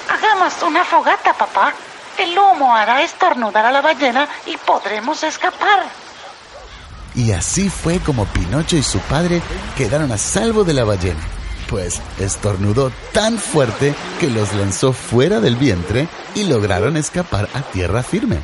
Hagamos 0.09 0.55
una 0.63 0.85
fogata, 0.85 1.33
papá. 1.33 1.73
El 2.19 2.39
humo 2.39 2.75
hará 2.75 3.03
estornudar 3.03 3.65
a 3.65 3.73
la 3.73 3.81
ballena 3.81 4.29
y 4.47 4.57
podremos 4.57 5.23
escapar. 5.23 6.08
Y 7.19 7.33
así 7.33 7.69
fue 7.69 7.99
como 7.99 8.27
Pinocho 8.27 8.77
y 8.77 8.83
su 8.85 9.01
padre 9.01 9.43
quedaron 9.77 10.13
a 10.13 10.19
salvo 10.19 10.63
de 10.63 10.73
la 10.73 10.85
ballena, 10.85 11.21
pues 11.69 12.01
estornudó 12.21 12.93
tan 13.13 13.39
fuerte 13.39 13.93
que 14.21 14.31
los 14.31 14.55
lanzó 14.55 14.93
fuera 14.93 15.41
del 15.41 15.57
vientre 15.57 16.07
y 16.37 16.45
lograron 16.45 16.97
escapar 16.97 17.49
a 17.55 17.63
tierra 17.63 18.05
firme. 18.05 18.39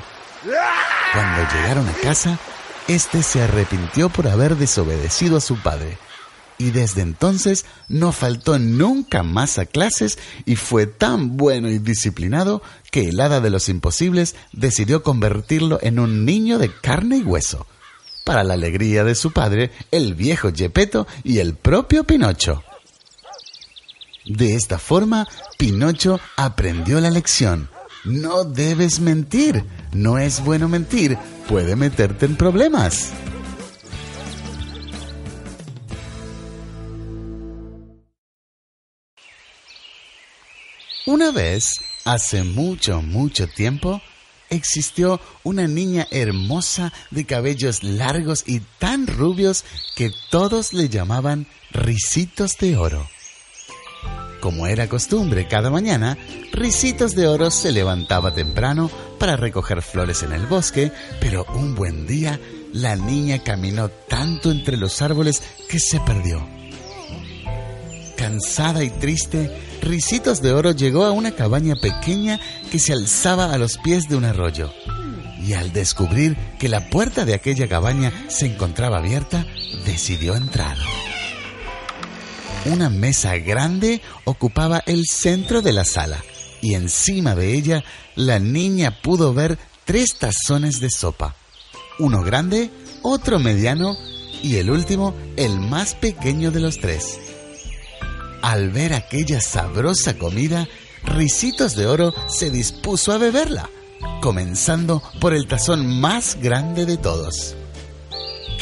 Cuando 1.12 1.52
llegaron 1.54 1.88
a 1.88 1.92
casa, 1.92 2.36
este 2.88 3.22
se 3.22 3.42
arrepintió 3.42 4.08
por 4.08 4.26
haber 4.26 4.56
desobedecido 4.56 5.36
a 5.36 5.40
su 5.40 5.56
padre 5.56 5.96
y 6.58 6.72
desde 6.72 7.02
entonces 7.02 7.66
no 7.86 8.10
faltó 8.10 8.58
nunca 8.58 9.22
más 9.22 9.58
a 9.60 9.66
clases 9.66 10.18
y 10.46 10.56
fue 10.56 10.88
tan 10.88 11.36
bueno 11.36 11.70
y 11.70 11.78
disciplinado 11.78 12.60
que 12.90 13.08
el 13.08 13.20
hada 13.20 13.40
de 13.40 13.50
los 13.50 13.68
imposibles 13.68 14.34
decidió 14.52 15.04
convertirlo 15.04 15.78
en 15.80 16.00
un 16.00 16.24
niño 16.24 16.58
de 16.58 16.72
carne 16.72 17.18
y 17.18 17.22
hueso, 17.22 17.68
para 18.24 18.42
la 18.42 18.54
alegría 18.54 19.04
de 19.04 19.14
su 19.14 19.32
padre, 19.32 19.70
el 19.90 20.14
viejo 20.14 20.50
Gepetto 20.54 21.06
y 21.22 21.38
el 21.38 21.54
propio 21.54 22.04
Pinocho. 22.04 22.64
De 24.24 24.54
esta 24.54 24.78
forma, 24.78 25.28
Pinocho 25.58 26.18
aprendió 26.36 26.98
la 27.00 27.10
lección. 27.10 27.68
No 28.04 28.44
debes 28.44 29.00
mentir. 29.00 29.64
No 29.92 30.18
es 30.18 30.42
bueno 30.42 30.68
mentir. 30.68 31.18
Puede 31.46 31.76
meterte 31.76 32.24
en 32.26 32.36
problemas. 32.36 33.12
Una 41.06 41.30
vez, 41.32 41.70
hace 42.06 42.44
mucho, 42.44 43.02
mucho 43.02 43.46
tiempo, 43.46 44.00
existió 44.50 45.20
una 45.42 45.66
niña 45.66 46.06
hermosa 46.10 46.92
de 47.10 47.24
cabellos 47.24 47.82
largos 47.82 48.44
y 48.46 48.60
tan 48.78 49.06
rubios 49.06 49.64
que 49.96 50.10
todos 50.30 50.72
le 50.72 50.88
llamaban 50.88 51.46
Risitos 51.70 52.56
de 52.58 52.76
Oro. 52.76 53.08
Como 54.40 54.66
era 54.66 54.88
costumbre 54.88 55.48
cada 55.48 55.70
mañana, 55.70 56.18
Risitos 56.52 57.14
de 57.14 57.26
Oro 57.26 57.50
se 57.50 57.72
levantaba 57.72 58.34
temprano 58.34 58.90
para 59.18 59.36
recoger 59.36 59.80
flores 59.80 60.22
en 60.22 60.32
el 60.32 60.46
bosque, 60.46 60.92
pero 61.18 61.46
un 61.54 61.74
buen 61.74 62.06
día 62.06 62.38
la 62.72 62.94
niña 62.94 63.38
caminó 63.42 63.88
tanto 63.88 64.50
entre 64.50 64.76
los 64.76 65.00
árboles 65.00 65.42
que 65.68 65.78
se 65.78 65.98
perdió. 66.00 66.46
Cansada 68.16 68.84
y 68.84 68.90
triste, 68.90 69.50
Ricitos 69.84 70.40
de 70.40 70.54
Oro 70.54 70.72
llegó 70.72 71.04
a 71.04 71.12
una 71.12 71.32
cabaña 71.32 71.76
pequeña 71.76 72.40
que 72.70 72.78
se 72.78 72.94
alzaba 72.94 73.52
a 73.52 73.58
los 73.58 73.76
pies 73.76 74.08
de 74.08 74.16
un 74.16 74.24
arroyo. 74.24 74.72
Y 75.42 75.52
al 75.52 75.74
descubrir 75.74 76.38
que 76.58 76.70
la 76.70 76.88
puerta 76.88 77.26
de 77.26 77.34
aquella 77.34 77.68
cabaña 77.68 78.10
se 78.28 78.46
encontraba 78.46 78.96
abierta, 78.96 79.46
decidió 79.84 80.36
entrar. 80.36 80.78
Una 82.64 82.88
mesa 82.88 83.36
grande 83.36 84.00
ocupaba 84.24 84.82
el 84.86 85.04
centro 85.04 85.60
de 85.60 85.74
la 85.74 85.84
sala 85.84 86.24
y 86.62 86.72
encima 86.72 87.34
de 87.34 87.52
ella 87.52 87.84
la 88.16 88.38
niña 88.38 89.02
pudo 89.02 89.34
ver 89.34 89.58
tres 89.84 90.16
tazones 90.18 90.80
de 90.80 90.88
sopa. 90.88 91.36
Uno 91.98 92.22
grande, 92.22 92.70
otro 93.02 93.38
mediano 93.38 93.98
y 94.42 94.56
el 94.56 94.70
último, 94.70 95.14
el 95.36 95.60
más 95.60 95.94
pequeño 95.94 96.50
de 96.52 96.60
los 96.60 96.80
tres. 96.80 97.18
Al 98.44 98.68
ver 98.68 98.92
aquella 98.92 99.40
sabrosa 99.40 100.18
comida, 100.18 100.68
Ricitos 101.02 101.76
de 101.76 101.86
Oro 101.86 102.12
se 102.28 102.50
dispuso 102.50 103.10
a 103.12 103.16
beberla, 103.16 103.70
comenzando 104.20 105.02
por 105.18 105.32
el 105.32 105.46
tazón 105.46 105.98
más 105.98 106.36
grande 106.42 106.84
de 106.84 106.98
todos. 106.98 107.56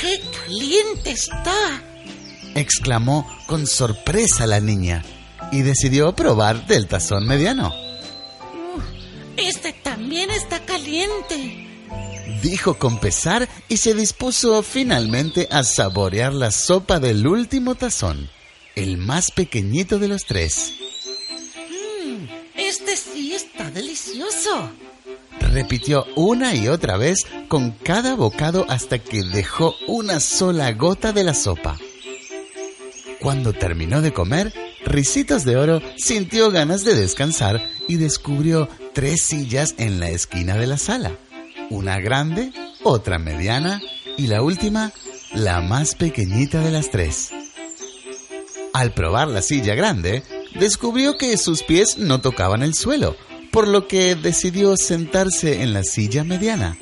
¡Qué 0.01 0.21
caliente 0.41 1.11
está! 1.11 1.83
exclamó 2.55 3.27
con 3.49 3.67
sorpresa 3.67 4.47
la 4.47 4.61
niña 4.61 5.05
y 5.51 5.63
decidió 5.63 6.15
probar 6.15 6.65
del 6.69 6.87
tazón 6.87 7.27
mediano. 7.27 7.73
Este 9.37 9.73
también 9.73 10.31
está 10.31 10.65
caliente, 10.65 11.67
dijo 12.41 12.79
con 12.79 13.01
pesar 13.01 13.49
y 13.69 13.79
se 13.79 13.95
dispuso 13.95 14.63
finalmente 14.63 15.49
a 15.51 15.65
saborear 15.65 16.33
la 16.33 16.53
sopa 16.53 17.01
del 17.01 17.27
último 17.27 17.75
tazón 17.75 18.31
el 18.75 18.99
más 18.99 19.31
pequeñito 19.31 19.99
de 19.99 20.09
los 20.09 20.25
tres. 20.25 20.75
Mm, 22.05 22.25
este 22.57 22.97
sí 22.97 23.33
está 23.35 23.71
delicioso. 23.71 24.71
Repitió 25.41 26.07
una 26.17 26.55
y 26.55 26.69
otra 26.69 26.97
vez 26.97 27.27
con 27.49 27.73
cada 27.73 28.15
bocado 28.15 28.65
hasta 28.69 28.99
que 28.99 29.23
dejó 29.23 29.75
una 29.87 30.21
sola 30.21 30.73
gota 30.73 31.13
de 31.13 31.25
la 31.25 31.35
sopa. 31.35 31.79
Cuando 33.21 33.53
terminó 33.53 34.01
de 34.01 34.13
comer, 34.13 34.53
Risitos 34.85 35.45
de 35.45 35.57
Oro 35.57 35.81
sintió 35.97 36.51
ganas 36.51 36.85
de 36.85 36.95
descansar 36.95 37.63
y 37.87 37.97
descubrió 37.97 38.69
tres 38.93 39.23
sillas 39.23 39.75
en 39.79 40.01
la 40.01 40.11
esquina 40.11 40.57
de 40.57 40.67
la 40.67 40.77
sala. 40.77 41.13
Una 41.71 42.01
grande, 42.01 42.53
otra 42.83 43.19
mediana 43.19 43.81
y 44.17 44.27
la 44.27 44.43
última, 44.43 44.93
la 45.35 45.61
más 45.61 45.95
pequeñita 45.95 46.61
de 46.61 46.73
las 46.73 46.91
tres. 46.91 47.31
Al 48.73 48.93
probar 48.93 49.29
la 49.29 49.43
silla 49.43 49.75
grande, 49.75 50.23
descubrió 50.59 51.19
que 51.19 51.37
sus 51.37 51.63
pies 51.63 51.99
no 51.99 52.21
tocaban 52.21 52.63
el 52.63 52.75
suelo, 52.75 53.17
por 53.51 53.69
lo 53.69 53.87
que 53.87 54.15
decidió 54.15 54.77
sentarse 54.77 55.63
en 55.63 55.75
la 55.75 55.85
silla 55.85 56.25
mediana. 56.25 56.79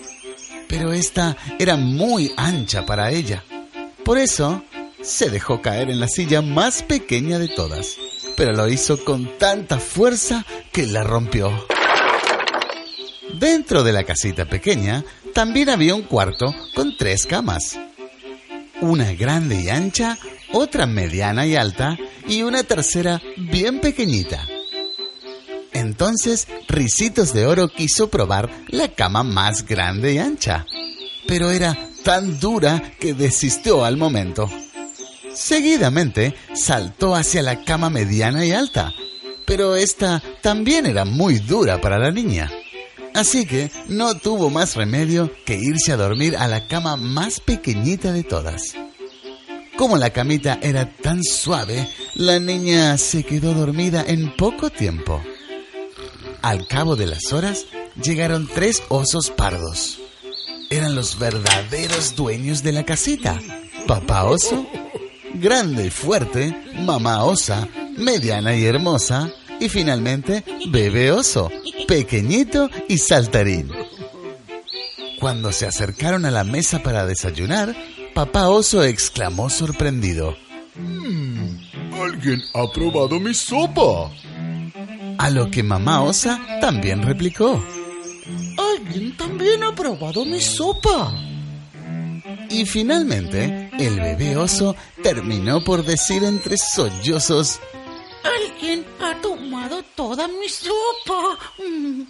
Pero 0.68 0.93
esta 0.93 1.36
era 1.59 1.76
muy 1.76 2.32
ancha 2.36 2.86
para 2.86 3.11
ella. 3.11 3.43
Por 4.05 4.18
eso, 4.18 4.62
se 5.03 5.30
dejó 5.30 5.62
caer 5.62 5.91
en 5.91 5.99
la 5.99 6.09
silla 6.09 6.43
más 6.43 6.82
pequeña 6.82 7.38
de 7.38 7.49
todas, 7.49 7.97
pero 8.36 8.53
lo 8.53 8.68
hizo 8.68 9.05
con 9.05 9.38
tanta 9.38 9.78
fuerza 9.78 10.47
que 10.72 10.86
la 10.86 11.03
rompió. 11.03 11.66
Dentro 13.34 13.82
de 13.82 13.93
la 13.93 14.05
casita 14.05 14.45
pequeña 14.45 15.05
también 15.34 15.70
había 15.70 15.95
un 15.95 16.03
cuarto 16.03 16.55
con 16.74 16.97
tres 16.97 17.26
camas. 17.26 17.78
Una 18.80 19.12
grande 19.12 19.61
y 19.61 19.68
ancha, 19.68 20.18
otra 20.53 20.86
mediana 20.86 21.46
y 21.46 21.57
alta 21.57 21.96
y 22.26 22.42
una 22.42 22.62
tercera 22.62 23.20
bien 23.36 23.80
pequeñita. 23.80 24.46
Entonces 25.72 26.48
Ricitos 26.68 27.32
de 27.32 27.46
Oro 27.46 27.68
quiso 27.68 28.11
probar 28.11 28.51
la 28.68 28.88
cama 28.88 29.22
más 29.22 29.66
grande 29.66 30.14
y 30.14 30.18
ancha, 30.18 30.66
pero 31.26 31.51
era 31.51 31.76
tan 32.03 32.40
dura 32.40 32.92
que 32.98 33.14
desistió 33.14 33.84
al 33.84 33.96
momento. 33.96 34.48
Seguidamente 35.34 36.34
saltó 36.55 37.14
hacia 37.14 37.42
la 37.42 37.64
cama 37.64 37.88
mediana 37.88 38.44
y 38.44 38.53
alta, 38.53 38.92
pero 39.46 39.76
esta 39.76 40.22
también 40.42 40.86
era 40.86 41.05
muy 41.05 41.38
dura 41.38 41.80
para 41.80 41.98
la 41.98 42.11
niña. 42.11 42.51
Así 43.14 43.46
que 43.46 43.70
no 43.88 44.14
tuvo 44.14 44.51
más 44.51 44.76
remedio 44.76 45.30
que 45.44 45.57
irse 45.57 45.92
a 45.92 45.96
dormir 45.96 46.36
a 46.36 46.48
la 46.48 46.66
cama 46.66 46.96
más 46.96 47.40
pequeñita 47.40 48.12
de 48.12 48.24
todas. 48.24 48.74
Como 49.80 49.96
la 49.96 50.10
camita 50.10 50.58
era 50.60 50.84
tan 50.84 51.24
suave, 51.24 51.88
la 52.14 52.38
niña 52.38 52.98
se 52.98 53.24
quedó 53.24 53.54
dormida 53.54 54.04
en 54.06 54.36
poco 54.36 54.68
tiempo. 54.68 55.22
Al 56.42 56.66
cabo 56.66 56.96
de 56.96 57.06
las 57.06 57.32
horas, 57.32 57.64
llegaron 57.96 58.46
tres 58.46 58.82
osos 58.90 59.30
pardos. 59.30 59.98
Eran 60.68 60.94
los 60.94 61.18
verdaderos 61.18 62.14
dueños 62.14 62.62
de 62.62 62.72
la 62.72 62.84
casita. 62.84 63.40
Papá 63.86 64.24
oso, 64.24 64.66
grande 65.32 65.86
y 65.86 65.90
fuerte, 65.90 66.54
mamá 66.84 67.24
osa, 67.24 67.66
mediana 67.96 68.54
y 68.54 68.66
hermosa, 68.66 69.32
y 69.60 69.70
finalmente 69.70 70.44
bebé 70.68 71.10
oso, 71.10 71.50
pequeñito 71.88 72.68
y 72.86 72.98
saltarín. 72.98 73.72
Cuando 75.18 75.52
se 75.52 75.66
acercaron 75.66 76.26
a 76.26 76.30
la 76.30 76.44
mesa 76.44 76.82
para 76.82 77.06
desayunar, 77.06 77.74
Papá 78.14 78.48
Oso 78.48 78.82
exclamó 78.82 79.48
sorprendido. 79.48 80.36
Mm, 80.74 81.56
alguien 82.02 82.42
ha 82.54 82.70
probado 82.72 83.20
mi 83.20 83.34
sopa. 83.34 84.11
A 85.18 85.30
lo 85.30 85.50
que 85.50 85.62
Mamá 85.62 86.02
Osa 86.02 86.40
también 86.61 87.02
replicó. 87.02 87.62
Alguien 88.58 89.16
también 89.16 89.62
ha 89.62 89.74
probado 89.74 90.24
mi 90.24 90.40
sopa. 90.40 91.12
Y 92.48 92.66
finalmente, 92.66 93.70
el 93.78 94.00
bebé 94.00 94.36
oso 94.36 94.74
terminó 95.02 95.62
por 95.62 95.84
decir 95.84 96.24
entre 96.24 96.56
sollozos. 96.56 97.61
Alguien 98.24 98.84
ha 99.00 99.14
tomado 99.20 99.82
toda 99.94 100.26
mi 100.26 100.48
sopa. 100.48 101.38
Mm. 101.58 102.02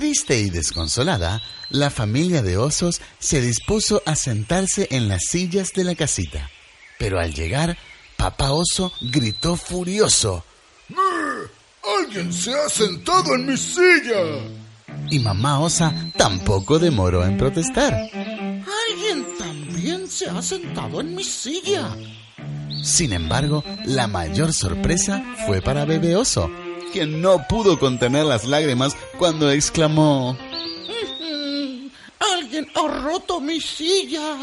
Triste 0.00 0.40
y 0.40 0.48
desconsolada, 0.48 1.42
la 1.68 1.90
familia 1.90 2.40
de 2.40 2.56
osos 2.56 3.02
se 3.18 3.42
dispuso 3.42 4.02
a 4.06 4.16
sentarse 4.16 4.88
en 4.92 5.08
las 5.08 5.24
sillas 5.28 5.74
de 5.74 5.84
la 5.84 5.94
casita. 5.94 6.48
Pero 6.98 7.20
al 7.20 7.34
llegar, 7.34 7.76
papá 8.16 8.50
oso 8.52 8.94
gritó 9.02 9.56
furioso. 9.56 10.42
¡Alguien 11.98 12.32
se 12.32 12.50
ha 12.50 12.66
sentado 12.70 13.34
en 13.34 13.44
mi 13.44 13.58
silla! 13.58 14.22
Y 15.10 15.18
mamá 15.18 15.60
osa 15.60 15.94
tampoco 16.16 16.78
demoró 16.78 17.22
en 17.22 17.36
protestar. 17.36 17.92
Alguien 17.92 19.26
también 19.38 20.08
se 20.08 20.30
ha 20.30 20.40
sentado 20.40 21.02
en 21.02 21.14
mi 21.14 21.24
silla. 21.24 21.94
Sin 22.82 23.12
embargo, 23.12 23.62
la 23.84 24.06
mayor 24.06 24.54
sorpresa 24.54 25.22
fue 25.46 25.60
para 25.60 25.84
Bebé 25.84 26.16
Oso, 26.16 26.50
quien 26.92 27.20
no 27.20 27.46
pudo 27.48 27.78
contener 27.78 28.24
las 28.24 28.44
lágrimas 28.44 28.96
cuando 29.18 29.50
exclamó... 29.50 30.36
Alguien 32.36 32.68
ha 32.74 32.86
roto 33.02 33.40
mi 33.40 33.60
silla. 33.60 34.36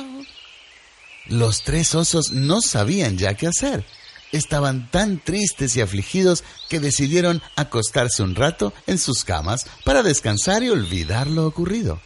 Los 1.28 1.64
tres 1.64 1.93
osos 1.93 2.32
no 2.32 2.62
sabían 2.62 3.18
ya 3.18 3.36
qué 3.36 3.48
hacer. 3.48 3.86
Estaban 4.32 4.89
tan 4.89 5.24
tristes 5.24 5.76
y 5.76 5.82
afligidos 5.82 6.43
que 6.70 6.80
decidieron 6.80 7.41
acostarse 7.56 8.24
un 8.24 8.36
rato 8.36 8.74
en 8.88 8.98
sus 8.98 9.24
camas 9.24 9.68
para 9.86 10.04
descansar 10.04 10.64
y 10.64 10.70
olvidar 10.70 11.28
lo 11.28 11.45
ocurrido. 11.45 12.02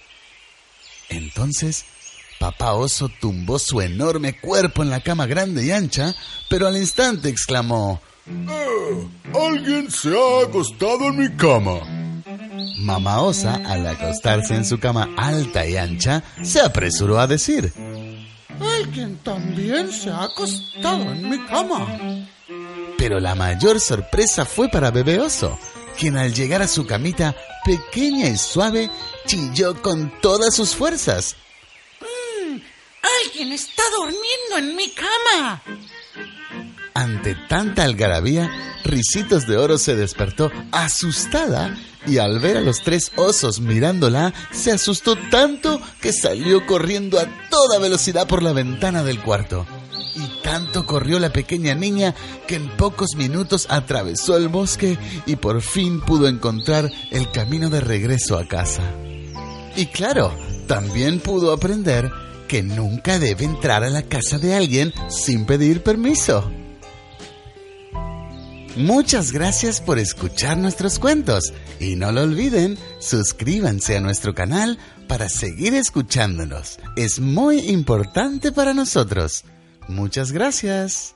Entonces, 1.10 1.86
papá 2.40 2.74
oso 2.74 3.10
tumbó 3.20 3.60
su 3.60 3.82
enorme 3.82 4.40
cuerpo 4.40 4.84
en 4.84 4.90
la 4.90 5.02
cama 5.02 5.26
grande 5.26 5.66
y 5.66 5.72
ancha, 5.72 6.16
pero 6.50 6.68
al 6.68 6.78
instante 6.78 7.30
exclamó, 7.30 8.02
"Eh, 8.28 9.08
alguien 9.34 9.90
se 9.92 10.10
ha 10.10 10.46
acostado 10.48 11.08
en 11.10 11.18
mi 11.18 11.30
cama. 11.36 11.80
Mamá 12.80 13.22
osa, 13.22 13.62
al 13.66 13.86
acostarse 13.86 14.56
en 14.56 14.66
su 14.66 14.80
cama 14.80 15.10
alta 15.18 15.66
y 15.66 15.78
ancha, 15.78 16.24
se 16.42 16.62
apresuró 16.62 17.20
a 17.20 17.28
decir, 17.28 17.72
Alguien 18.60 19.18
también 19.24 19.92
se 19.92 20.10
ha 20.10 20.24
acostado 20.24 21.02
en 21.12 21.30
mi 21.30 21.40
cama. 21.46 22.28
Pero 22.98 23.20
la 23.20 23.34
mayor 23.34 23.80
sorpresa 23.80 24.46
fue 24.46 24.70
para 24.70 24.92
Bebé 24.92 25.20
Oso, 25.20 25.58
quien 25.98 26.16
al 26.18 26.34
llegar 26.34 26.62
a 26.62 26.68
su 26.68 26.86
camita 26.86 27.36
pequeña 27.66 28.28
y 28.28 28.38
suave, 28.38 28.92
chilló 29.26 29.82
con 29.82 30.12
todas 30.22 30.56
sus 30.56 30.76
fuerzas. 30.76 31.36
Mm, 32.02 32.58
alguien 33.26 33.52
está 33.52 33.84
durmiendo 33.96 34.58
en 34.58 34.76
mi 34.76 34.90
cama. 34.92 35.62
Ante 37.02 37.34
tanta 37.50 37.84
algarabía, 37.84 38.52
Ricitos 38.84 39.48
de 39.48 39.58
Oro 39.58 39.80
se 39.80 39.96
despertó 39.96 40.52
asustada 40.72 41.76
y 42.06 42.20
al 42.20 42.38
ver 42.38 42.58
a 42.58 42.62
los 42.62 42.84
tres 42.84 43.12
osos 43.16 43.60
mirándola, 43.60 44.36
se 44.52 44.72
asustó 44.72 45.16
tanto 45.32 45.82
que 46.00 46.14
salió 46.14 46.64
corriendo 46.68 47.20
a 47.20 47.26
toda 47.50 47.80
velocidad 47.80 48.28
por 48.28 48.44
la 48.44 48.54
ventana 48.54 49.02
del 49.02 49.20
cuarto. 49.20 49.66
Y 50.16 50.44
tanto 50.44 50.86
corrió 50.86 51.18
la 51.18 51.34
pequeña 51.34 51.74
niña 51.74 52.14
que 52.48 52.58
en 52.58 52.70
pocos 52.78 53.16
minutos 53.16 53.66
atravesó 53.72 54.38
el 54.38 54.50
bosque 54.50 55.00
y 55.26 55.38
por 55.38 55.64
fin 55.64 56.02
pudo 56.02 56.28
encontrar 56.28 56.92
el 57.10 57.32
camino 57.32 57.72
de 57.72 57.82
regreso 57.82 58.38
a 58.38 58.48
casa. 58.48 58.84
Y 59.76 59.88
claro, 59.88 60.38
también 60.68 61.20
pudo 61.20 61.52
aprender 61.52 62.12
que 62.48 62.62
nunca 62.62 63.18
debe 63.18 63.46
entrar 63.46 63.84
a 63.84 63.90
la 63.90 64.04
casa 64.04 64.38
de 64.38 64.54
alguien 64.54 64.94
sin 65.10 65.48
pedir 65.48 65.82
permiso. 65.82 66.52
Muchas 68.76 69.34
gracias 69.34 69.82
por 69.82 70.00
escuchar 70.00 70.58
nuestros 70.58 70.98
cuentos 70.98 71.54
y 71.80 71.96
no 71.96 72.12
lo 72.12 72.22
olviden, 72.22 72.78
suscríbanse 73.00 73.98
a 73.98 74.02
nuestro 74.02 74.34
canal 74.34 74.78
para 75.08 75.28
seguir 75.28 75.76
escuchándonos. 75.76 76.80
Es 76.96 77.20
muy 77.20 77.60
importante 77.70 78.54
para 78.54 78.74
nosotros. 78.74 79.44
Muchas 79.90 80.32
gracias. 80.32 81.16